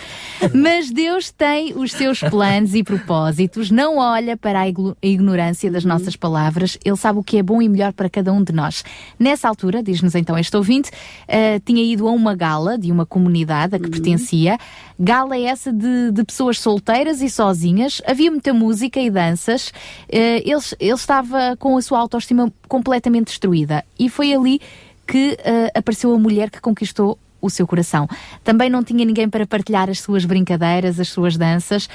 [0.52, 4.68] Mas Deus tem os seus planos e propósitos, não olha para a
[5.00, 8.42] ignorância das nossas palavras, ele sabe o que é bom e melhor para cada um
[8.42, 8.82] de nós.
[9.20, 10.90] Nessa altura, diz-nos então este ouvinte,
[11.28, 14.58] eh, tinha ido a uma gala de uma comunidade a que pertencia.
[14.98, 19.72] Gala essa de, de pessoas solteiras e sozinhas, havia muita música e danças.
[20.08, 24.60] Eh, ele, ele estava com a sua autoestima completamente destruída e foi ali
[25.06, 28.08] que eh, apareceu a mulher que conquistou o seu coração.
[28.42, 31.88] Também não tinha ninguém para partilhar as suas brincadeiras, as suas danças.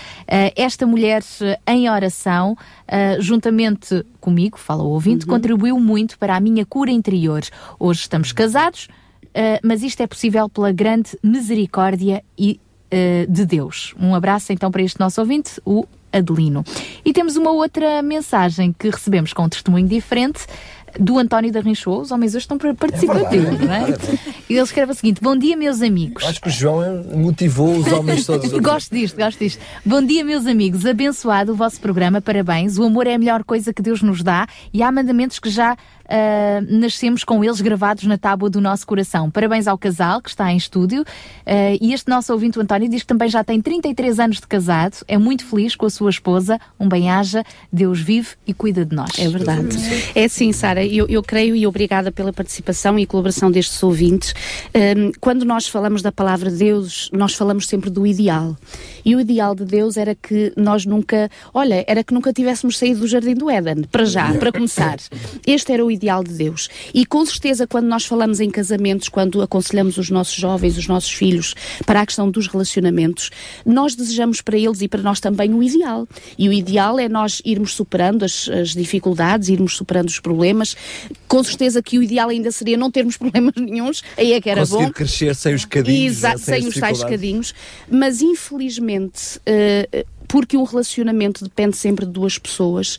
[0.56, 1.22] Esta mulher,
[1.68, 2.56] em oração,
[3.20, 7.42] juntamente comigo, fala o ouvinte, contribuiu muito para a minha cura interior.
[7.80, 8.88] Hoje estamos casados,
[9.34, 13.94] eh, mas isto é possível pela grande misericórdia e, eh, de Deus.
[14.00, 16.64] Um abraço então para este nosso ouvinte, o Adelino.
[17.06, 20.46] E temos uma outra mensagem que recebemos com um testemunho diferente
[21.00, 22.02] do António da Rinchou.
[22.02, 23.86] Os homens hoje estão participativos, não é?
[24.50, 26.24] E ele escreve o seguinte: Bom dia, meus amigos.
[26.24, 28.52] Acho que o João é- motivou os homens todos.
[28.60, 29.62] gosto disto, gosto disto.
[29.86, 30.86] Bom dia, meus amigos.
[30.86, 32.78] Abençoado o vosso programa, parabéns.
[32.78, 35.78] O amor é a melhor coisa que Deus nos dá e há mandamentos que já
[36.12, 39.32] ah, nascemos com eles gravados na tábua do nosso coração.
[39.32, 41.06] Parabéns ao casal que está em estúdio.
[41.46, 44.48] Ah, e este nosso ouvinte, o António, diz que também já tem 33 anos de
[44.48, 46.60] casado, é muito feliz com a sua esposa.
[46.78, 49.12] Um bem-aja, Deus vive e cuida de nós.
[49.18, 49.70] É verdade.
[50.14, 54.34] É assim, Sara, eu, eu creio e obrigada pela participação e colaboração destes ouvintes.
[54.76, 58.58] Hum, quando nós falamos da palavra Deus, nós falamos sempre do ideal.
[59.06, 63.00] E o ideal de Deus era que nós nunca, olha, era que nunca tivéssemos saído
[63.02, 64.98] do jardim do Éden, para já, para começar.
[65.48, 66.70] Este era o ideal de Deus.
[66.94, 71.12] E com certeza, quando nós falamos em casamentos, quando aconselhamos os nossos jovens, os nossos
[71.12, 71.56] filhos,
[71.86, 73.30] para a questão dos relacionamentos,
[73.66, 76.08] nós desejamos para eles e para nós também o ideal.
[76.38, 80.76] E o ideal é nós irmos superando as, as dificuldades, irmos superando os problemas.
[81.28, 84.62] Com certeza que o ideal ainda seria não termos problemas nenhuns, aí é que era
[84.62, 84.92] Conseguir bom.
[84.92, 86.18] crescer sem os cadinhos.
[86.18, 87.54] Exato, né, sem as os tais cadinhos.
[87.90, 92.98] Mas infelizmente, eh, porque um relacionamento depende sempre de duas pessoas,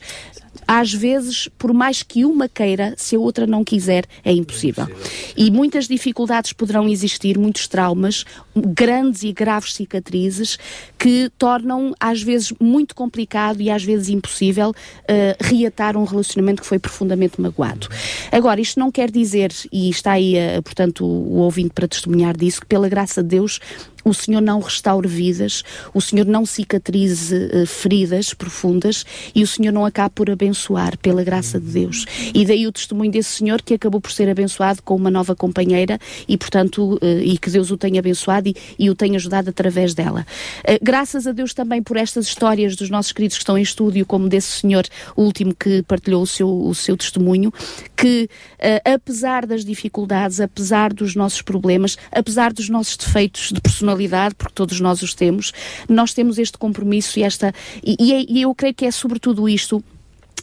[0.67, 4.87] às vezes, por mais que uma queira, se a outra não quiser, é impossível.
[5.35, 8.25] E muitas dificuldades poderão existir, muitos traumas,
[8.55, 10.57] grandes e graves cicatrizes,
[10.97, 14.73] que tornam, às vezes, muito complicado e às vezes impossível
[15.07, 17.87] eh, reatar um relacionamento que foi profundamente magoado.
[18.31, 22.35] Agora, isto não quer dizer, e está aí, eh, portanto, o, o ouvinte para testemunhar
[22.37, 23.59] disso, que pela graça de Deus
[24.03, 29.71] o Senhor não restaure vidas, o Senhor não cicatrize eh, feridas profundas e o Senhor
[29.71, 32.05] não acabe por abençoar pela graça de Deus.
[32.33, 35.99] E daí o testemunho desse Senhor que acabou por ser abençoado com uma nova companheira
[36.27, 39.93] e, portanto, eh, e que Deus o tenha abençoado e, e o tenha ajudado através
[39.93, 40.25] dela.
[40.63, 44.05] Eh, graças a Deus também por estas histórias dos nossos queridos que estão em estúdio,
[44.05, 47.51] como desse Senhor último que partilhou o seu, o seu testemunho,
[47.95, 53.92] que, uh, apesar das dificuldades, apesar dos nossos problemas, apesar dos nossos defeitos de personalidade,
[54.35, 55.51] porque todos nós os temos,
[55.87, 57.53] nós temos este compromisso e esta.
[57.83, 59.83] E, e, é- e eu creio que é sobretudo isto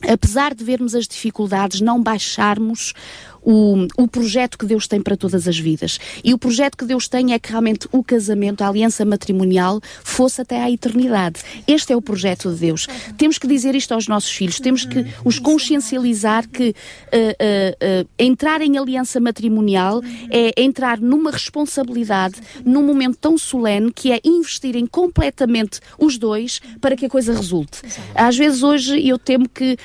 [0.08, 2.94] apesar de vermos as dificuldades, não baixarmos
[3.42, 5.98] o, o projeto que Deus tem para todas as vidas.
[6.24, 10.40] E o projeto que Deus tem é que realmente o casamento, a aliança matrimonial, fosse
[10.40, 11.40] até à eternidade.
[11.66, 12.86] Este é o projeto de Deus.
[13.16, 16.74] Temos que dizer isto aos nossos filhos, temos que os consciencializar que
[17.12, 23.92] eh, eh, eh, entrar em aliança matrimonial é entrar numa responsabilidade, num momento tão solene,
[23.92, 27.80] que é investirem completamente os dois para que a coisa resulte.
[28.14, 29.76] Às vezes hoje eu temo que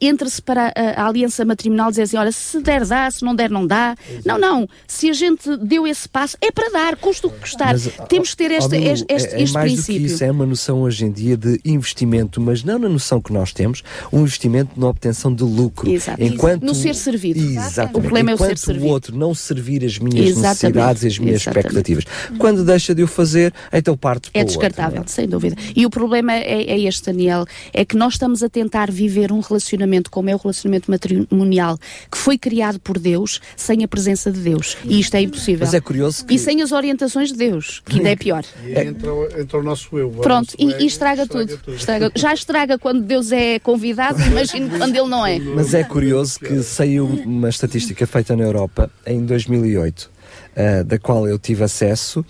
[0.00, 3.50] entra-se para a, a aliança matrimonial dizer assim, olha, se der dá, se não der
[3.50, 3.94] não dá.
[4.24, 4.68] Não, não.
[4.86, 7.72] Se a gente deu esse passo, é para dar, custa o que custar.
[7.72, 10.02] Mas, Temos que ter este, este, este, é, é este mais princípio.
[10.02, 13.20] do que isso, é uma noção hoje em dia de investimento, mas não na noção
[13.20, 15.90] que nós temos, um investimento na obtenção de lucro.
[15.90, 16.22] Exato.
[16.22, 17.40] Enquanto No ser servido.
[17.40, 17.96] Exatamente.
[17.96, 18.86] O problema é o ser Enquanto servido.
[18.86, 20.48] o outro não servir as minhas Exatamente.
[20.48, 21.66] necessidades e as minhas Exatamente.
[21.66, 22.04] expectativas.
[22.38, 24.58] Quando deixa de o fazer, então parte para É o outro.
[24.60, 25.56] descartável, sem dúvida.
[25.74, 29.40] E o problema é, é este, Daniel, é que nós estamos a tentar viver um
[29.40, 29.71] relacionamento
[30.10, 31.78] como é o relacionamento matrimonial,
[32.10, 34.76] que foi criado por Deus, sem a presença de Deus.
[34.84, 35.64] E isto é impossível.
[35.66, 38.44] Mas é curioso que- E sem as orientações de Deus, que ainda é pior.
[38.66, 40.10] E entra, o- entra o nosso eu.
[40.10, 41.58] Pronto, nosso e, e estraga, tudo.
[41.68, 45.38] Estraga- já estraga quando Deus é convidado, imagino quando ele não é.
[45.38, 50.10] Mas é curioso que saiu uma estatística feita na Europa em 2008,
[50.56, 52.24] ah, da qual eu tive acesso.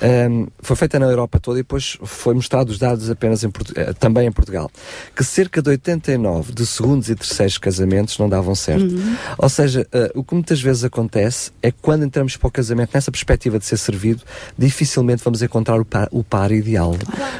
[0.00, 3.92] Ahm, foi feita na Europa toda e depois foi mostrado os dados apenas em eh,
[3.92, 4.70] também em Portugal.
[5.14, 8.82] Que cerca de 89 de segundos e terceiros casamentos não davam certo.
[8.94, 9.16] Uhum.
[9.38, 12.90] Ou seja, ah, o que muitas vezes acontece é que quando entramos para o casamento
[12.94, 14.22] nessa perspectiva de ser servido,
[14.58, 16.96] dificilmente vamos encontrar o par, o par ideal.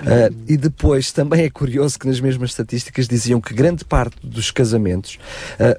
[0.06, 4.50] Ah, e depois também é curioso que nas mesmas estatísticas diziam que grande parte dos
[4.50, 5.18] casamentos,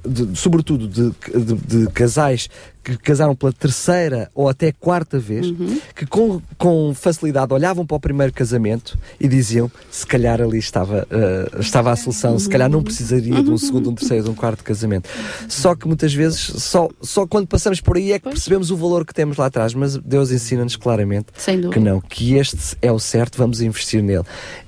[0.06, 2.49] de- sobretudo de, de- de casais
[2.83, 5.47] que casaram pela terceira ou até quarta vez,
[5.95, 11.07] que com, com facilidade olhavam para o primeiro casamento e diziam se calhar ali estava,
[11.09, 14.35] ah, estava a solução, se calhar não precisaria de um segundo, um terceiro, de um
[14.35, 15.09] quarto casamento.
[15.47, 19.05] Só que muitas vezes, só, só quando passamos por aí é que percebemos o valor
[19.05, 21.27] que temos lá atrás, mas Deus ensina-nos claramente
[21.71, 24.23] que não, que este é o certo, vamos investir nele.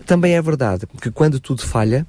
[0.06, 2.06] Também é verdade que quando tudo falha,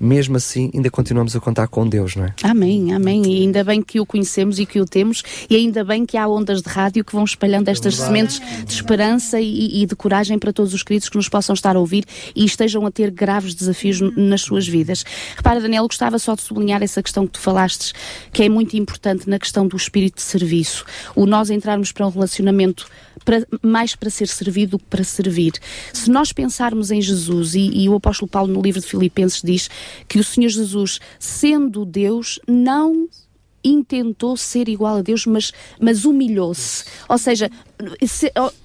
[0.00, 2.34] mesmo assim ainda continuamos a contar com Deus, não é?
[2.42, 3.22] Amém, amém.
[3.26, 6.26] E ainda bem que o conhecemos e que o temos, e ainda bem que há
[6.26, 10.52] ondas de rádio que vão espalhando estas sementes de esperança e, e de coragem para
[10.52, 12.04] todos os queridos que nos possam estar a ouvir
[12.34, 15.04] e estejam a ter graves desafios nas suas vidas.
[15.36, 17.92] Repara, Daniel, gostava só de sublinhar essa questão que tu falaste,
[18.32, 20.84] que é muito importante na questão do espírito de serviço.
[21.14, 22.88] O nós entrarmos para um relacionamento
[23.24, 25.52] para- mais para ser servido do que para servir.
[25.92, 29.70] Se nós pensarmos em Jesus, e, e o apóstolo Paulo no livro de Filipenses diz
[30.08, 33.08] que o Senhor Jesus, sendo Deus, não
[33.62, 36.84] intentou ser igual a Deus, mas, mas humilhou-se.
[37.08, 37.50] Ou seja,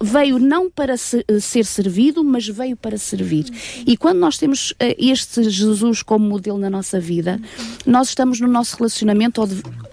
[0.01, 3.45] veio não para se- ser servido, mas veio para servir.
[3.85, 7.39] E quando nós temos eh, este Jesus como modelo na nossa vida,
[7.85, 9.47] nós estamos no nosso relacionamento, ou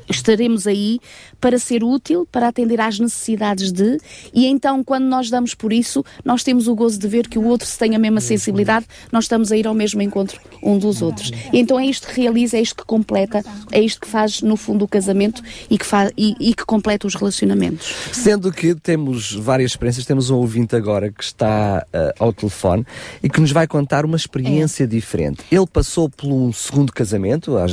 [0.09, 0.99] estaremos aí
[1.41, 3.99] para ser útil, para atender às necessidades de,
[4.33, 7.45] e então quando nós damos por isso, nós temos o gozo de ver que o
[7.45, 11.03] outro se tem a mesma sensibilidade, nós estamos a ir ao mesmo encontro um dos
[11.03, 11.31] outros.
[11.53, 14.57] E então é isto que realiza, é isto que completa, é isto que faz no
[14.57, 17.93] fundo o casamento e que, faz, e, e que completa os relacionamentos.
[18.13, 22.87] Sendo que temos várias experiências, temos um ouvinte agora que está ah, ao telefone
[23.23, 25.43] e que nos vai contar uma experiência diferente.
[25.51, 27.67] Ele passou por um segundo casamento, ah,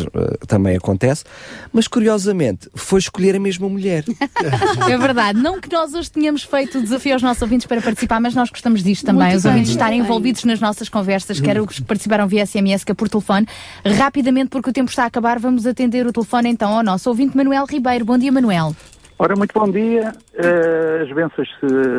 [0.48, 1.24] também acontece,
[1.72, 4.03] mas curiosamente foi escolher a mesma mulher.
[4.90, 5.40] É verdade.
[5.40, 8.50] Não que nós hoje tenhamos feito o desafio aos nossos ouvintes para participar, mas nós
[8.50, 9.27] gostamos disto também.
[9.27, 10.06] Muito Os bem, ouvintes estarem bem.
[10.06, 13.48] envolvidos nas nossas conversas, quer os que participaram via SMS, quer por telefone.
[13.85, 17.35] Rapidamente, porque o tempo está a acabar, vamos atender o telefone então ao nosso ouvinte
[17.35, 18.06] Manuel Ribeiro.
[18.06, 18.76] Bom dia, Manuel.
[19.22, 20.14] Ora, muito bom dia.
[20.33, 21.49] Eh, as bênçãos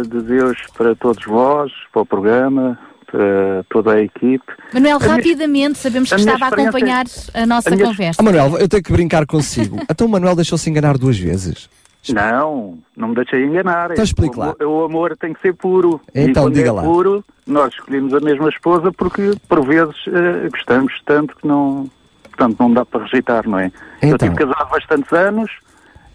[0.09, 4.45] de Deus para todos vós, para o programa, para toda a equipe.
[4.73, 7.87] Manuel, A minha- rapidamente, sabemos que a minha estava a acompanhar a nossa a minha-
[7.89, 8.23] conversa.
[8.23, 9.77] Ah, Manuel, eu tenho que brincar consigo.
[9.91, 11.69] Então o Manuel deixou-se enganar duas vezes.
[12.09, 13.91] Não, não me deixei enganar.
[13.91, 14.55] Então explique o, lá.
[14.59, 16.01] amor- o amor tem que ser puro.
[16.15, 16.83] Então, e diga é lá.
[16.83, 21.91] puro, nós escolhemos a mesma esposa porque, por vezes, eh, gostamos tanto que não,
[22.23, 23.71] portanto, não dá para rejeitar, não é?
[24.01, 24.27] Eu Então.
[24.33, 25.51] tive casado bastantes anos,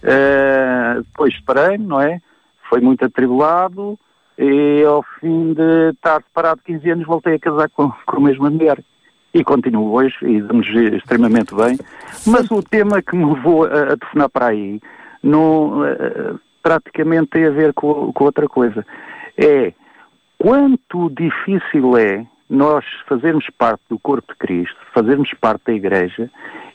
[0.06, 2.22] eh, depois separei-me, não é?
[2.70, 3.98] Foi muito atribulado
[4.38, 8.50] e ao fim de estar separado 15 anos voltei a casar com, com a mesma
[8.50, 8.84] mulher.
[9.34, 11.78] E continuo hoje e damos extremamente bem.
[12.26, 14.80] Mas o tema que me levou a, a telefonar para aí
[15.26, 18.86] eh, praticamente tem a ver com, com outra coisa.
[19.38, 19.74] É
[20.38, 26.30] quanto difícil é nós fazermos parte do corpo de Cristo, fazermos parte da Igreja,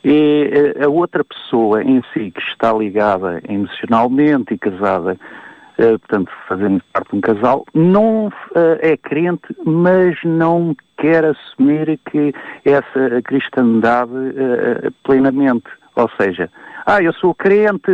[0.04, 5.18] e eh, a outra pessoa em si que está ligada emocionalmente e casada,
[5.80, 11.98] eh, portanto, fazendo parte de um casal, não eh, é crente, mas não quer assumir
[12.10, 12.34] que
[12.66, 15.70] essa cristandade eh, plenamente.
[15.96, 16.50] Ou seja,
[16.84, 17.90] ah, eu sou crente,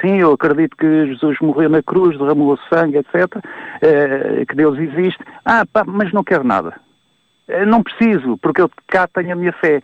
[0.00, 3.28] sim, eu acredito que Jesus morreu na cruz, derramou sangue, etc.,
[4.48, 5.22] que Deus existe.
[5.44, 6.74] Ah, pá, mas não quero nada.
[7.66, 9.80] Não preciso, porque eu cá tenho a minha fé.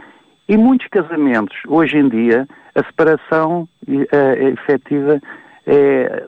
[0.50, 5.20] E muitos casamentos, hoje em dia, a separação eh, efetiva
[5.64, 6.24] é,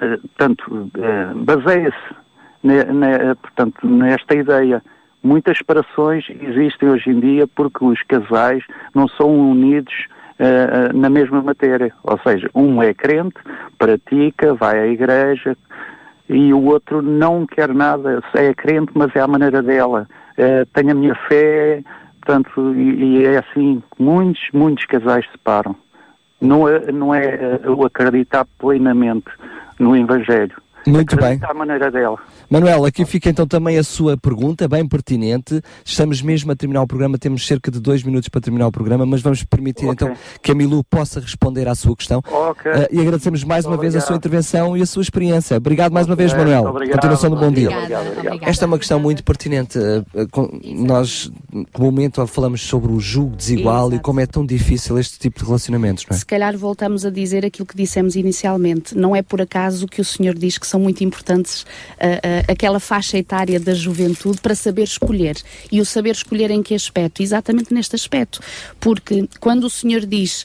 [0.00, 2.20] eh, portanto, eh, baseia-se
[3.40, 4.82] portanto, nesta ideia.
[5.22, 9.94] Muitas separações existem hoje em dia porque os casais não são unidos
[10.40, 11.92] eh, na mesma matéria.
[12.02, 13.38] Ou seja, um é crente,
[13.78, 15.56] pratica, vai à igreja,
[16.28, 20.08] e o outro não quer nada, é crente, mas é à maneira dela.
[20.36, 21.84] Eh, tem a minha fé,
[22.30, 25.74] portanto, e, e é assim, que muitos, muitos casais se separam.
[26.40, 29.26] Não é, não é eh, o acreditar plenamente
[29.78, 30.56] no Evangelho.
[30.86, 31.24] Muito bem.
[31.26, 32.18] Acredita à maneira dela.
[32.50, 35.62] Manuel, aqui fica então também a sua pergunta, bem pertinente.
[35.84, 39.06] Estamos mesmo a terminar o programa, temos cerca de dois minutos para terminar o programa,
[39.06, 40.12] mas vamos permitir então
[40.42, 42.20] que a Milu possa responder à sua questão.
[42.28, 42.68] Ok.
[42.72, 44.18] Eh, e agradecemos mais uma vez a sua Obrigado.
[44.18, 45.56] intervenção e a sua experiência.
[45.58, 46.64] Obrigado mais uma vez, Manuel.
[46.66, 46.96] obrigado.
[46.96, 47.70] Continuação do bom dia.
[47.70, 48.48] Obrigado, obrigado.
[48.48, 49.78] Esta é uma questão muito pertinente.
[49.78, 51.30] eh, com- Nós,
[51.72, 56.04] comumente, falamos sobre o julgo desigual e como é tão difícil este tipo de relacionamentos,
[56.10, 56.18] não é?
[56.18, 58.96] Se calhar voltamos a dizer aquilo que dissemos inicialmente.
[58.98, 61.64] Não é por acaso que o senhor diz que são muito importantes
[62.00, 65.36] ah, ah, aquela faixa etária da juventude para saber escolher.
[65.70, 67.22] E o saber escolher em que aspecto?
[67.22, 68.40] Exatamente neste aspecto.
[68.78, 70.44] Porque quando o senhor diz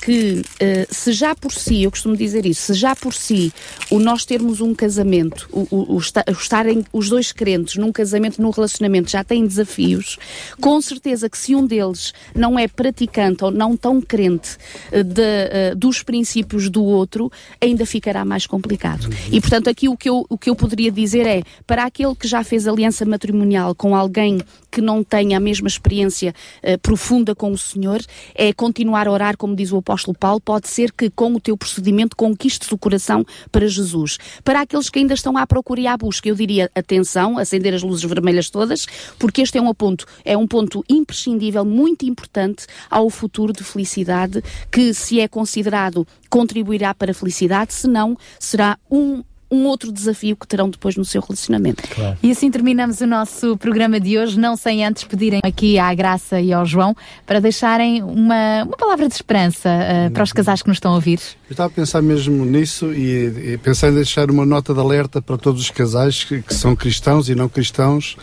[0.00, 3.52] que ah, se já por si, eu costumo dizer isso, se já por si
[3.90, 7.90] o nós termos um casamento, o, o- o esta- o estarem os dois crentes num
[7.92, 10.18] casamento, num relacionamento, já têm desafios,
[10.60, 14.56] com certeza que se um deles não é praticante ou não tão crente
[14.90, 19.08] eh, de, eh, dos princípios do outro, ainda ficará mais complicado.
[19.30, 22.28] E portanto, aqui o que, eu, o que eu poderia dizer é: para aquele que
[22.28, 27.52] já fez aliança matrimonial com alguém que não tenha a mesma experiência eh, profunda com
[27.52, 28.00] o Senhor,
[28.34, 30.40] é continuar a orar, como diz o apóstolo Paulo.
[30.40, 34.18] Pode ser que com o teu procedimento conquistes o coração para Jesus.
[34.44, 37.82] Para aqueles que ainda estão à procura e à busca, eu diria atenção, acender as
[37.82, 38.86] luzes vermelhas todas,
[39.18, 44.42] porque este é um ponto, é um ponto imprescindível, muito importante ao futuro de felicidade,
[44.70, 50.34] que se é considerado contribuirá para a felicidade, se não, será um um outro desafio
[50.34, 51.82] que terão depois no seu relacionamento.
[52.22, 56.40] E assim terminamos o nosso programa de hoje, não sem antes pedirem aqui à Graça
[56.40, 60.68] e ao João para deixarem uma, uma palavra de esperança eh, para os casais que
[60.68, 61.20] nos estão a ouvir.
[61.48, 65.20] Eu estava a pensar mesmo nisso e, e pensar em deixar uma nota de alerta
[65.20, 68.16] para todos os casais que, que são cristãos e não cristãos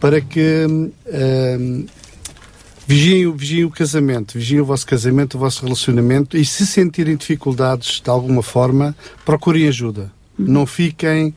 [0.00, 1.86] para que hum, hum,
[2.86, 7.16] vigiem, o- vigiem o casamento, vigiem o vosso casamento, o vosso relacionamento e se sentirem
[7.16, 10.10] dificuldades de alguma forma, procurem ajuda.
[10.48, 11.34] Não fiquem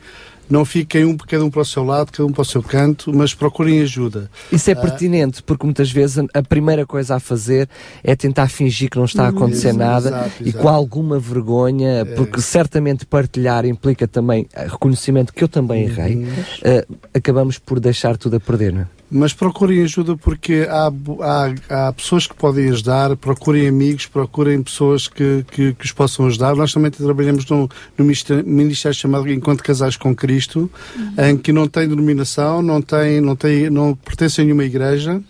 [0.50, 3.12] não fiquem um cada um para o seu lado, cada um para o seu canto,
[3.16, 4.30] mas procurem ajuda.
[4.52, 7.68] Isso é Ah, pertinente, porque muitas vezes a- primeira coisa a fazer
[8.04, 9.38] é tentar fingir que não está a Uhum.
[9.38, 10.62] acontecer Exato, nada exato, e exato.
[10.62, 16.28] com alguma vergonha, porque certamente partilhar implica também reconhecimento que eu também errei, Uhum.
[16.62, 18.88] eh, acabamos por deixar tudo a perder, não é?
[19.16, 25.08] Mas procurem ajuda porque há, há, há pessoas que podem ajudar, procurem amigos, procurem pessoas
[25.08, 26.56] que, que, que os possam ajudar.
[26.56, 30.70] Nós também trabalhamos num, num ministério, chamado Enquanto Casais com Cristo,
[31.16, 35.22] em que não tem denominação, não, tem, não, tem, não pertence a nenhuma igreja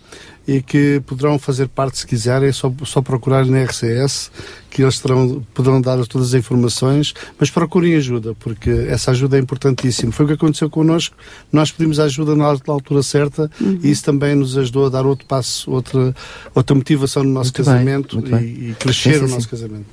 [0.46, 4.30] e que poderão fazer parte se quiserem, é só, só procurar na RCS
[4.70, 9.40] que eles terão, poderão dar todas as informações, mas procurem ajuda, porque essa ajuda é
[9.40, 10.10] importantíssima.
[10.10, 11.16] Foi o que aconteceu connosco,
[11.52, 13.50] nós pedimos ajuda na altura certa
[13.82, 16.14] e isso também nos ajudou a dar outro passo, outra,
[16.54, 18.70] outra motivação no nosso Muito bem, casamento muito e, bem.
[18.70, 19.48] e crescer Sim, sim, o nosso sim.
[19.48, 19.86] casamento.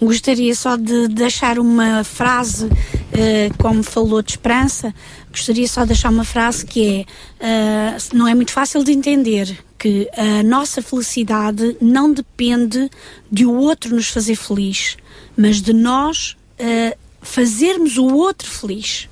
[0.00, 2.68] Gostaria só de deixar uma frase,
[3.12, 4.92] eh, como falou de esperança,
[5.34, 7.06] gostaria só de deixar uma frase que
[7.40, 12.88] é: eh, não é muito fácil de entender que a nossa felicidade não depende
[13.30, 14.96] de o outro nos fazer feliz,
[15.36, 19.08] mas de nós eh, fazermos o outro feliz.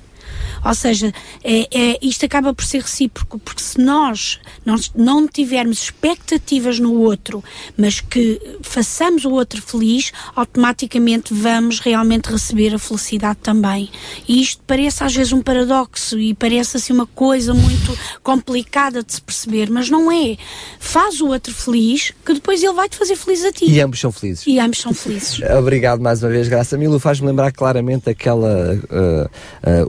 [0.63, 5.83] Ou seja, é, é- isto acaba por ser recíproco, porque se nós não, não tivermos
[5.83, 7.43] expectativas no outro,
[7.77, 13.89] mas que façamos o outro feliz, automaticamente vamos realmente receber a felicidade também.
[14.27, 19.13] E isto parece às vezes um paradoxo e parece assim uma coisa muito complicada de
[19.13, 20.37] se perceber, mas não é.
[20.79, 23.65] Faz o outro feliz, que depois ele vai te fazer feliz a ti.
[23.69, 24.45] E ambos são felizes.
[24.47, 25.39] E ambos são felizes.
[25.57, 26.77] Obrigado mais uma vez, Graça.
[26.77, 29.25] Milo faz-me lembrar claramente aquela, uh,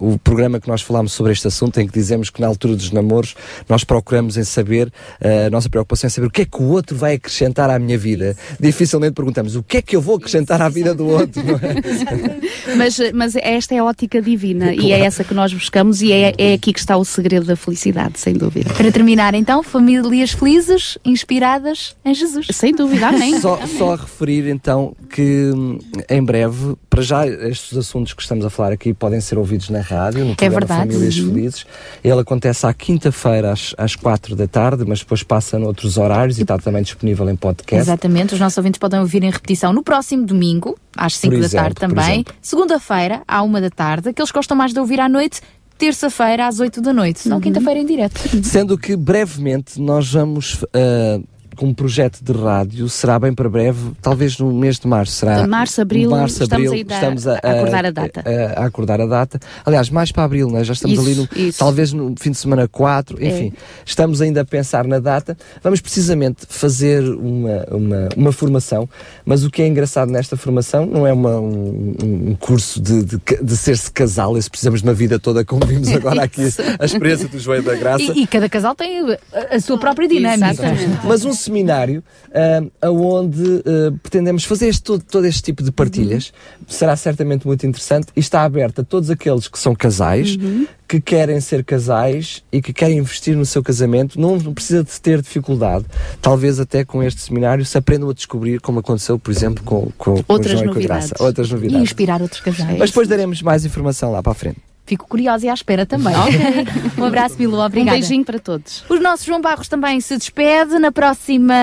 [0.07, 2.47] uh, o programa que que nós falámos sobre este assunto, em que dizemos que na
[2.47, 3.34] altura dos namoros
[3.68, 6.68] nós procuramos em saber, uh, a nossa preocupação é saber o que é que o
[6.70, 8.36] outro vai acrescentar à minha vida.
[8.59, 12.76] Dificilmente perguntamos o que é que eu vou acrescentar à vida do outro, não é?
[12.76, 14.83] mas, mas esta é a ótica divina claro.
[14.83, 17.57] e é essa que nós buscamos e é, é aqui que está o segredo da
[17.57, 18.73] felicidade, sem dúvida.
[18.73, 22.47] Para terminar, então, famílias felizes, inspiradas em Jesus.
[22.51, 23.39] Sem dúvida, amém.
[23.41, 25.78] Só, só a referir então que hum,
[26.09, 29.81] em breve, para já, estes assuntos que estamos a falar aqui podem ser ouvidos na
[29.81, 30.93] rádio, no é verdade.
[30.93, 31.35] Famílias uhum.
[31.35, 31.67] Felizes.
[32.05, 36.43] Ele acontece à quinta-feira às, às quatro da tarde, mas depois passa noutros horários e
[36.43, 37.83] está também disponível em podcast.
[37.83, 41.75] Exatamente, os nossos ouvintes podem ouvir em repetição no próximo domingo, às 5 da tarde
[41.75, 42.25] também.
[42.41, 44.11] Segunda-feira, à uma da tarde.
[44.11, 45.41] Aqueles que gostam mais de ouvir à noite,
[45.77, 47.43] terça-feira às 8 da noite, não uhum.
[47.43, 48.21] quinta-feira em direto.
[48.45, 53.92] Sendo que brevemente nós vamos uh, com um projeto de rádio será bem para breve,
[54.02, 55.12] talvez no mês de março.
[55.12, 58.24] Será de março, abril, março, abril estamos, a, a, a, acordar a data.
[58.24, 59.41] A, a, acordar a data.
[59.65, 60.65] Aliás, mais para abril, né?
[60.65, 61.58] já estamos isso, ali no, isso.
[61.58, 63.28] talvez no fim de semana 4, É.
[63.28, 63.52] enfim,
[63.84, 65.36] estamos ainda a pensar na data.
[65.62, 68.89] Vamos precisamente fazer uma, uma, uma formação,
[69.24, 73.20] mas o que é engraçado nesta formação não é uma, um, um curso de, de,
[73.42, 76.42] de ser-se casal, esse precisamos de uma vida toda, como vimos agora aqui,
[76.78, 78.12] a experiência do Joelho da Graça.
[78.15, 80.50] E, e, cada casal tem a, a sua própria dinâmica.
[80.50, 81.00] Exatamente.
[81.05, 86.29] Mas um seminário uh, onde uh, pretendemos fazer este, todo, todo, este tipo de partilhas.
[86.61, 86.67] Uhum.
[86.69, 90.67] Será certamente muito interessante e está aberto a todos aqueles que são casais, uhum.
[90.89, 94.21] que querem ser casais e que querem investir no seu casamento.
[94.21, 95.85] Não, precisa de ter dificuldade.
[96.21, 100.23] Talvez até com este seminário se aprendam a descobrir, como aconteceu, por exemplo, com, com,
[100.23, 100.85] com outras, João novidades.
[100.85, 101.25] E com a Graça.
[101.25, 101.81] Outras novidades.
[101.81, 102.79] E inspirar outros casais.
[102.79, 104.74] Mas depois daremos mais informação lá para a frente.
[104.87, 106.15] Fico curiosa e à espera também.
[106.15, 106.99] Okay.
[106.99, 107.59] um abraço, Bilu.
[107.59, 107.97] Obrigada.
[107.97, 108.85] Um beijinho para todos.
[108.89, 110.79] O nosso João Barros também se despede.
[110.79, 111.55] Na próxima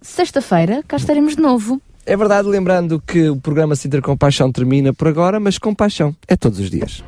[0.00, 1.80] sexta-feira, cá estaremos de novo.
[2.04, 6.14] É verdade, lembrando que o programa Sintra com Paixão termina por agora, mas com paixão
[6.26, 7.02] é todos os dias.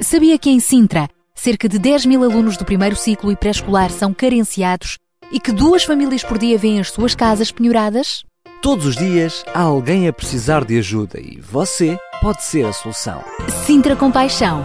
[0.00, 4.14] Sabia que em Sintra, cerca de 10 mil alunos do primeiro ciclo e pré-escolar são
[4.14, 4.98] carenciados
[5.32, 8.24] e que duas famílias por dia vêm as suas casas penhoradas?
[8.62, 13.22] Todos os dias há alguém a precisar de ajuda e você pode ser a solução.
[13.64, 14.64] Sintra com Paixão,